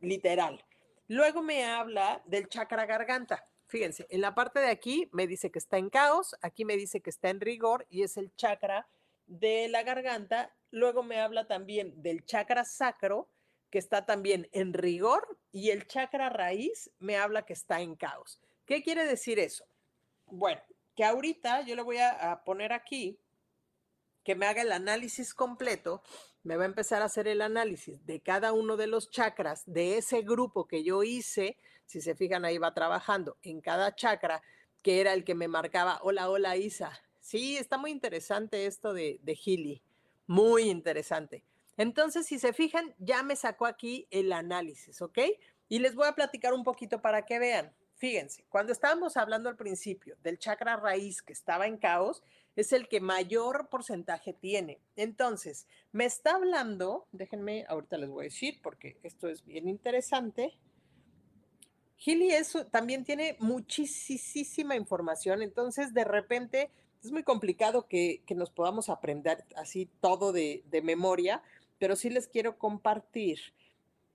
literal. 0.00 0.62
Luego 1.08 1.42
me 1.42 1.64
habla 1.64 2.22
del 2.26 2.48
chakra 2.48 2.86
garganta. 2.86 3.46
Fíjense, 3.66 4.06
en 4.10 4.20
la 4.20 4.34
parte 4.34 4.60
de 4.60 4.70
aquí 4.70 5.08
me 5.12 5.26
dice 5.26 5.50
que 5.50 5.58
está 5.58 5.78
en 5.78 5.90
caos, 5.90 6.36
aquí 6.40 6.64
me 6.64 6.76
dice 6.76 7.00
que 7.00 7.10
está 7.10 7.30
en 7.30 7.40
rigor 7.40 7.86
y 7.90 8.02
es 8.02 8.16
el 8.16 8.34
chakra 8.36 8.88
de 9.26 9.68
la 9.68 9.82
garganta. 9.82 10.54
Luego 10.70 11.02
me 11.02 11.20
habla 11.20 11.46
también 11.46 12.00
del 12.02 12.24
chakra 12.24 12.64
sacro, 12.64 13.28
que 13.70 13.78
está 13.78 14.06
también 14.06 14.48
en 14.52 14.72
rigor, 14.72 15.38
y 15.50 15.70
el 15.70 15.86
chakra 15.86 16.28
raíz 16.28 16.90
me 16.98 17.16
habla 17.16 17.44
que 17.44 17.52
está 17.52 17.80
en 17.80 17.96
caos. 17.96 18.40
¿Qué 18.64 18.82
quiere 18.82 19.04
decir 19.06 19.38
eso? 19.38 19.66
Bueno, 20.26 20.60
que 20.94 21.04
ahorita 21.04 21.62
yo 21.62 21.74
le 21.76 21.82
voy 21.82 21.98
a, 21.98 22.32
a 22.32 22.44
poner 22.44 22.72
aquí 22.72 23.18
que 24.22 24.34
me 24.34 24.46
haga 24.46 24.62
el 24.62 24.72
análisis 24.72 25.34
completo, 25.34 26.02
me 26.46 26.56
va 26.56 26.62
a 26.62 26.66
empezar 26.66 27.02
a 27.02 27.06
hacer 27.06 27.26
el 27.26 27.42
análisis 27.42 28.06
de 28.06 28.20
cada 28.20 28.52
uno 28.52 28.76
de 28.76 28.86
los 28.86 29.10
chakras 29.10 29.64
de 29.66 29.98
ese 29.98 30.22
grupo 30.22 30.66
que 30.66 30.84
yo 30.84 31.02
hice 31.02 31.56
si 31.86 32.00
se 32.00 32.14
fijan, 32.14 32.44
ahí 32.44 32.58
va 32.58 32.74
trabajando 32.74 33.36
en 33.42 33.60
cada 33.60 33.94
chakra, 33.94 34.42
que 34.82 35.00
era 35.00 35.12
el 35.12 35.24
que 35.24 35.34
me 35.34 35.48
marcaba, 35.48 36.00
hola, 36.02 36.28
hola 36.28 36.56
Isa. 36.56 36.92
Sí, 37.20 37.56
está 37.56 37.78
muy 37.78 37.90
interesante 37.90 38.66
esto 38.66 38.92
de, 38.92 39.18
de 39.22 39.34
Gili, 39.34 39.82
muy 40.26 40.68
interesante. 40.68 41.42
Entonces, 41.76 42.26
si 42.26 42.38
se 42.38 42.52
fijan, 42.52 42.94
ya 42.98 43.22
me 43.22 43.36
sacó 43.36 43.66
aquí 43.66 44.06
el 44.10 44.32
análisis, 44.32 45.02
¿ok? 45.02 45.18
Y 45.68 45.80
les 45.80 45.94
voy 45.94 46.06
a 46.06 46.14
platicar 46.14 46.54
un 46.54 46.64
poquito 46.64 47.00
para 47.00 47.22
que 47.22 47.38
vean. 47.38 47.72
Fíjense, 47.96 48.44
cuando 48.48 48.72
estábamos 48.72 49.16
hablando 49.16 49.48
al 49.48 49.56
principio 49.56 50.16
del 50.22 50.38
chakra 50.38 50.76
raíz 50.76 51.22
que 51.22 51.32
estaba 51.32 51.66
en 51.66 51.76
caos, 51.76 52.22
es 52.56 52.72
el 52.72 52.88
que 52.88 53.00
mayor 53.00 53.68
porcentaje 53.68 54.32
tiene. 54.32 54.80
Entonces, 54.96 55.66
me 55.92 56.06
está 56.06 56.34
hablando, 56.34 57.06
déjenme, 57.12 57.66
ahorita 57.68 57.98
les 57.98 58.08
voy 58.08 58.24
a 58.24 58.30
decir 58.30 58.60
porque 58.62 58.96
esto 59.02 59.28
es 59.28 59.44
bien 59.44 59.68
interesante. 59.68 60.58
Gili 61.98 62.30
también 62.70 63.04
tiene 63.04 63.36
muchísima 63.38 64.76
información, 64.76 65.42
entonces 65.42 65.94
de 65.94 66.04
repente 66.04 66.70
es 67.02 67.12
muy 67.12 67.22
complicado 67.22 67.86
que, 67.86 68.22
nos 68.34 68.50
podamos 68.50 68.88
aprender 68.88 69.44
así 69.56 69.88
todo 70.00 70.32
de, 70.32 70.64
memoria, 70.82 71.42
pero 71.78 71.96
sí 71.96 72.10
les 72.10 72.26
quiero 72.26 72.58
compartir 72.58 73.38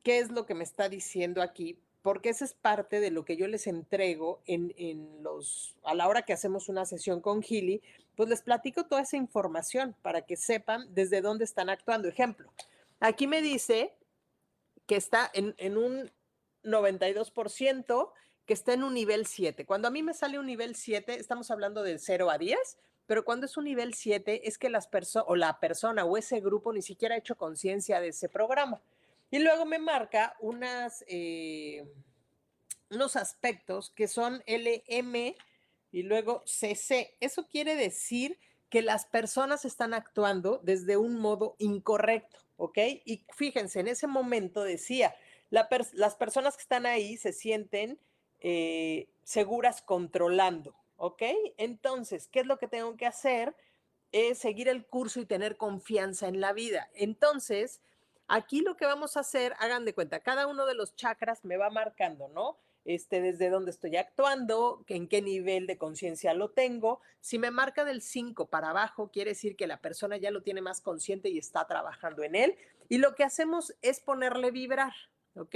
qué 0.03 0.19
es 0.19 0.31
lo 0.31 0.45
que 0.45 0.55
me 0.55 0.63
está 0.63 0.89
diciendo 0.89 1.41
aquí, 1.41 1.77
porque 2.01 2.29
esa 2.29 2.45
es 2.45 2.53
parte 2.53 2.99
de 2.99 3.11
lo 3.11 3.25
que 3.25 3.37
yo 3.37 3.47
les 3.47 3.67
entrego 3.67 4.41
en, 4.47 4.73
en 4.77 5.23
los, 5.23 5.75
a 5.83 5.93
la 5.93 6.07
hora 6.07 6.23
que 6.23 6.33
hacemos 6.33 6.69
una 6.69 6.85
sesión 6.85 7.21
con 7.21 7.41
Gili, 7.41 7.81
pues 8.15 8.29
les 8.29 8.41
platico 8.41 8.85
toda 8.85 9.01
esa 9.01 9.17
información 9.17 9.95
para 10.01 10.23
que 10.23 10.35
sepan 10.35 10.87
desde 10.93 11.21
dónde 11.21 11.45
están 11.45 11.69
actuando. 11.69 12.07
Ejemplo, 12.07 12.51
aquí 12.99 13.27
me 13.27 13.41
dice 13.41 13.93
que 14.87 14.95
está 14.95 15.29
en, 15.33 15.53
en 15.57 15.77
un 15.77 16.11
92% 16.63 18.11
que 18.45 18.53
está 18.53 18.73
en 18.73 18.83
un 18.83 18.93
nivel 18.93 19.27
7. 19.27 19.65
Cuando 19.65 19.87
a 19.87 19.91
mí 19.91 20.03
me 20.03 20.13
sale 20.13 20.39
un 20.39 20.47
nivel 20.47 20.75
7, 20.75 21.19
estamos 21.19 21.51
hablando 21.51 21.83
del 21.83 21.99
0 21.99 22.29
a 22.31 22.37
10, 22.37 22.77
pero 23.05 23.23
cuando 23.23 23.45
es 23.45 23.57
un 23.57 23.65
nivel 23.65 23.93
7 23.93 24.47
es 24.47 24.57
que 24.57 24.69
las 24.69 24.87
personas 24.87 25.25
o 25.27 25.35
la 25.35 25.59
persona 25.59 26.05
o 26.05 26.17
ese 26.17 26.39
grupo 26.39 26.73
ni 26.73 26.81
siquiera 26.81 27.15
ha 27.15 27.19
hecho 27.19 27.35
conciencia 27.35 27.99
de 27.99 28.09
ese 28.09 28.29
programa. 28.29 28.81
Y 29.31 29.39
luego 29.39 29.65
me 29.65 29.79
marca 29.79 30.35
unas, 30.41 31.05
eh, 31.07 31.89
unos 32.89 33.15
aspectos 33.15 33.89
que 33.89 34.09
son 34.09 34.43
LM 34.45 35.35
y 35.93 36.03
luego 36.03 36.43
CC. 36.45 37.15
Eso 37.21 37.47
quiere 37.47 37.75
decir 37.75 38.37
que 38.69 38.81
las 38.81 39.05
personas 39.05 39.63
están 39.63 39.93
actuando 39.93 40.59
desde 40.63 40.97
un 40.97 41.17
modo 41.17 41.55
incorrecto, 41.59 42.39
¿ok? 42.57 42.77
Y 43.05 43.25
fíjense, 43.33 43.79
en 43.79 43.87
ese 43.87 44.07
momento 44.07 44.63
decía, 44.63 45.15
las 45.49 46.15
personas 46.15 46.55
que 46.55 46.61
están 46.61 46.85
ahí 46.85 47.17
se 47.17 47.33
sienten 47.33 47.99
eh, 48.39 49.09
seguras 49.23 49.81
controlando, 49.81 50.75
¿ok? 50.97 51.23
Entonces, 51.57 52.27
¿qué 52.27 52.41
es 52.41 52.45
lo 52.45 52.57
que 52.57 52.67
tengo 52.67 52.95
que 52.97 53.05
hacer? 53.05 53.55
Es 54.11 54.39
seguir 54.39 54.67
el 54.67 54.85
curso 54.85 55.19
y 55.21 55.25
tener 55.25 55.57
confianza 55.57 56.27
en 56.27 56.41
la 56.41 56.53
vida. 56.53 56.89
Entonces, 56.93 57.81
aquí 58.31 58.61
lo 58.61 58.77
que 58.77 58.85
vamos 58.85 59.17
a 59.17 59.19
hacer, 59.19 59.53
hagan 59.59 59.83
de 59.83 59.93
cuenta, 59.93 60.21
cada 60.21 60.47
uno 60.47 60.65
de 60.65 60.73
los 60.73 60.95
chakras 60.95 61.43
me 61.43 61.57
va 61.57 61.69
marcando, 61.69 62.29
¿no? 62.29 62.57
Este, 62.85 63.21
desde 63.21 63.49
dónde 63.49 63.71
estoy 63.71 63.97
actuando, 63.97 64.83
en 64.87 65.07
qué 65.07 65.21
nivel 65.21 65.67
de 65.67 65.77
conciencia 65.77 66.33
lo 66.33 66.49
tengo. 66.49 67.01
Si 67.19 67.37
me 67.37 67.51
marca 67.51 67.83
del 67.83 68.01
5 68.01 68.47
para 68.47 68.69
abajo, 68.69 69.11
quiere 69.11 69.31
decir 69.31 69.55
que 69.55 69.67
la 69.67 69.81
persona 69.81 70.17
ya 70.17 70.31
lo 70.31 70.41
tiene 70.41 70.61
más 70.61 70.81
consciente 70.81 71.29
y 71.29 71.37
está 71.37 71.67
trabajando 71.67 72.23
en 72.23 72.35
él. 72.35 72.55
Y 72.89 72.97
lo 72.97 73.15
que 73.15 73.25
hacemos 73.25 73.75
es 73.81 73.99
ponerle 73.99 74.49
vibrar, 74.49 74.93
¿ok? 75.35 75.55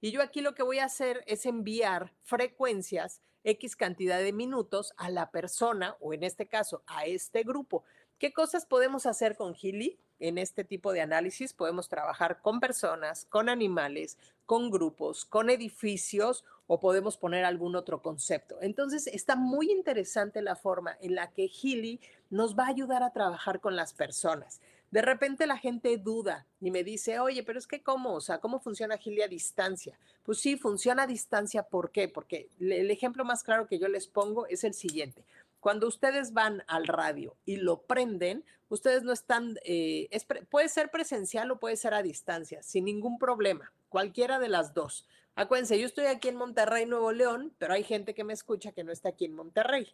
Y 0.00 0.10
yo 0.10 0.20
aquí 0.20 0.40
lo 0.40 0.54
que 0.54 0.64
voy 0.64 0.80
a 0.80 0.84
hacer 0.84 1.22
es 1.26 1.46
enviar 1.46 2.12
frecuencias, 2.22 3.22
X 3.44 3.76
cantidad 3.76 4.18
de 4.18 4.32
minutos 4.32 4.92
a 4.96 5.10
la 5.10 5.30
persona 5.30 5.96
o 6.00 6.12
en 6.12 6.24
este 6.24 6.48
caso 6.48 6.82
a 6.88 7.06
este 7.06 7.44
grupo. 7.44 7.84
¿Qué 8.18 8.32
cosas 8.32 8.66
podemos 8.66 9.06
hacer 9.06 9.36
con 9.36 9.54
Gili? 9.54 10.00
En 10.18 10.38
este 10.38 10.64
tipo 10.64 10.92
de 10.92 11.00
análisis 11.00 11.52
podemos 11.52 11.88
trabajar 11.88 12.40
con 12.40 12.60
personas, 12.60 13.26
con 13.26 13.48
animales, 13.48 14.18
con 14.46 14.70
grupos, 14.70 15.24
con 15.24 15.50
edificios 15.50 16.44
o 16.66 16.80
podemos 16.80 17.16
poner 17.16 17.44
algún 17.44 17.76
otro 17.76 18.02
concepto. 18.02 18.58
Entonces, 18.60 19.06
está 19.06 19.36
muy 19.36 19.70
interesante 19.70 20.42
la 20.42 20.56
forma 20.56 20.96
en 21.00 21.14
la 21.14 21.30
que 21.30 21.48
Healy 21.48 22.00
nos 22.30 22.56
va 22.58 22.64
a 22.64 22.70
ayudar 22.70 23.02
a 23.02 23.12
trabajar 23.12 23.60
con 23.60 23.76
las 23.76 23.92
personas. 23.92 24.60
De 24.90 25.02
repente 25.02 25.46
la 25.46 25.58
gente 25.58 25.98
duda 25.98 26.46
y 26.60 26.70
me 26.70 26.84
dice, 26.84 27.18
oye, 27.18 27.42
pero 27.42 27.58
es 27.58 27.66
que 27.66 27.82
cómo, 27.82 28.14
o 28.14 28.20
sea, 28.20 28.38
¿cómo 28.38 28.60
funciona 28.60 28.96
Gili 28.96 29.22
a 29.22 29.28
distancia? 29.28 29.98
Pues 30.22 30.38
sí, 30.38 30.56
funciona 30.56 31.02
a 31.02 31.06
distancia, 31.06 31.64
¿por 31.64 31.90
qué? 31.90 32.08
Porque 32.08 32.48
el 32.60 32.90
ejemplo 32.90 33.24
más 33.24 33.42
claro 33.42 33.66
que 33.66 33.78
yo 33.78 33.88
les 33.88 34.06
pongo 34.06 34.46
es 34.46 34.64
el 34.64 34.74
siguiente. 34.74 35.24
Cuando 35.60 35.88
ustedes 35.88 36.32
van 36.32 36.62
al 36.68 36.86
radio 36.86 37.34
y 37.44 37.56
lo 37.56 37.82
prenden, 37.82 38.44
ustedes 38.68 39.02
no 39.02 39.12
están, 39.12 39.58
eh, 39.64 40.08
puede 40.50 40.68
ser 40.68 40.90
presencial 40.90 41.50
o 41.50 41.58
puede 41.58 41.76
ser 41.76 41.94
a 41.94 42.02
distancia, 42.02 42.62
sin 42.62 42.84
ningún 42.84 43.18
problema, 43.18 43.72
cualquiera 43.88 44.38
de 44.38 44.48
las 44.48 44.74
dos. 44.74 45.06
Acuérdense, 45.34 45.78
yo 45.78 45.86
estoy 45.86 46.06
aquí 46.06 46.28
en 46.28 46.36
Monterrey, 46.36 46.86
Nuevo 46.86 47.12
León, 47.12 47.52
pero 47.58 47.74
hay 47.74 47.84
gente 47.84 48.14
que 48.14 48.24
me 48.24 48.32
escucha 48.32 48.72
que 48.72 48.84
no 48.84 48.92
está 48.92 49.10
aquí 49.10 49.26
en 49.26 49.34
Monterrey. 49.34 49.86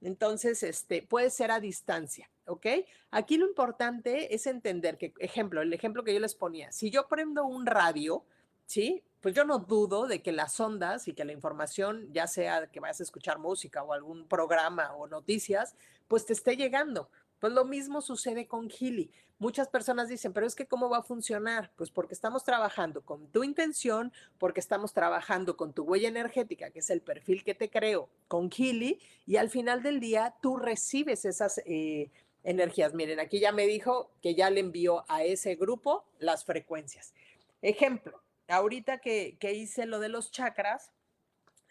Entonces, 0.00 0.62
este, 0.62 1.02
puede 1.02 1.30
ser 1.30 1.50
a 1.50 1.60
distancia, 1.60 2.30
¿ok? 2.46 2.66
Aquí 3.10 3.36
lo 3.36 3.46
importante 3.46 4.34
es 4.34 4.46
entender 4.46 4.96
que, 4.96 5.12
ejemplo, 5.18 5.60
el 5.60 5.72
ejemplo 5.72 6.04
que 6.04 6.14
yo 6.14 6.20
les 6.20 6.34
ponía, 6.34 6.70
si 6.72 6.90
yo 6.90 7.08
prendo 7.08 7.44
un 7.46 7.66
radio, 7.66 8.24
¿sí? 8.66 9.02
Pues 9.20 9.34
yo 9.34 9.44
no 9.44 9.58
dudo 9.58 10.06
de 10.06 10.22
que 10.22 10.30
las 10.30 10.58
ondas 10.60 11.08
y 11.08 11.14
que 11.14 11.24
la 11.24 11.32
información, 11.32 12.12
ya 12.12 12.28
sea 12.28 12.68
que 12.68 12.78
vayas 12.78 13.00
a 13.00 13.02
escuchar 13.02 13.38
música 13.38 13.82
o 13.82 13.92
algún 13.92 14.28
programa 14.28 14.94
o 14.94 15.08
noticias, 15.08 15.74
pues 16.06 16.26
te 16.26 16.32
esté 16.32 16.56
llegando. 16.56 17.10
Pues 17.38 17.52
lo 17.52 17.64
mismo 17.64 18.00
sucede 18.00 18.46
con 18.46 18.68
Gili. 18.68 19.10
Muchas 19.38 19.68
personas 19.68 20.08
dicen, 20.08 20.32
pero 20.32 20.46
es 20.46 20.56
que 20.56 20.66
¿cómo 20.66 20.90
va 20.90 20.98
a 20.98 21.02
funcionar? 21.02 21.70
Pues 21.76 21.90
porque 21.90 22.14
estamos 22.14 22.42
trabajando 22.42 23.02
con 23.02 23.28
tu 23.28 23.44
intención, 23.44 24.12
porque 24.38 24.58
estamos 24.58 24.92
trabajando 24.92 25.56
con 25.56 25.72
tu 25.72 25.84
huella 25.84 26.08
energética, 26.08 26.70
que 26.70 26.80
es 26.80 26.90
el 26.90 27.00
perfil 27.00 27.44
que 27.44 27.54
te 27.54 27.70
creo 27.70 28.08
con 28.26 28.50
Gili, 28.50 28.98
y 29.26 29.36
al 29.36 29.48
final 29.48 29.82
del 29.82 30.00
día 30.00 30.34
tú 30.42 30.56
recibes 30.56 31.24
esas 31.24 31.62
eh, 31.66 32.10
energías. 32.42 32.94
Miren, 32.94 33.20
aquí 33.20 33.38
ya 33.38 33.52
me 33.52 33.68
dijo 33.68 34.10
que 34.20 34.34
ya 34.34 34.50
le 34.50 34.58
envió 34.58 35.04
a 35.08 35.22
ese 35.22 35.54
grupo 35.54 36.04
las 36.18 36.44
frecuencias. 36.44 37.14
Ejemplo, 37.62 38.20
ahorita 38.48 38.98
que, 38.98 39.36
que 39.38 39.52
hice 39.52 39.86
lo 39.86 40.00
de 40.00 40.08
los 40.08 40.32
chakras, 40.32 40.90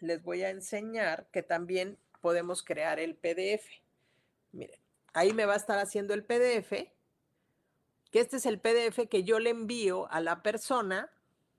les 0.00 0.22
voy 0.22 0.42
a 0.42 0.48
enseñar 0.48 1.26
que 1.32 1.42
también 1.42 1.98
podemos 2.22 2.62
crear 2.62 2.98
el 2.98 3.14
PDF. 3.14 3.66
Miren 4.52 4.87
ahí 5.18 5.32
me 5.32 5.46
va 5.46 5.54
a 5.54 5.56
estar 5.56 5.78
haciendo 5.78 6.14
el 6.14 6.24
PDF, 6.24 6.70
que 8.10 8.20
este 8.20 8.36
es 8.36 8.46
el 8.46 8.60
PDF 8.60 9.08
que 9.10 9.24
yo 9.24 9.38
le 9.40 9.50
envío 9.50 10.10
a 10.10 10.20
la 10.20 10.42
persona 10.42 11.10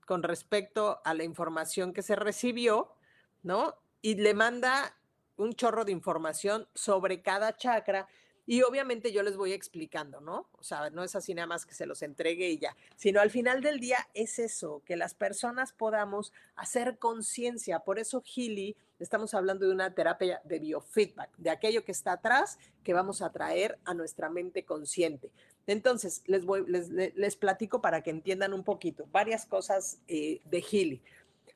con 0.06 0.22
respecto 0.22 1.00
a 1.04 1.14
la 1.14 1.24
información 1.24 1.92
que 1.92 2.02
se 2.02 2.16
recibió, 2.16 2.96
¿no? 3.42 3.76
Y 4.02 4.16
le 4.16 4.34
manda 4.34 4.96
un 5.36 5.52
chorro 5.54 5.84
de 5.84 5.92
información 5.92 6.68
sobre 6.74 7.22
cada 7.22 7.56
chakra 7.56 8.08
y 8.50 8.62
obviamente 8.62 9.12
yo 9.12 9.22
les 9.22 9.36
voy 9.36 9.52
explicando, 9.52 10.20
¿no? 10.20 10.48
O 10.58 10.64
sea, 10.64 10.90
no 10.90 11.04
es 11.04 11.14
así 11.14 11.34
nada 11.34 11.46
más 11.46 11.64
que 11.64 11.72
se 11.72 11.86
los 11.86 12.02
entregue 12.02 12.50
y 12.50 12.58
ya, 12.58 12.76
sino 12.96 13.20
al 13.20 13.30
final 13.30 13.60
del 13.60 13.78
día 13.78 14.08
es 14.12 14.40
eso, 14.40 14.82
que 14.84 14.96
las 14.96 15.14
personas 15.14 15.72
podamos 15.72 16.32
hacer 16.56 16.98
conciencia. 16.98 17.78
Por 17.78 18.00
eso 18.00 18.20
Gili, 18.22 18.76
estamos 18.98 19.34
hablando 19.34 19.68
de 19.68 19.72
una 19.72 19.94
terapia 19.94 20.40
de 20.42 20.58
biofeedback, 20.58 21.30
de 21.36 21.50
aquello 21.50 21.84
que 21.84 21.92
está 21.92 22.10
atrás 22.10 22.58
que 22.82 22.92
vamos 22.92 23.22
a 23.22 23.30
traer 23.30 23.78
a 23.84 23.94
nuestra 23.94 24.28
mente 24.28 24.64
consciente. 24.64 25.30
Entonces, 25.68 26.24
les, 26.26 26.44
voy, 26.44 26.64
les, 26.66 27.36
platico 27.36 27.80
para 27.80 28.02
que 28.02 28.10
entiendan 28.10 28.52
un 28.52 28.64
poquito 28.64 29.06
varias 29.12 29.46
cosas 29.46 29.98
eh, 30.08 30.40
de 30.46 30.60
Gili. 30.60 31.02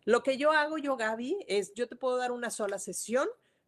Lo 0.04 0.22
que 0.22 0.36
yo 0.36 0.52
hago 0.52 0.78
yo, 0.78 0.96
Gaby, 0.96 1.44
es 1.48 1.74
yo 1.74 1.88
te 1.88 1.96
puedo 1.96 2.18
dar 2.18 2.30
una 2.30 2.50
sola 2.50 2.78
sesión 2.78 3.26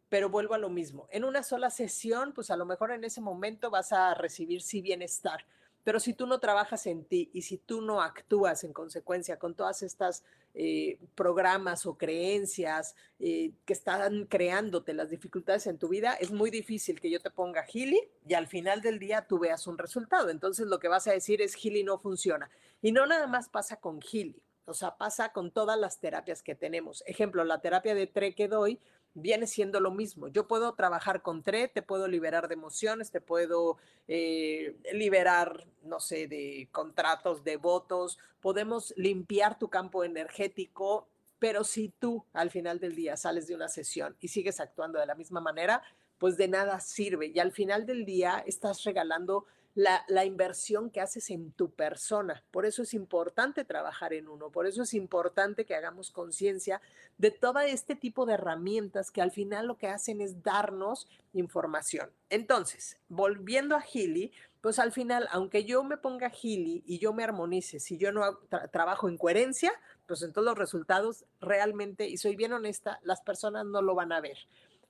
pero 0.09 0.29
vuelvo 0.29 0.53
a 0.53 0.57
lo 0.57 0.69
mismo. 0.69 1.07
En 1.11 1.23
una 1.23 1.43
sola 1.43 1.69
sesión, 1.69 2.33
pues 2.33 2.49
a 2.51 2.57
lo 2.57 2.65
mejor 2.65 2.91
en 2.91 3.03
ese 3.03 3.21
momento 3.21 3.69
vas 3.69 3.91
a 3.91 4.13
recibir 4.13 4.61
sí 4.61 4.81
bienestar, 4.81 5.45
pero 5.87 6.01
si 6.01 6.13
tú 6.13 6.27
no 6.27 6.39
trabajas 6.39 6.85
en 6.85 7.05
ti 7.05 7.29
y 7.31 7.43
si 7.43 7.57
tú 7.57 7.81
no 7.81 8.01
actúas 8.01 8.65
en 8.65 8.73
consecuencia 8.73 9.39
con 9.39 9.55
todas 9.55 9.83
estas 9.83 10.21
eh, 10.53 10.97
programas 11.15 11.85
o 11.85 11.97
creencias 11.97 12.93
eh, 13.19 13.51
que 13.63 13.71
están 13.71 14.25
creándote 14.25 14.93
las 14.93 15.09
dificultades 15.09 15.65
en 15.65 15.77
tu 15.77 15.87
vida, 15.87 16.15
es 16.15 16.31
muy 16.31 16.49
difícil 16.51 16.99
que 16.99 17.09
yo 17.09 17.21
te 17.21 17.31
ponga 17.31 17.63
Gili 17.63 18.01
y 18.27 18.33
al 18.33 18.47
final 18.47 18.81
del 18.81 18.99
día 18.99 19.27
tú 19.27 19.39
veas 19.39 19.65
un 19.65 19.77
resultado. 19.77 20.29
Entonces 20.29 20.67
lo 20.67 20.79
que 20.79 20.89
vas 20.89 21.07
a 21.07 21.13
decir 21.13 21.41
es 21.41 21.55
Gili 21.55 21.85
no 21.85 21.97
funciona. 21.97 22.49
Y 22.81 22.91
no 22.91 23.05
nada 23.05 23.27
más 23.27 23.47
pasa 23.47 23.77
con 23.77 24.01
Gili, 24.01 24.41
o 24.65 24.73
sea, 24.73 24.97
pasa 24.97 25.31
con 25.31 25.51
todas 25.51 25.79
las 25.79 26.01
terapias 26.01 26.43
que 26.43 26.53
tenemos. 26.53 27.01
Ejemplo, 27.07 27.45
la 27.45 27.61
terapia 27.61 27.95
de 27.95 28.07
TRE 28.07 28.35
que 28.35 28.49
doy 28.49 28.77
viene 29.19 29.47
siendo 29.47 29.79
lo 29.79 29.91
mismo. 29.91 30.27
Yo 30.27 30.47
puedo 30.47 30.73
trabajar 30.73 31.21
con 31.21 31.41
TRE, 31.41 31.67
te 31.67 31.81
puedo 31.81 32.07
liberar 32.07 32.47
de 32.47 32.53
emociones, 32.53 33.09
te 33.09 33.19
puedo 33.19 33.77
eh, 34.07 34.75
liberar, 34.93 35.65
no 35.83 35.99
sé, 35.99 36.27
de 36.27 36.69
contratos, 36.71 37.43
de 37.43 37.57
votos, 37.57 38.19
podemos 38.41 38.93
limpiar 38.95 39.57
tu 39.57 39.69
campo 39.69 40.03
energético, 40.03 41.07
pero 41.39 41.63
si 41.63 41.89
tú 41.89 42.25
al 42.33 42.51
final 42.51 42.79
del 42.79 42.95
día 42.95 43.17
sales 43.17 43.47
de 43.47 43.55
una 43.55 43.69
sesión 43.69 44.15
y 44.19 44.27
sigues 44.27 44.59
actuando 44.59 44.99
de 44.99 45.07
la 45.07 45.15
misma 45.15 45.41
manera, 45.41 45.81
pues 46.19 46.37
de 46.37 46.47
nada 46.47 46.79
sirve. 46.79 47.31
Y 47.33 47.39
al 47.39 47.51
final 47.51 47.85
del 47.85 48.05
día 48.05 48.43
estás 48.45 48.83
regalando 48.83 49.45
la, 49.77 50.25
inversión 50.25 50.89
que 50.89 51.01
haces 51.01 51.29
en 51.29 51.51
tu 51.51 51.69
persona. 51.69 52.43
Por 52.49 52.65
eso 52.65 52.81
es 52.81 52.95
importante 52.95 53.63
trabajar 53.63 54.11
en 54.11 54.27
uno, 54.27 54.49
por 54.49 54.65
eso 54.65 54.81
es 54.81 54.95
importante 54.95 55.65
que 55.65 55.75
hagamos 55.75 56.09
conciencia 56.09 56.81
de 57.19 57.29
todo 57.29 57.59
este 57.59 57.95
tipo 57.95 58.25
de 58.25 58.33
herramientas 58.33 59.11
que 59.11 59.21
al 59.21 59.29
final 59.29 59.67
lo 59.67 59.77
que 59.77 59.87
hacen 59.87 60.19
es 60.19 60.41
darnos 60.41 61.07
información. 61.33 62.09
Entonces, 62.31 62.97
volviendo 63.07 63.75
a 63.75 63.81
Gili, 63.81 64.31
pues 64.61 64.79
al 64.79 64.91
final, 64.91 65.27
aunque 65.29 65.63
yo 65.63 65.83
me 65.83 65.97
ponga 65.97 66.31
Gili 66.31 66.81
y 66.87 66.97
yo 66.97 67.13
me 67.13 67.23
armonice, 67.23 67.79
si 67.79 67.99
yo 67.99 68.11
no 68.11 68.39
trabajo 68.71 69.07
en 69.07 69.17
coherencia, 69.19 69.71
pues 70.07 70.23
en 70.23 70.33
todos 70.33 70.45
los 70.45 70.57
resultados 70.57 71.25
realmente, 71.39 72.07
y 72.07 72.17
soy 72.17 72.35
bien 72.35 72.51
honesta, 72.51 72.99
las 73.03 73.21
personas 73.21 73.67
no 73.67 73.83
lo 73.83 73.93
van 73.93 74.11
a 74.11 74.21
ver. 74.21 74.39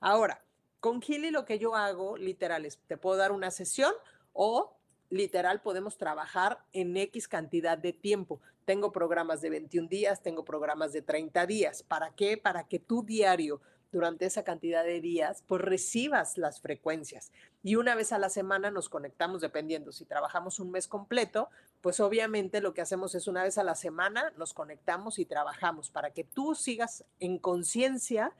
Ahora, 0.00 0.42
con 0.80 1.02
Gili 1.02 1.30
lo 1.30 1.44
que 1.44 1.58
yo 1.58 1.74
hago, 1.74 2.16
literal, 2.16 2.64
es, 2.64 2.78
te 2.86 2.96
puedo 2.96 3.18
dar 3.18 3.32
una 3.32 3.50
sesión 3.50 3.92
o 4.32 4.77
literal 5.10 5.60
podemos 5.60 5.96
trabajar 5.96 6.64
en 6.72 6.96
X 6.96 7.28
cantidad 7.28 7.78
de 7.78 7.92
tiempo. 7.92 8.40
Tengo 8.64 8.92
programas 8.92 9.40
de 9.40 9.50
21 9.50 9.88
días, 9.88 10.22
tengo 10.22 10.44
programas 10.44 10.92
de 10.92 11.02
30 11.02 11.46
días. 11.46 11.82
¿Para 11.82 12.10
qué? 12.10 12.36
Para 12.36 12.64
que 12.64 12.78
tu 12.78 13.02
diario 13.02 13.60
durante 13.90 14.26
esa 14.26 14.44
cantidad 14.44 14.84
de 14.84 15.00
días, 15.00 15.42
pues 15.46 15.62
recibas 15.62 16.36
las 16.36 16.60
frecuencias. 16.60 17.32
Y 17.62 17.76
una 17.76 17.94
vez 17.94 18.12
a 18.12 18.18
la 18.18 18.28
semana 18.28 18.70
nos 18.70 18.88
conectamos, 18.88 19.40
dependiendo, 19.40 19.92
si 19.92 20.04
trabajamos 20.04 20.60
un 20.60 20.70
mes 20.70 20.88
completo, 20.88 21.48
pues 21.80 22.00
obviamente 22.00 22.60
lo 22.60 22.74
que 22.74 22.82
hacemos 22.82 23.14
es 23.14 23.26
una 23.26 23.42
vez 23.42 23.56
a 23.56 23.64
la 23.64 23.74
semana 23.74 24.32
nos 24.36 24.52
conectamos 24.52 25.18
y 25.18 25.24
trabajamos 25.24 25.90
para 25.90 26.12
que 26.12 26.24
tú 26.24 26.54
sigas 26.54 27.04
en 27.18 27.38
conciencia 27.38 28.32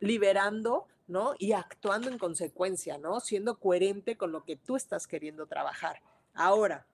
liberando, 0.00 0.86
¿no? 1.06 1.34
Y 1.38 1.52
actuando 1.52 2.08
en 2.08 2.18
consecuencia, 2.18 2.98
¿no? 2.98 3.20
Siendo 3.20 3.58
coherente 3.58 4.16
con 4.16 4.32
lo 4.32 4.44
que 4.44 4.56
tú 4.56 4.76
estás 4.76 5.06
queriendo 5.06 5.46
trabajar. 5.46 6.00
Ahora, 6.34 6.86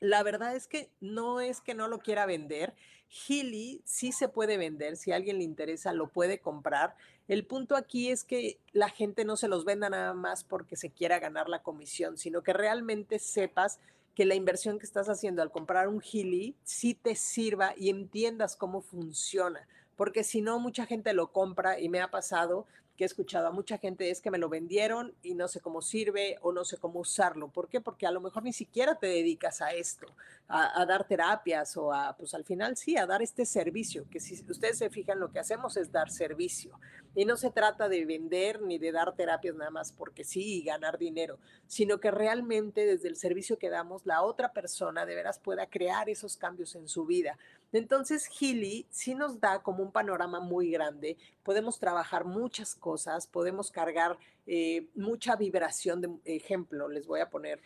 la 0.00 0.22
verdad 0.22 0.56
es 0.56 0.66
que 0.66 0.90
no 1.00 1.40
es 1.40 1.60
que 1.60 1.74
no 1.74 1.86
lo 1.86 1.98
quiera 1.98 2.26
vender. 2.26 2.74
Gili 3.08 3.82
sí 3.84 4.12
se 4.12 4.28
puede 4.28 4.56
vender, 4.56 4.96
si 4.96 5.12
a 5.12 5.16
alguien 5.16 5.38
le 5.38 5.44
interesa 5.44 5.92
lo 5.92 6.08
puede 6.08 6.40
comprar. 6.40 6.96
El 7.28 7.44
punto 7.44 7.76
aquí 7.76 8.10
es 8.10 8.24
que 8.24 8.58
la 8.72 8.88
gente 8.88 9.24
no 9.24 9.36
se 9.36 9.48
los 9.48 9.64
venda 9.64 9.90
nada 9.90 10.14
más 10.14 10.42
porque 10.44 10.76
se 10.76 10.90
quiera 10.90 11.18
ganar 11.18 11.48
la 11.48 11.62
comisión, 11.62 12.16
sino 12.16 12.42
que 12.42 12.52
realmente 12.52 13.18
sepas 13.18 13.78
que 14.14 14.24
la 14.24 14.34
inversión 14.34 14.78
que 14.78 14.86
estás 14.86 15.08
haciendo 15.08 15.42
al 15.42 15.50
comprar 15.50 15.88
un 15.88 16.00
Gili 16.00 16.56
sí 16.64 16.94
te 16.94 17.14
sirva 17.14 17.74
y 17.76 17.90
entiendas 17.90 18.56
cómo 18.56 18.80
funciona, 18.80 19.66
porque 19.96 20.24
si 20.24 20.40
no 20.40 20.58
mucha 20.58 20.86
gente 20.86 21.12
lo 21.12 21.32
compra 21.32 21.78
y 21.78 21.88
me 21.88 22.00
ha 22.00 22.10
pasado 22.10 22.66
que 23.00 23.04
he 23.04 23.06
escuchado 23.06 23.46
a 23.46 23.50
mucha 23.50 23.78
gente 23.78 24.10
es 24.10 24.20
que 24.20 24.30
me 24.30 24.36
lo 24.36 24.50
vendieron 24.50 25.14
y 25.22 25.32
no 25.32 25.48
sé 25.48 25.62
cómo 25.62 25.80
sirve 25.80 26.36
o 26.42 26.52
no 26.52 26.66
sé 26.66 26.76
cómo 26.76 27.00
usarlo. 27.00 27.48
¿Por 27.48 27.70
qué? 27.70 27.80
Porque 27.80 28.06
a 28.06 28.10
lo 28.10 28.20
mejor 28.20 28.42
ni 28.42 28.52
siquiera 28.52 28.94
te 28.94 29.06
dedicas 29.06 29.62
a 29.62 29.72
esto, 29.72 30.06
a, 30.48 30.84
dar 30.84 31.08
terapias 31.08 31.78
o 31.78 31.94
a, 31.94 32.14
pues 32.18 32.34
al 32.34 32.44
final 32.44 32.76
sí, 32.76 32.98
a 32.98 33.06
dar 33.06 33.22
este 33.22 33.46
servicio, 33.46 34.04
que 34.10 34.20
si 34.20 34.44
ustedes 34.46 34.76
se 34.76 34.90
fijan, 34.90 35.18
lo 35.18 35.32
que 35.32 35.38
hacemos 35.38 35.78
es 35.78 35.90
dar 35.90 36.10
servicio. 36.10 36.78
Y 37.14 37.24
no 37.24 37.38
se 37.38 37.50
trata 37.50 37.88
de 37.88 38.04
vender 38.04 38.60
ni 38.60 38.76
de 38.76 38.92
dar 38.92 39.16
terapias 39.16 39.54
nada 39.54 39.70
más 39.70 39.92
porque 39.92 40.22
sí 40.22 40.58
y 40.58 40.62
ganar 40.62 40.98
dinero, 40.98 41.38
sino 41.68 42.00
que 42.00 42.10
realmente 42.10 42.84
desde 42.84 43.08
el 43.08 43.16
servicio 43.16 43.56
que 43.56 43.70
damos, 43.70 44.04
la 44.04 44.20
otra 44.20 44.52
persona 44.52 45.06
de 45.06 45.14
veras 45.14 45.38
pueda 45.38 45.66
crear 45.70 46.10
esos 46.10 46.36
cambios 46.36 46.74
en 46.74 46.86
su 46.86 47.06
vida. 47.06 47.38
Entonces, 47.72 48.26
Gili 48.26 48.86
sí 48.90 49.14
nos 49.14 49.40
da 49.40 49.62
como 49.62 49.82
un 49.82 49.92
panorama 49.92 50.40
muy 50.40 50.70
grande. 50.70 51.16
Podemos 51.42 51.78
trabajar 51.78 52.24
muchas 52.24 52.74
cosas, 52.74 53.26
podemos 53.26 53.70
cargar 53.70 54.18
eh, 54.46 54.88
mucha 54.94 55.36
vibración. 55.36 56.00
De 56.00 56.36
ejemplo, 56.36 56.88
les 56.88 57.06
voy 57.06 57.20
a 57.20 57.30
poner 57.30 57.60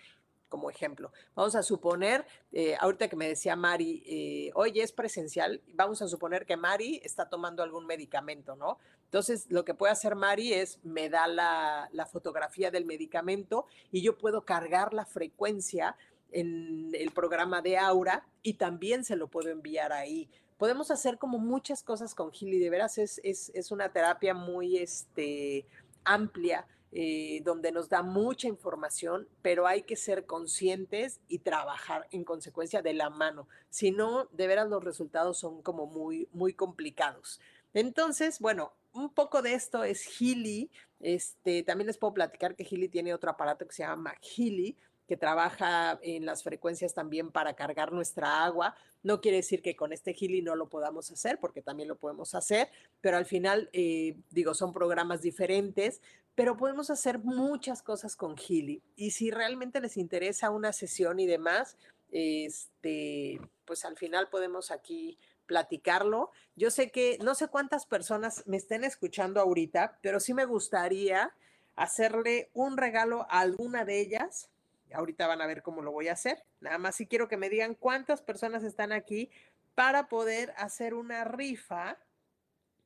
como 0.48 0.70
ejemplo. 0.70 1.11
Vamos 1.34 1.57
a 1.57 1.64
suponer, 1.64 2.24
eh, 2.52 2.76
ahorita 2.78 3.09
que 3.09 3.16
me 3.16 3.26
decía 3.26 3.57
Mari, 3.57 4.05
eh, 4.07 4.50
oye, 4.55 4.82
es 4.82 4.92
presencial, 4.92 5.61
vamos 5.72 6.00
a 6.00 6.07
suponer 6.07 6.46
que 6.46 6.57
Mari 6.57 7.00
está 7.02 7.28
tomando 7.28 7.62
algún 7.64 7.86
medicamento, 7.86 8.55
¿no? 8.55 8.78
Entonces, 9.07 9.46
lo 9.48 9.64
que 9.64 9.74
puede 9.74 9.92
hacer 9.92 10.14
Mari 10.14 10.52
es, 10.52 10.78
me 10.84 11.09
da 11.09 11.26
la 11.26 12.07
fotografía 12.07 12.70
del 12.70 12.84
medicamento 12.84 13.66
y 13.90 14.02
yo 14.02 14.16
puedo 14.16 14.44
cargar 14.44 14.94
la 14.94 15.07
frecuencia 15.07 15.96
en 16.35 16.91
el 16.93 17.11
programa 17.12 17.62
de 17.62 17.78
Aura 17.78 18.26
y 18.43 18.55
también 18.55 19.05
se 19.05 19.16
lo 19.16 19.28
puedo 19.28 19.49
enviar 19.49 19.93
ahí. 19.93 20.28
Podemos 20.59 20.91
hacer 20.91 21.18
como 21.18 21.39
muchas 21.39 21.82
cosas 21.82 22.14
con 22.14 22.32
Gili, 22.32 22.59
de 22.59 22.70
veras 22.70 22.99
es, 22.99 23.20
es, 23.24 23.51
es 23.55 23.70
una 23.70 23.93
terapia 23.93 24.35
muy 24.35 24.76
este, 24.78 25.66
amplia 26.05 26.66
eh, 26.97 27.41
donde 27.43 27.72
nos 27.72 27.89
da 27.89 28.03
mucha 28.03 28.47
información, 28.47 29.26
pero 29.43 29.66
hay 29.66 29.82
que 29.82 29.97
ser 29.97 30.26
conscientes 30.26 31.18
y 31.26 31.41
trabajar 31.41 32.07
en 32.12 32.22
consecuencia 32.22 32.82
de 32.82 32.95
la 32.95 33.11
mano. 33.11 33.49
Si 33.68 33.91
no, 33.91 34.26
de 34.26 34.47
veras 34.47 34.68
los 34.68 34.85
resultados 34.85 35.39
son 35.39 35.61
como 35.61 35.87
muy, 35.87 36.28
muy 36.32 36.53
complicados. 36.53 37.41
Entonces, 37.72 38.39
bueno, 38.39 38.72
un 38.93 39.11
poco 39.11 39.43
de 39.43 39.55
esto 39.55 39.82
es 39.82 40.05
Healy. 40.05 40.70
Este, 41.01 41.64
también 41.64 41.89
les 41.89 41.99
puedo 41.99 42.14
platicar 42.14 42.55
que 42.55 42.64
Healy 42.64 42.89
tiene 42.89 43.12
otro 43.12 43.28
aparato 43.28 43.66
que 43.66 43.74
se 43.74 43.82
llama 43.82 44.14
Healy, 44.22 44.76
que 45.07 45.16
trabaja 45.16 45.98
en 46.02 46.24
las 46.24 46.42
frecuencias 46.42 46.94
también 46.94 47.30
para 47.30 47.55
cargar 47.55 47.92
nuestra 47.92 48.44
agua. 48.44 48.74
No 49.02 49.20
quiere 49.20 49.38
decir 49.38 49.62
que 49.62 49.76
con 49.76 49.92
este 49.92 50.14
Healy 50.14 50.42
no 50.42 50.57
lo 50.57 50.68
podamos 50.68 51.11
hacer, 51.11 51.38
porque 51.38 51.62
también 51.62 51.88
lo 51.88 51.96
podemos 51.96 52.34
hacer, 52.34 52.68
pero 53.00 53.16
al 53.16 53.26
final, 53.26 53.68
eh, 53.72 54.16
digo, 54.30 54.55
son 54.55 54.72
programas 54.72 55.20
diferentes, 55.20 56.00
pero 56.34 56.57
podemos 56.57 56.90
hacer 56.90 57.18
muchas 57.18 57.82
cosas 57.82 58.16
con 58.16 58.36
Healy. 58.36 58.82
Y 58.96 59.11
si 59.11 59.30
realmente 59.30 59.80
les 59.80 59.96
interesa 59.96 60.50
una 60.50 60.72
sesión 60.72 61.20
y 61.20 61.26
demás, 61.26 61.76
este, 62.11 63.40
pues 63.64 63.84
al 63.84 63.96
final 63.96 64.28
podemos 64.28 64.70
aquí 64.70 65.18
platicarlo. 65.46 66.30
Yo 66.57 66.70
sé 66.70 66.90
que 66.90 67.18
no 67.22 67.34
sé 67.34 67.48
cuántas 67.48 67.86
personas 67.86 68.42
me 68.46 68.57
estén 68.57 68.84
escuchando 68.84 69.40
ahorita, 69.40 69.98
pero 70.00 70.18
sí 70.18 70.32
me 70.32 70.46
gustaría 70.46 71.34
hacerle 71.76 72.50
un 72.55 72.76
regalo 72.76 73.26
a 73.28 73.40
alguna 73.40 73.84
de 73.84 74.00
ellas 74.00 74.48
ahorita 74.95 75.26
van 75.26 75.42
a 75.42 75.47
ver 75.47 75.62
cómo 75.62 75.82
lo 75.82 75.92
voy 75.92 76.09
a 76.09 76.12
hacer. 76.12 76.45
Nada 76.61 76.78
más 76.78 76.97
si 76.97 77.07
quiero 77.07 77.28
que 77.28 77.36
me 77.36 77.51
digan 77.51 77.74
cuántas 77.74 78.22
personas 78.22 78.62
están 78.64 78.92
aquí 78.92 79.30
para 79.74 80.09
poder 80.09 80.55
hacer 80.57 80.95
una 80.95 81.24
rifa 81.24 81.99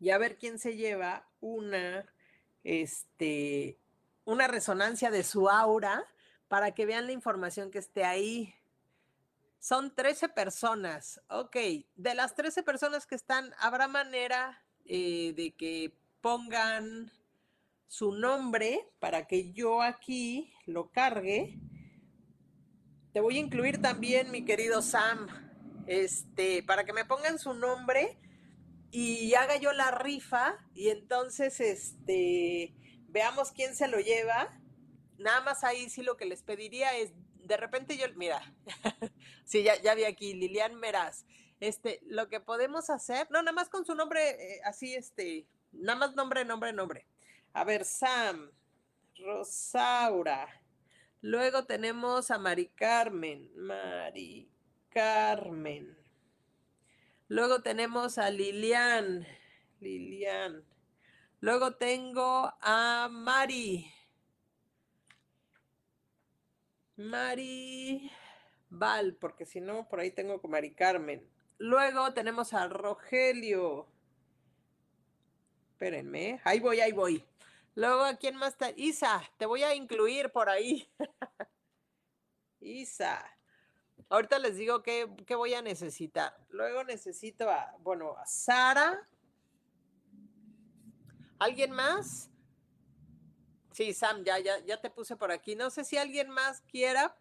y 0.01 0.11
a 0.11 0.19
ver 0.19 0.39
quién 0.39 0.59
se 0.59 0.77
lleva 0.77 1.29
una, 1.41 2.07
este, 2.65 3.79
una 4.25 4.47
resonancia 4.47 5.11
de 5.11 5.25
su 5.25 5.49
aura 5.49 6.05
para 6.49 6.73
que 6.73 6.87
vean 6.87 7.07
la 7.07 7.13
información 7.13 7.71
que 7.71 7.79
esté 7.79 8.05
ahí. 8.05 8.55
Son 9.61 9.95
13 9.95 10.29
personas. 10.31 11.21
Ok, 11.29 11.57
de 11.97 12.15
las 12.15 12.35
13 12.35 12.63
personas 12.63 13.07
que 13.07 13.17
están, 13.17 13.53
¿habrá 13.59 13.89
manera 13.89 14.63
eh, 14.87 15.35
de 15.37 15.53
que 15.53 15.93
pongan 16.21 17.11
su 17.89 18.13
nombre 18.13 18.89
para 18.99 19.27
que 19.27 19.53
yo 19.53 19.83
aquí 19.83 20.53
lo 20.67 20.91
cargue? 20.91 21.59
Te 23.13 23.21
voy 23.21 23.37
a 23.37 23.41
incluir 23.41 23.81
también, 23.81 24.31
mi 24.31 24.45
querido 24.45 24.83
Sam, 24.83 25.27
este, 25.87 26.63
para 26.63 26.85
que 26.85 26.93
me 26.93 27.05
pongan 27.05 27.39
su 27.39 27.55
nombre 27.55 28.19
y 28.91 29.35
haga 29.35 29.57
yo 29.57 29.73
la 29.73 29.91
rifa 29.91 30.59
y 30.75 30.91
entonces, 30.91 31.61
este, 31.61 32.75
veamos 33.09 33.53
quién 33.53 33.75
se 33.75 33.89
lo 33.89 33.99
lleva. 33.99 34.61
Nada 35.19 35.41
más 35.41 35.65
ahí 35.65 35.89
sí 35.89 36.03
lo 36.03 36.17
que 36.17 36.27
les 36.27 36.43
pediría 36.43 36.97
es, 36.97 37.13
de 37.45 37.57
repente 37.57 37.97
yo, 37.97 38.07
mira, 38.15 38.41
sí, 39.45 39.63
ya, 39.63 39.81
ya 39.81 39.95
vi 39.95 40.05
aquí, 40.05 40.35
Lilian 40.35 40.75
Meraz. 40.75 41.25
Este, 41.61 42.01
lo 42.07 42.29
que 42.29 42.41
podemos 42.41 42.89
hacer, 42.91 43.27
no, 43.31 43.43
nada 43.43 43.53
más 43.53 43.69
con 43.69 43.85
su 43.85 43.95
nombre, 43.95 44.31
eh, 44.31 44.61
así, 44.65 44.95
este, 44.95 45.47
nada 45.73 45.99
más 45.99 46.15
nombre, 46.15 46.45
nombre, 46.45 46.73
nombre. 46.73 47.07
A 47.53 47.65
ver, 47.65 47.85
Sam, 47.85 48.53
Rosaura, 49.17 50.47
Luego 51.21 51.64
tenemos 51.64 52.31
a 52.31 52.39
Mari 52.39 52.69
Carmen. 52.69 53.51
Mari 53.57 54.49
Carmen. 54.89 55.97
Luego 57.29 57.61
tenemos 57.61 58.19
a 58.19 58.31
Lilian. 58.31 59.27
Lilian. 59.81 60.64
Luego 61.41 61.77
tengo 61.77 62.53
a 62.61 63.09
Mari. 63.11 63.93
Mari 66.97 68.11
Val, 68.71 69.14
porque 69.14 69.47
si 69.47 69.61
no, 69.61 69.89
por 69.89 70.01
ahí 70.01 70.11
tengo 70.11 70.41
con 70.41 70.51
Mari 70.51 70.75
Carmen. 70.75 71.29
Luego 71.59 72.12
tenemos 72.12 72.55
a 72.55 72.69
Rogelio. 72.69 73.89
Espérenme. 75.73 76.41
Ahí 76.45 76.61
voy, 76.61 76.81
ahí 76.81 76.93
voy. 76.93 77.28
Luego, 77.79 78.03
¿a 78.03 78.16
quién 78.16 78.35
más 78.35 78.55
está? 78.55 78.72
Isa, 78.74 79.22
te 79.37 79.47
voy 79.47 79.62
a 79.62 79.72
incluir 79.72 80.33
por 80.33 80.49
ahí. 80.49 80.91
Isa. 82.61 83.24
Ahorita 84.09 84.41
les 84.41 84.57
digo 84.57 84.83
qué, 84.83 85.05
voy 85.37 85.55
a 85.55 85.62
necesitar. 85.62 86.37
Luego 86.49 86.83
necesito 86.83 87.49
a, 87.49 87.76
bueno, 87.79 88.16
a 88.18 88.26
Sara. 88.26 89.09
¿Alguien 91.39 91.70
más? 91.70 92.29
Sí, 93.70 93.95
Sam, 93.95 94.24
ya, 94.24 94.41
ya, 94.41 94.59
ya 94.66 94.81
te 94.81 94.91
puse 94.91 95.14
por 95.14 95.31
aquí. 95.31 95.55
No 95.55 95.70
sé 95.70 95.85
si 95.85 95.97
alguien 95.97 96.31
más 96.31 96.62
quiera. 96.62 97.16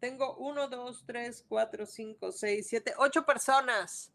Tengo 0.00 0.34
uno, 0.38 0.66
dos, 0.66 1.04
tres, 1.06 1.44
cuatro, 1.48 1.86
cinco, 1.86 2.32
seis, 2.32 2.66
siete, 2.66 2.94
ocho 2.98 3.24
personas. 3.24 4.12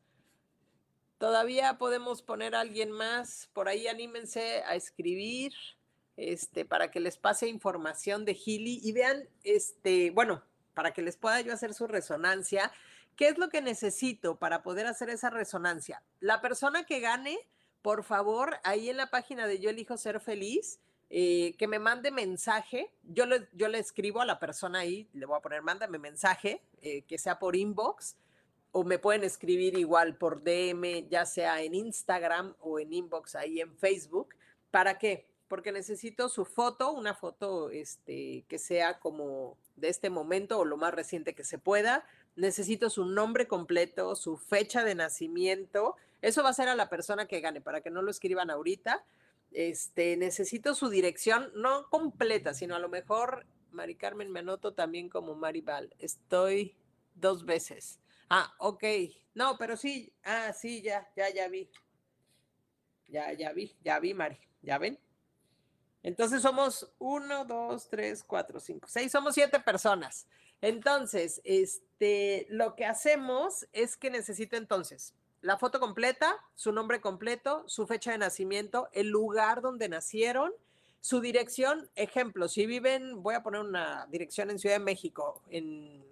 Todavía 1.19 1.77
podemos 1.77 2.21
poner 2.21 2.53
a 2.53 2.59
alguien 2.59 2.91
más. 2.91 3.49
Por 3.53 3.69
ahí 3.69 3.87
anímense 3.87 4.61
a 4.63 4.75
escribir 4.75 5.53
este, 6.17 6.65
para 6.65 6.91
que 6.91 6.99
les 6.99 7.17
pase 7.17 7.47
información 7.47 8.25
de 8.25 8.33
Gili 8.33 8.79
y 8.83 8.91
vean, 8.91 9.27
este, 9.43 10.11
bueno, 10.11 10.43
para 10.73 10.91
que 10.91 11.01
les 11.01 11.17
pueda 11.17 11.41
yo 11.41 11.53
hacer 11.53 11.73
su 11.73 11.87
resonancia. 11.87 12.71
¿Qué 13.15 13.29
es 13.29 13.37
lo 13.37 13.49
que 13.49 13.61
necesito 13.61 14.37
para 14.37 14.61
poder 14.61 14.87
hacer 14.87 15.09
esa 15.09 15.29
resonancia? 15.29 16.03
La 16.19 16.41
persona 16.41 16.85
que 16.85 16.99
gane, 16.99 17.37
por 17.81 18.03
favor, 18.03 18.57
ahí 18.63 18.89
en 18.89 18.97
la 18.97 19.09
página 19.09 19.47
de 19.47 19.59
Yo 19.59 19.69
elijo 19.69 19.97
ser 19.97 20.19
feliz, 20.19 20.79
eh, 21.09 21.55
que 21.57 21.67
me 21.67 21.79
mande 21.79 22.11
mensaje. 22.11 22.91
Yo 23.03 23.25
le, 23.25 23.47
yo 23.53 23.69
le 23.69 23.79
escribo 23.79 24.21
a 24.21 24.25
la 24.25 24.39
persona 24.39 24.79
ahí, 24.79 25.07
le 25.13 25.25
voy 25.25 25.37
a 25.37 25.41
poner, 25.41 25.61
mándame 25.61 25.97
mensaje, 25.97 26.61
eh, 26.81 27.03
que 27.03 27.17
sea 27.17 27.39
por 27.39 27.55
inbox, 27.55 28.17
o 28.71 28.83
me 28.83 28.99
pueden 28.99 29.23
escribir 29.23 29.77
igual 29.77 30.17
por 30.17 30.43
DM, 30.43 31.07
ya 31.07 31.25
sea 31.25 31.61
en 31.61 31.73
Instagram 31.73 32.55
o 32.59 32.79
en 32.79 32.91
inbox 32.91 33.35
ahí 33.35 33.61
en 33.61 33.77
Facebook. 33.77 34.35
¿Para 34.71 34.97
qué? 34.97 35.25
Porque 35.47 35.71
necesito 35.71 36.29
su 36.29 36.45
foto, 36.45 36.91
una 36.91 37.13
foto 37.13 37.69
este, 37.69 38.45
que 38.47 38.57
sea 38.57 38.99
como 38.99 39.57
de 39.75 39.89
este 39.89 40.09
momento 40.09 40.59
o 40.59 40.65
lo 40.65 40.77
más 40.77 40.93
reciente 40.93 41.35
que 41.35 41.43
se 41.43 41.57
pueda. 41.57 42.05
Necesito 42.35 42.89
su 42.89 43.05
nombre 43.05 43.47
completo, 43.47 44.15
su 44.15 44.37
fecha 44.37 44.83
de 44.83 44.95
nacimiento. 44.95 45.95
Eso 46.21 46.43
va 46.43 46.49
a 46.49 46.53
ser 46.53 46.67
a 46.67 46.75
la 46.75 46.89
persona 46.89 47.27
que 47.27 47.41
gane, 47.41 47.61
para 47.61 47.81
que 47.81 47.91
no 47.91 48.01
lo 48.01 48.11
escriban 48.11 48.49
ahorita. 48.49 49.05
Este, 49.51 50.17
necesito 50.17 50.75
su 50.75 50.89
dirección, 50.89 51.51
no 51.55 51.89
completa, 51.89 52.53
sino 52.53 52.75
a 52.75 52.79
lo 52.79 52.89
mejor, 52.89 53.45
Mari 53.71 53.95
Carmen, 53.95 54.31
me 54.31 54.39
anoto 54.39 54.73
también 54.73 55.09
como 55.09 55.35
Maribal. 55.35 55.93
Estoy 55.99 56.75
dos 57.13 57.45
veces. 57.45 57.99
Ah, 58.29 58.53
ok. 58.57 58.83
No, 59.35 59.57
pero 59.57 59.77
sí, 59.77 60.11
ah, 60.23 60.51
sí, 60.53 60.81
ya, 60.81 61.07
ya, 61.15 61.29
ya 61.29 61.47
vi. 61.47 61.69
Ya, 63.07 63.31
ya 63.33 63.53
vi, 63.53 63.75
ya 63.83 63.99
vi, 63.99 64.13
Mari. 64.13 64.39
¿Ya 64.61 64.79
ven? 64.79 64.99
Entonces 66.05 66.43
somos 66.43 66.87
uno, 66.99 67.45
dos, 67.45 67.89
tres, 67.89 68.23
cuatro, 68.23 68.59
cinco, 68.59 68.87
seis, 68.87 69.11
somos 69.11 69.33
siete 69.33 69.59
personas. 69.59 70.27
Entonces, 70.61 71.41
este, 71.43 72.45
lo 72.51 72.75
que 72.75 72.85
hacemos 72.85 73.65
es 73.73 73.97
que 73.97 74.11
necesito 74.11 74.55
entonces 74.55 75.15
la 75.41 75.57
foto 75.57 75.79
completa, 75.79 76.37
su 76.53 76.71
nombre 76.71 77.01
completo, 77.01 77.63
su 77.67 77.87
fecha 77.87 78.11
de 78.11 78.19
nacimiento, 78.19 78.87
el 78.93 79.07
lugar 79.07 79.61
donde 79.61 79.89
nacieron, 79.89 80.53
su 81.01 81.21
dirección. 81.21 81.89
Ejemplo, 81.95 82.49
si 82.49 82.67
viven, 82.67 83.23
voy 83.23 83.33
a 83.33 83.41
poner 83.41 83.61
una 83.61 84.05
dirección 84.11 84.51
en 84.51 84.59
Ciudad 84.59 84.75
de 84.75 84.85
México, 84.85 85.41
en, 85.49 86.05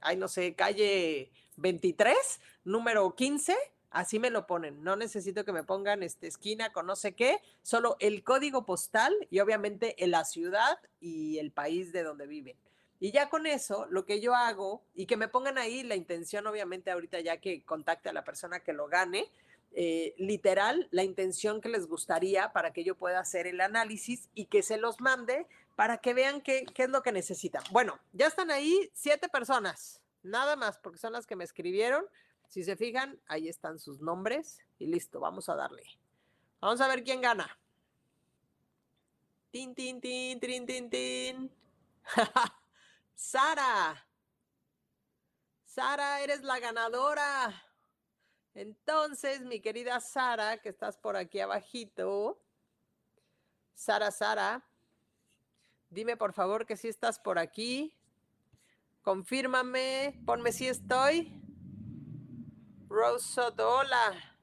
ay, 0.00 0.16
no 0.16 0.26
sé, 0.26 0.56
calle 0.56 1.30
23, 1.58 2.16
número 2.64 3.14
15 3.14 3.56
Así 3.90 4.18
me 4.18 4.30
lo 4.30 4.46
ponen. 4.46 4.82
No 4.82 4.96
necesito 4.96 5.44
que 5.44 5.52
me 5.52 5.64
pongan 5.64 6.02
este, 6.02 6.26
esquina 6.26 6.72
con 6.72 6.86
no 6.86 6.96
sé 6.96 7.12
qué, 7.12 7.40
solo 7.62 7.96
el 8.00 8.22
código 8.22 8.66
postal 8.66 9.14
y 9.30 9.40
obviamente 9.40 9.94
la 9.98 10.24
ciudad 10.24 10.78
y 11.00 11.38
el 11.38 11.52
país 11.52 11.92
de 11.92 12.02
donde 12.02 12.26
viven. 12.26 12.56
Y 13.00 13.12
ya 13.12 13.28
con 13.28 13.46
eso, 13.46 13.86
lo 13.90 14.04
que 14.04 14.20
yo 14.20 14.34
hago, 14.34 14.82
y 14.94 15.06
que 15.06 15.16
me 15.16 15.28
pongan 15.28 15.56
ahí 15.56 15.84
la 15.84 15.94
intención, 15.94 16.46
obviamente 16.46 16.90
ahorita 16.90 17.20
ya 17.20 17.36
que 17.36 17.62
contacte 17.62 18.08
a 18.08 18.12
la 18.12 18.24
persona 18.24 18.60
que 18.60 18.72
lo 18.72 18.88
gane, 18.88 19.30
eh, 19.72 20.14
literal, 20.18 20.88
la 20.90 21.04
intención 21.04 21.60
que 21.60 21.68
les 21.68 21.86
gustaría 21.86 22.52
para 22.52 22.72
que 22.72 22.82
yo 22.84 22.96
pueda 22.96 23.20
hacer 23.20 23.46
el 23.46 23.60
análisis 23.60 24.28
y 24.34 24.46
que 24.46 24.62
se 24.62 24.78
los 24.78 25.00
mande 25.00 25.46
para 25.76 25.98
que 25.98 26.14
vean 26.14 26.40
qué, 26.40 26.66
qué 26.74 26.84
es 26.84 26.88
lo 26.88 27.02
que 27.02 27.12
necesitan. 27.12 27.62
Bueno, 27.70 28.00
ya 28.12 28.26
están 28.26 28.50
ahí 28.50 28.90
siete 28.94 29.28
personas, 29.28 30.00
nada 30.24 30.56
más, 30.56 30.78
porque 30.78 30.98
son 30.98 31.12
las 31.12 31.26
que 31.26 31.36
me 31.36 31.44
escribieron. 31.44 32.04
Si 32.48 32.64
se 32.64 32.76
fijan, 32.76 33.20
ahí 33.26 33.48
están 33.48 33.78
sus 33.78 34.00
nombres 34.00 34.58
y 34.78 34.86
listo, 34.86 35.20
vamos 35.20 35.48
a 35.50 35.54
darle. 35.54 35.84
Vamos 36.60 36.80
a 36.80 36.88
ver 36.88 37.04
quién 37.04 37.20
gana. 37.20 37.58
Tin, 39.50 39.74
tin, 39.74 40.00
tin, 40.00 40.40
tin, 40.40 40.66
tin, 40.66 40.90
tin. 40.90 41.50
Sara. 43.14 44.06
Sara, 45.64 46.22
eres 46.22 46.42
la 46.42 46.58
ganadora. 46.58 47.62
Entonces, 48.54 49.42
mi 49.42 49.60
querida 49.60 50.00
Sara, 50.00 50.58
que 50.58 50.70
estás 50.70 50.96
por 50.96 51.16
aquí 51.16 51.40
abajito. 51.40 52.42
Sara, 53.74 54.10
Sara, 54.10 54.66
dime 55.90 56.16
por 56.16 56.32
favor 56.32 56.66
que 56.66 56.76
si 56.76 56.88
estás 56.88 57.18
por 57.18 57.38
aquí. 57.38 57.94
Confírmame, 59.02 60.20
ponme 60.26 60.50
si 60.50 60.66
estoy. 60.66 61.47
Rose 62.88 63.40
hola. 63.58 64.36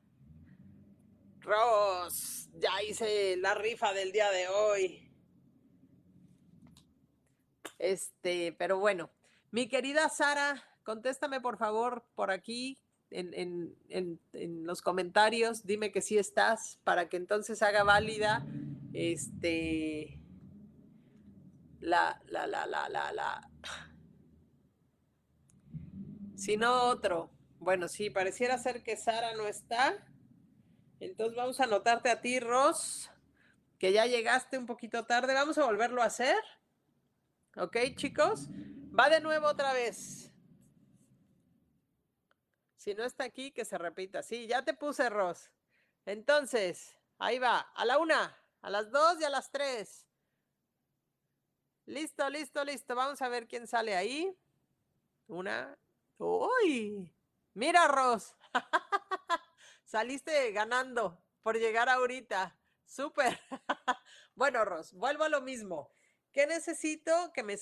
Rose, 1.42 2.50
ya 2.54 2.82
hice 2.84 3.38
la 3.38 3.54
rifa 3.56 3.94
del 3.94 4.12
día 4.12 4.30
de 4.32 4.48
hoy. 4.48 5.12
Este, 7.78 8.56
pero 8.58 8.80
bueno, 8.80 9.10
mi 9.52 9.68
querida 9.68 10.10
Sara, 10.10 10.64
contéstame 10.84 11.42
por 11.42 11.58
favor 11.58 12.06
por 12.16 12.32
aquí 12.32 12.80
en, 13.12 13.76
los 14.66 14.82
comentarios, 14.82 15.66
dime 15.66 15.92
que 15.92 16.02
sí 16.02 16.18
estás 16.18 16.80
para 16.84 17.10
que 17.10 17.18
entonces 17.18 17.62
haga 17.62 17.84
válida 17.84 18.46
este 18.94 20.20
la, 21.80 22.22
la, 22.28 22.48
la, 22.48 22.66
la, 22.66 22.90
la, 22.90 23.12
la. 23.12 23.50
Si 26.36 26.58
no, 26.58 26.90
otro. 26.90 27.35
Bueno, 27.66 27.88
sí, 27.88 28.12
pareciera 28.12 28.60
ser 28.60 28.84
que 28.84 28.96
Sara 28.96 29.34
no 29.34 29.48
está. 29.48 29.98
Entonces 31.00 31.36
vamos 31.36 31.60
a 31.60 31.64
anotarte 31.64 32.12
a 32.12 32.22
ti, 32.22 32.40
Ross, 32.40 33.10
que 33.80 33.92
ya 33.92 34.06
llegaste 34.06 34.60
un 34.60 34.68
poquito 34.68 35.08
tarde. 35.08 35.34
Vamos 35.34 35.58
a 35.58 35.66
volverlo 35.66 36.04
a 36.04 36.06
hacer. 36.06 36.38
¿Ok, 37.58 37.76
chicos? 37.96 38.50
Va 38.98 39.10
de 39.10 39.20
nuevo 39.20 39.48
otra 39.48 39.74
vez. 39.74 40.32
Si 42.76 42.94
no 42.94 43.04
está 43.04 43.24
aquí, 43.24 43.50
que 43.50 43.66
se 43.66 43.80
repita. 43.80 44.22
Sí, 44.22 44.46
ya 44.46 44.64
te 44.64 44.76
puse, 44.76 45.10
Ross. 45.10 45.50
Entonces, 46.06 46.96
ahí 47.18 47.40
va. 47.40 47.62
A 47.62 47.84
la 47.84 47.98
una, 47.98 48.38
a 48.62 48.70
las 48.70 48.92
dos 48.92 49.20
y 49.20 49.24
a 49.24 49.30
las 49.32 49.50
tres. 49.50 50.06
Listo, 51.88 52.30
listo, 52.30 52.64
listo. 52.64 52.94
Vamos 52.94 53.24
a 53.24 53.28
ver 53.28 53.48
quién 53.48 53.66
sale 53.66 53.96
ahí. 53.96 54.38
Una. 55.26 55.76
¡Uy! 56.20 57.15
Mira, 57.56 57.88
Ross. 57.88 58.36
Saliste 59.86 60.52
ganando 60.52 61.24
por 61.42 61.58
llegar 61.58 61.90
ahorita. 61.90 62.56
Súper. 62.86 63.40
bueno, 64.36 64.66
Ross, 64.66 64.94
vuelvo 64.94 65.24
a 65.24 65.30
lo 65.30 65.42
mismo. 65.42 65.90
¿Qué 66.34 66.48
necesito? 66.48 67.32
Que 67.34 67.44
me, 67.44 67.56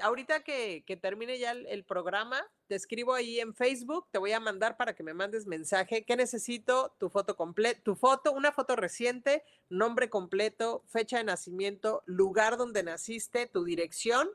ahorita 0.00 0.42
que, 0.44 0.82
termine 1.02 1.38
ya 1.38 1.50
el, 1.52 1.84
programa, 1.84 2.42
te 2.68 2.74
escribo 2.74 3.12
ahí 3.12 3.38
en 3.38 3.54
Facebook, 3.54 4.08
te 4.10 4.16
voy 4.18 4.32
a 4.32 4.40
mandar 4.40 4.78
para 4.78 4.94
que 4.94 5.02
me 5.02 5.12
mandes 5.12 5.46
mensaje. 5.46 6.06
¿Qué 6.06 6.16
necesito? 6.16 6.96
Tu 6.98 7.10
foto 7.10 7.36
completa, 7.36 7.82
tu 7.82 7.96
foto, 7.96 8.32
una 8.32 8.50
foto 8.50 8.76
reciente, 8.76 9.44
nombre 9.68 10.08
completo, 10.08 10.84
fecha 10.86 11.18
de 11.18 11.24
nacimiento, 11.24 12.02
lugar 12.06 12.56
donde 12.56 12.82
naciste, 12.82 13.46
tu 13.46 13.62
dirección, 13.62 14.30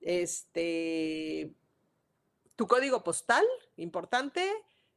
este, 0.00 1.52
tu 2.56 2.66
código 2.66 3.04
postal, 3.04 3.44
importante, 3.76 4.50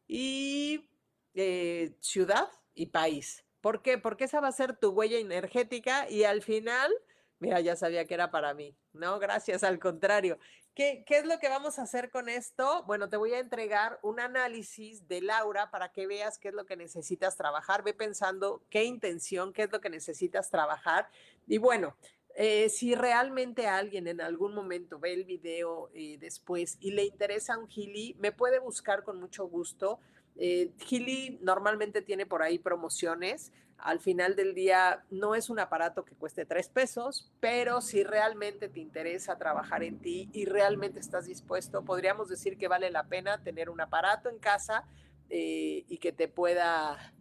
y 0.07 0.89
eh, 1.35 1.95
ciudad 1.99 2.49
y 2.73 2.87
país. 2.87 3.45
¿Por 3.61 3.81
qué? 3.81 3.97
Porque 3.97 4.23
esa 4.23 4.39
va 4.39 4.47
a 4.47 4.53
ser 4.53 4.77
tu 4.77 4.89
huella 4.89 5.17
energética 5.17 6.09
y 6.09 6.23
al 6.23 6.41
final 6.41 6.91
Mira, 7.39 7.61
ya 7.61 7.75
sabía 7.77 8.05
que 8.05 8.13
era 8.13 8.31
para 8.31 8.53
mí. 8.53 8.75
No, 8.91 9.17
gracias, 9.17 9.63
al 9.63 9.79
contrario. 9.79 10.37
¿Qué, 10.75 11.03
¿Qué, 11.07 11.19
es 11.19 11.25
lo 11.25 11.39
que 11.39 11.47
vamos 11.47 11.79
a 11.79 11.83
hacer 11.83 12.11
con 12.11 12.27
esto? 12.27 12.83
Bueno, 12.83 13.07
te 13.07 13.15
voy 13.15 13.33
a 13.33 13.39
entregar 13.39 13.97
un 14.03 14.19
análisis 14.19 15.07
de 15.07 15.21
Laura 15.21 15.71
para 15.71 15.91
que 15.91 16.05
veas 16.05 16.37
qué 16.37 16.49
es 16.49 16.53
lo 16.53 16.65
que 16.65 16.75
necesitas 16.75 17.37
trabajar. 17.37 17.83
Ve 17.83 17.93
pensando 17.93 18.61
qué 18.69 18.83
intención, 18.83 19.53
qué 19.53 19.63
es 19.63 19.71
lo 19.71 19.79
que 19.79 19.89
necesitas 19.89 20.49
trabajar. 20.49 21.09
Y 21.47 21.59
bueno, 21.59 21.95
eh, 22.41 22.69
si 22.69 22.95
realmente 22.95 23.67
alguien 23.67 24.07
en 24.07 24.21
algún 24.21 24.55
momento 24.55 24.97
ve 24.97 25.13
el 25.13 25.25
video 25.25 25.89
eh, 25.93 26.17
después 26.19 26.77
y 26.79 26.91
le 26.91 27.03
interesa 27.03 27.57
un 27.57 27.67
Gili, 27.67 28.15
me 28.17 28.31
puede 28.31 28.59
buscar 28.59 29.03
con 29.03 29.19
mucho 29.19 29.45
gusto. 29.47 29.99
Eh, 30.37 30.71
Gili 30.79 31.37
normalmente 31.41 32.01
tiene 32.01 32.25
por 32.25 32.41
ahí 32.41 32.57
promociones 32.57 33.51
al 33.81 33.99
final 33.99 34.35
del 34.35 34.53
día 34.53 35.03
no 35.09 35.35
es 35.35 35.49
un 35.49 35.59
aparato 35.59 36.03
que 36.03 36.15
cueste 36.15 36.45
tres 36.45 36.69
pesos, 36.69 37.31
pero 37.39 37.81
si 37.81 38.03
realmente 38.03 38.67
te 38.67 38.79
interesa 38.79 39.37
trabajar 39.37 39.83
en 39.83 39.99
ti 39.99 40.29
y 40.33 40.45
realmente 40.45 40.99
estás 40.99 41.27
dispuesto, 41.27 41.83
podríamos 41.83 42.29
decir 42.29 42.57
que 42.57 42.67
vale 42.67 42.91
la 42.91 43.07
pena 43.07 43.41
tener 43.41 43.69
un 43.69 43.79
aparato 43.79 44.29
en 44.29 44.39
casa 44.39 44.85
eh, 45.29 45.85
y 45.87 45.97
que 45.97 46.11
te 46.11 46.27
pueda... 46.27 47.13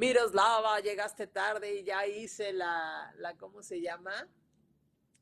Miroslava, 0.00 0.80
llegaste 0.80 1.26
tarde 1.26 1.74
y 1.74 1.84
ya 1.84 2.06
hice 2.06 2.54
la, 2.54 3.12
la 3.18 3.36
¿cómo 3.36 3.62
se 3.62 3.82
llama? 3.82 4.30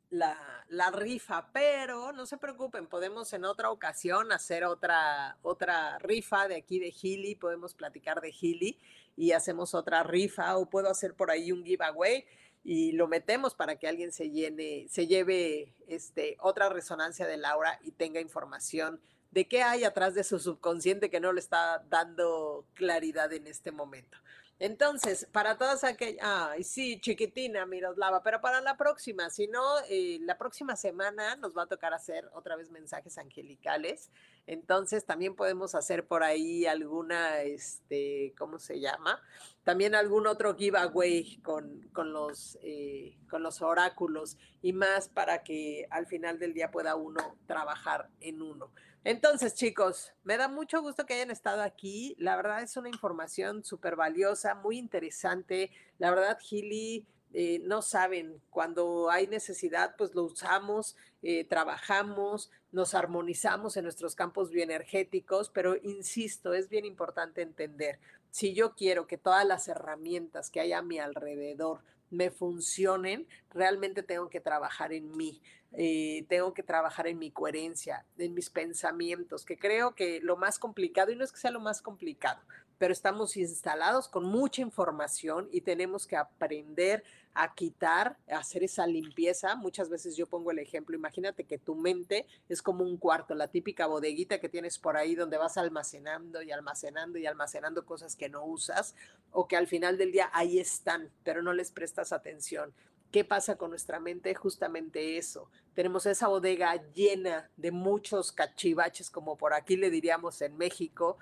La, 0.08 0.38
la, 0.68 0.92
rifa, 0.92 1.50
pero 1.52 2.12
no 2.12 2.26
se 2.26 2.38
preocupen, 2.38 2.86
podemos 2.86 3.32
en 3.32 3.44
otra 3.44 3.72
ocasión 3.72 4.30
hacer 4.30 4.64
otra, 4.64 5.36
otra 5.42 5.98
rifa 5.98 6.46
de 6.46 6.54
aquí 6.54 6.78
de 6.78 6.92
Gili, 6.92 7.34
podemos 7.34 7.74
platicar 7.74 8.20
de 8.20 8.30
Gili 8.30 8.78
y 9.16 9.32
hacemos 9.32 9.74
otra 9.74 10.04
rifa 10.04 10.56
o 10.56 10.70
puedo 10.70 10.88
hacer 10.88 11.14
por 11.14 11.32
ahí 11.32 11.50
un 11.50 11.64
giveaway 11.64 12.24
y 12.62 12.92
lo 12.92 13.08
metemos 13.08 13.56
para 13.56 13.80
que 13.80 13.88
alguien 13.88 14.12
se 14.12 14.30
llene, 14.30 14.86
se 14.88 15.08
lleve 15.08 15.74
este, 15.88 16.36
otra 16.38 16.68
resonancia 16.68 17.26
de 17.26 17.36
Laura 17.36 17.80
y 17.82 17.90
tenga 17.90 18.20
información 18.20 19.00
de 19.32 19.48
qué 19.48 19.64
hay 19.64 19.82
atrás 19.82 20.14
de 20.14 20.22
su 20.22 20.38
subconsciente 20.38 21.10
que 21.10 21.18
no 21.18 21.32
le 21.32 21.40
está 21.40 21.84
dando 21.88 22.64
claridad 22.74 23.32
en 23.32 23.48
este 23.48 23.72
momento. 23.72 24.18
Entonces, 24.60 25.28
para 25.30 25.56
todas 25.56 25.84
aquellas, 25.84 26.24
ay, 26.26 26.64
sí, 26.64 27.00
chiquitina, 27.00 27.64
Miroslava, 27.64 28.24
pero 28.24 28.40
para 28.40 28.60
la 28.60 28.76
próxima, 28.76 29.30
si 29.30 29.46
no, 29.46 29.62
eh, 29.88 30.18
la 30.22 30.36
próxima 30.36 30.74
semana 30.74 31.36
nos 31.36 31.56
va 31.56 31.62
a 31.62 31.66
tocar 31.66 31.94
hacer 31.94 32.28
otra 32.32 32.56
vez 32.56 32.70
mensajes 32.70 33.18
angelicales. 33.18 34.10
Entonces, 34.46 35.04
también 35.04 35.36
podemos 35.36 35.76
hacer 35.76 36.08
por 36.08 36.24
ahí 36.24 36.66
alguna, 36.66 37.42
este, 37.42 38.34
¿cómo 38.36 38.58
se 38.58 38.80
llama? 38.80 39.22
También 39.62 39.94
algún 39.94 40.26
otro 40.26 40.56
giveaway 40.56 41.36
con, 41.42 41.88
con, 41.92 42.12
los, 42.12 42.58
eh, 42.62 43.16
con 43.30 43.44
los 43.44 43.62
oráculos 43.62 44.38
y 44.60 44.72
más 44.72 45.08
para 45.08 45.44
que 45.44 45.86
al 45.90 46.06
final 46.06 46.40
del 46.40 46.52
día 46.52 46.72
pueda 46.72 46.96
uno 46.96 47.36
trabajar 47.46 48.08
en 48.20 48.42
uno. 48.42 48.72
Entonces, 49.04 49.54
chicos, 49.54 50.12
me 50.24 50.36
da 50.36 50.48
mucho 50.48 50.82
gusto 50.82 51.06
que 51.06 51.14
hayan 51.14 51.30
estado 51.30 51.62
aquí. 51.62 52.14
La 52.18 52.36
verdad 52.36 52.62
es 52.62 52.76
una 52.76 52.88
información 52.88 53.64
súper 53.64 53.96
valiosa, 53.96 54.54
muy 54.54 54.78
interesante. 54.78 55.70
La 55.98 56.10
verdad, 56.10 56.38
Gili, 56.40 57.06
eh, 57.32 57.60
no 57.64 57.82
saben, 57.82 58.40
cuando 58.50 59.10
hay 59.10 59.26
necesidad, 59.26 59.94
pues 59.96 60.14
lo 60.14 60.24
usamos, 60.24 60.96
eh, 61.22 61.44
trabajamos, 61.44 62.50
nos 62.72 62.94
armonizamos 62.94 63.76
en 63.76 63.84
nuestros 63.84 64.14
campos 64.14 64.50
bioenergéticos, 64.50 65.50
pero 65.50 65.76
insisto, 65.76 66.54
es 66.54 66.68
bien 66.68 66.86
importante 66.86 67.42
entender, 67.42 67.98
si 68.30 68.54
yo 68.54 68.74
quiero 68.74 69.06
que 69.06 69.18
todas 69.18 69.46
las 69.46 69.68
herramientas 69.68 70.50
que 70.50 70.60
hay 70.60 70.72
a 70.72 70.82
mi 70.82 70.98
alrededor 70.98 71.80
me 72.10 72.30
funcionen, 72.30 73.26
realmente 73.50 74.02
tengo 74.02 74.28
que 74.28 74.40
trabajar 74.40 74.92
en 74.92 75.16
mí. 75.16 75.40
Eh, 75.72 76.24
tengo 76.28 76.54
que 76.54 76.62
trabajar 76.62 77.06
en 77.08 77.18
mi 77.18 77.30
coherencia, 77.30 78.06
en 78.16 78.32
mis 78.32 78.48
pensamientos, 78.48 79.44
que 79.44 79.58
creo 79.58 79.94
que 79.94 80.20
lo 80.22 80.36
más 80.36 80.58
complicado, 80.58 81.12
y 81.12 81.16
no 81.16 81.24
es 81.24 81.32
que 81.32 81.38
sea 81.38 81.50
lo 81.50 81.60
más 81.60 81.82
complicado, 81.82 82.40
pero 82.78 82.92
estamos 82.92 83.36
instalados 83.36 84.08
con 84.08 84.24
mucha 84.24 84.62
información 84.62 85.48
y 85.52 85.60
tenemos 85.60 86.06
que 86.06 86.16
aprender 86.16 87.04
a 87.34 87.54
quitar, 87.54 88.16
a 88.28 88.38
hacer 88.38 88.64
esa 88.64 88.86
limpieza. 88.86 89.54
Muchas 89.56 89.88
veces 89.88 90.16
yo 90.16 90.26
pongo 90.26 90.50
el 90.50 90.58
ejemplo, 90.58 90.96
imagínate 90.96 91.44
que 91.44 91.58
tu 91.58 91.74
mente 91.74 92.26
es 92.48 92.62
como 92.62 92.84
un 92.84 92.96
cuarto, 92.96 93.34
la 93.34 93.48
típica 93.48 93.86
bodeguita 93.86 94.40
que 94.40 94.48
tienes 94.48 94.78
por 94.78 94.96
ahí 94.96 95.14
donde 95.14 95.36
vas 95.36 95.56
almacenando 95.56 96.42
y 96.42 96.50
almacenando 96.50 97.18
y 97.18 97.26
almacenando 97.26 97.84
cosas 97.84 98.16
que 98.16 98.28
no 98.28 98.44
usas 98.44 98.94
o 99.30 99.46
que 99.46 99.56
al 99.56 99.66
final 99.66 99.98
del 99.98 100.12
día 100.12 100.30
ahí 100.32 100.58
están, 100.58 101.10
pero 101.22 101.42
no 101.42 101.52
les 101.52 101.70
prestas 101.70 102.12
atención. 102.12 102.72
¿Qué 103.10 103.24
pasa 103.24 103.56
con 103.56 103.70
nuestra 103.70 104.00
mente? 104.00 104.34
Justamente 104.34 105.16
eso. 105.16 105.48
Tenemos 105.74 106.04
esa 106.04 106.28
bodega 106.28 106.74
llena 106.92 107.48
de 107.56 107.70
muchos 107.70 108.32
cachivaches, 108.32 109.08
como 109.10 109.38
por 109.38 109.54
aquí 109.54 109.76
le 109.76 109.88
diríamos 109.88 110.42
en 110.42 110.58
México, 110.58 111.16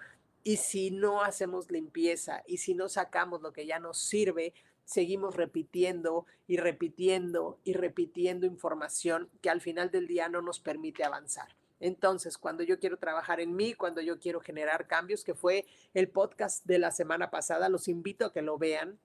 y 0.46 0.58
si 0.58 0.92
no 0.92 1.24
hacemos 1.24 1.72
limpieza 1.72 2.44
y 2.46 2.58
si 2.58 2.76
no 2.76 2.88
sacamos 2.88 3.42
lo 3.42 3.52
que 3.52 3.66
ya 3.66 3.80
nos 3.80 3.98
sirve, 3.98 4.54
seguimos 4.84 5.34
repitiendo 5.34 6.24
y 6.46 6.58
repitiendo 6.58 7.58
y 7.64 7.72
repitiendo 7.72 8.46
información 8.46 9.28
que 9.40 9.50
al 9.50 9.60
final 9.60 9.90
del 9.90 10.06
día 10.06 10.28
no 10.28 10.42
nos 10.42 10.60
permite 10.60 11.02
avanzar. 11.02 11.56
Entonces, 11.80 12.38
cuando 12.38 12.62
yo 12.62 12.78
quiero 12.78 12.96
trabajar 12.96 13.40
en 13.40 13.56
mí, 13.56 13.74
cuando 13.74 14.00
yo 14.02 14.20
quiero 14.20 14.38
generar 14.38 14.86
cambios, 14.86 15.24
que 15.24 15.34
fue 15.34 15.66
el 15.94 16.08
podcast 16.08 16.64
de 16.64 16.78
la 16.78 16.92
semana 16.92 17.28
pasada, 17.32 17.68
los 17.68 17.88
invito 17.88 18.24
a 18.24 18.32
que 18.32 18.42
lo 18.42 18.56
vean 18.56 19.00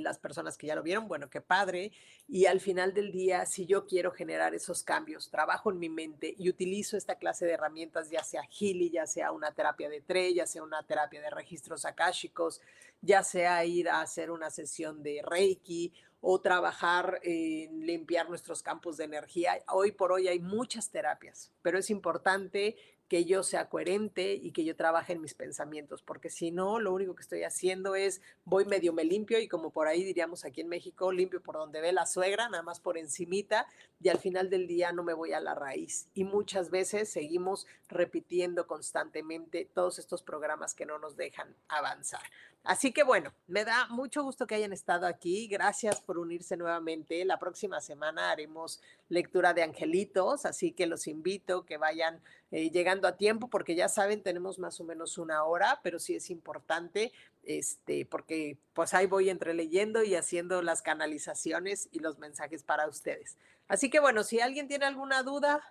las 0.00 0.18
personas 0.18 0.58
que 0.58 0.66
ya 0.66 0.74
lo 0.74 0.82
vieron, 0.82 1.08
bueno, 1.08 1.30
qué 1.30 1.40
padre. 1.40 1.92
Y 2.28 2.46
al 2.46 2.60
final 2.60 2.92
del 2.92 3.12
día, 3.12 3.46
si 3.46 3.66
yo 3.66 3.86
quiero 3.86 4.12
generar 4.12 4.54
esos 4.54 4.82
cambios, 4.82 5.30
trabajo 5.30 5.70
en 5.70 5.78
mi 5.78 5.88
mente 5.88 6.34
y 6.36 6.48
utilizo 6.48 6.96
esta 6.96 7.16
clase 7.16 7.46
de 7.46 7.52
herramientas, 7.52 8.10
ya 8.10 8.22
sea 8.22 8.42
Healy, 8.42 8.90
ya 8.90 9.06
sea 9.06 9.32
una 9.32 9.52
terapia 9.52 9.88
de 9.88 10.00
tre, 10.00 10.34
ya 10.34 10.46
sea 10.46 10.62
una 10.62 10.82
terapia 10.86 11.20
de 11.20 11.30
registros 11.30 11.84
akáshicos, 11.84 12.60
ya 13.00 13.22
sea 13.22 13.64
ir 13.64 13.88
a 13.88 14.02
hacer 14.02 14.30
una 14.30 14.50
sesión 14.50 15.02
de 15.02 15.22
Reiki 15.24 15.92
o 16.20 16.40
trabajar 16.40 17.18
en 17.22 17.86
limpiar 17.86 18.28
nuestros 18.28 18.62
campos 18.62 18.96
de 18.98 19.04
energía. 19.04 19.58
Hoy 19.68 19.92
por 19.92 20.12
hoy 20.12 20.28
hay 20.28 20.38
muchas 20.38 20.90
terapias, 20.90 21.50
pero 21.62 21.78
es 21.78 21.88
importante 21.90 22.76
que 23.10 23.24
yo 23.24 23.42
sea 23.42 23.68
coherente 23.68 24.34
y 24.34 24.52
que 24.52 24.64
yo 24.64 24.76
trabaje 24.76 25.14
en 25.14 25.20
mis 25.20 25.34
pensamientos, 25.34 26.00
porque 26.00 26.30
si 26.30 26.52
no, 26.52 26.78
lo 26.78 26.94
único 26.94 27.16
que 27.16 27.22
estoy 27.22 27.42
haciendo 27.42 27.96
es 27.96 28.22
voy 28.44 28.66
medio 28.66 28.92
me 28.92 29.02
limpio 29.02 29.40
y 29.40 29.48
como 29.48 29.70
por 29.70 29.88
ahí 29.88 30.04
diríamos 30.04 30.44
aquí 30.44 30.60
en 30.60 30.68
México, 30.68 31.10
limpio 31.10 31.42
por 31.42 31.56
donde 31.56 31.80
ve 31.80 31.90
la 31.92 32.06
suegra, 32.06 32.48
nada 32.48 32.62
más 32.62 32.78
por 32.78 32.96
encimita 32.96 33.66
y 34.00 34.10
al 34.10 34.18
final 34.18 34.48
del 34.48 34.68
día 34.68 34.92
no 34.92 35.02
me 35.02 35.12
voy 35.12 35.32
a 35.32 35.40
la 35.40 35.56
raíz. 35.56 36.06
Y 36.14 36.22
muchas 36.22 36.70
veces 36.70 37.10
seguimos 37.10 37.66
repitiendo 37.88 38.68
constantemente 38.68 39.68
todos 39.74 39.98
estos 39.98 40.22
programas 40.22 40.72
que 40.72 40.86
no 40.86 41.00
nos 41.00 41.16
dejan 41.16 41.56
avanzar. 41.66 42.22
Así 42.62 42.92
que 42.92 43.02
bueno, 43.02 43.32
me 43.48 43.64
da 43.64 43.86
mucho 43.88 44.22
gusto 44.22 44.46
que 44.46 44.54
hayan 44.54 44.72
estado 44.72 45.06
aquí. 45.06 45.48
Gracias 45.48 46.00
por 46.00 46.18
unirse 46.18 46.56
nuevamente. 46.56 47.24
La 47.24 47.38
próxima 47.38 47.80
semana 47.80 48.30
haremos 48.30 48.80
lectura 49.08 49.54
de 49.54 49.62
angelitos, 49.62 50.44
así 50.44 50.72
que 50.72 50.86
los 50.86 51.06
invito 51.06 51.64
que 51.64 51.78
vayan 51.78 52.20
eh, 52.50 52.70
llegando 52.70 53.06
a 53.06 53.16
tiempo 53.16 53.48
porque 53.48 53.74
ya 53.74 53.88
saben, 53.88 54.22
tenemos 54.22 54.58
más 54.58 54.80
o 54.80 54.84
menos 54.84 55.18
una 55.18 55.44
hora, 55.44 55.80
pero 55.82 55.98
sí 55.98 56.16
es 56.16 56.30
importante 56.30 57.12
este, 57.44 58.06
porque 58.06 58.58
pues 58.72 58.92
ahí 58.94 59.06
voy 59.06 59.30
entre 59.30 59.54
leyendo 59.54 60.02
y 60.02 60.14
haciendo 60.14 60.62
las 60.62 60.82
canalizaciones 60.82 61.88
y 61.92 62.00
los 62.00 62.18
mensajes 62.18 62.62
para 62.62 62.88
ustedes. 62.88 63.36
Así 63.68 63.88
que 63.88 64.00
bueno, 64.00 64.24
si 64.24 64.40
alguien 64.40 64.68
tiene 64.68 64.86
alguna 64.86 65.22
duda, 65.22 65.62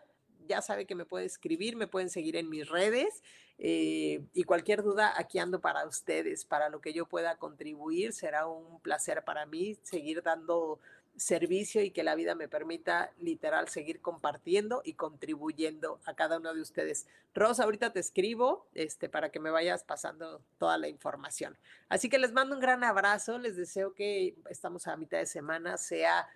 ya 0.47 0.61
sabe 0.61 0.85
que 0.85 0.95
me 0.95 1.05
puede 1.05 1.25
escribir, 1.25 1.75
me 1.75 1.87
pueden 1.87 2.09
seguir 2.09 2.35
en 2.35 2.49
mis 2.49 2.67
redes 2.67 3.21
eh, 3.57 4.21
y 4.33 4.43
cualquier 4.43 4.83
duda 4.83 5.13
aquí 5.17 5.37
ando 5.37 5.59
para 5.59 5.85
ustedes, 5.85 6.45
para 6.45 6.69
lo 6.69 6.79
que 6.81 6.93
yo 6.93 7.05
pueda 7.05 7.37
contribuir. 7.37 8.13
Será 8.13 8.47
un 8.47 8.79
placer 8.79 9.23
para 9.23 9.45
mí 9.45 9.77
seguir 9.83 10.23
dando 10.23 10.79
servicio 11.19 11.83
y 11.83 11.91
que 11.91 12.03
la 12.03 12.15
vida 12.15 12.33
me 12.33 12.47
permita 12.47 13.11
literal 13.19 13.67
seguir 13.67 14.01
compartiendo 14.01 14.81
y 14.85 14.93
contribuyendo 14.93 15.99
a 16.05 16.15
cada 16.15 16.37
uno 16.37 16.53
de 16.53 16.61
ustedes. 16.61 17.07
Rosa, 17.35 17.65
ahorita 17.65 17.91
te 17.91 17.99
escribo 17.99 18.65
este, 18.73 19.09
para 19.09 19.29
que 19.29 19.39
me 19.39 19.51
vayas 19.51 19.83
pasando 19.83 20.41
toda 20.57 20.77
la 20.77 20.87
información. 20.87 21.57
Así 21.89 22.09
que 22.09 22.19
les 22.19 22.31
mando 22.31 22.55
un 22.55 22.61
gran 22.61 22.83
abrazo, 22.83 23.37
les 23.37 23.55
deseo 23.55 23.93
que 23.93 24.35
estamos 24.49 24.87
a 24.87 24.97
mitad 24.97 25.17
de 25.19 25.25
semana, 25.25 25.77
sea 25.77 26.27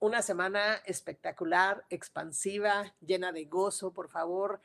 una 0.00 0.22
semana 0.22 0.76
espectacular, 0.86 1.84
expansiva, 1.90 2.92
llena 3.00 3.32
de 3.32 3.44
gozo, 3.44 3.92
por 3.92 4.08
favor. 4.08 4.60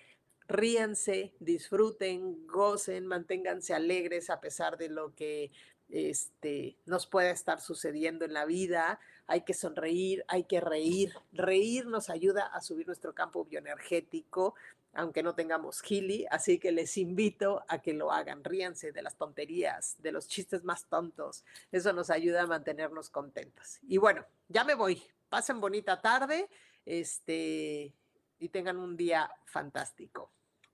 Ríanse, 0.47 1.34
disfruten, 1.39 2.47
gocen, 2.47 3.05
manténganse 3.05 3.74
alegres 3.74 4.30
a 4.30 4.39
pesar 4.39 4.78
de 4.78 4.89
lo 4.89 5.13
que 5.13 5.51
este, 5.89 6.78
nos 6.86 7.05
pueda 7.05 7.32
estar 7.32 7.61
sucediendo 7.61 8.26
en 8.26 8.34
la 8.34 8.45
vida. 8.45 8.99
Hay 9.28 9.41
que 9.41 9.53
sonreír, 9.53 10.23
hay 10.28 10.45
que 10.45 10.59
reír. 10.59 11.13
Reír 11.32 11.86
nos 11.86 12.09
ayuda 12.09 12.47
a 12.47 12.61
subir 12.61 12.88
nuestro 12.88 13.13
campo 13.13 13.45
bioenergético, 13.45 14.55
aunque 14.93 15.21
no 15.21 15.36
tengamos 15.36 15.82
gili, 15.82 16.25
así 16.32 16.57
que 16.59 16.71
les 16.71 16.97
invito 16.97 17.63
a 17.67 17.82
que 17.82 17.93
lo 17.93 18.11
hagan. 18.11 18.43
Ríanse 18.43 18.91
de 18.91 19.01
las 19.01 19.15
tonterías, 19.15 19.95
de 19.99 20.11
los 20.11 20.28
chistes 20.28 20.63
más 20.63 20.86
tontos. 20.86 21.43
Eso 21.71 21.93
nos 21.93 22.09
ayuda 22.09 22.43
a 22.43 22.47
mantenernos 22.47 23.09
contentos. 23.09 23.80
Y 23.84 23.97
bueno, 23.97 24.25
ya 24.47 24.63
me 24.63 24.73
voy 24.73 25.03
pasen 25.30 25.59
bonita 25.59 26.01
tarde 26.01 26.49
este, 26.86 27.93
y 28.39 28.49
tengan 28.49 28.78
un 28.78 28.95
día 28.95 29.30
fantástico. 29.45 30.32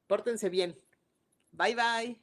Pórtense 0.07 0.49
bien. 0.49 0.77
Bye 1.51 1.75
bye. 1.75 2.22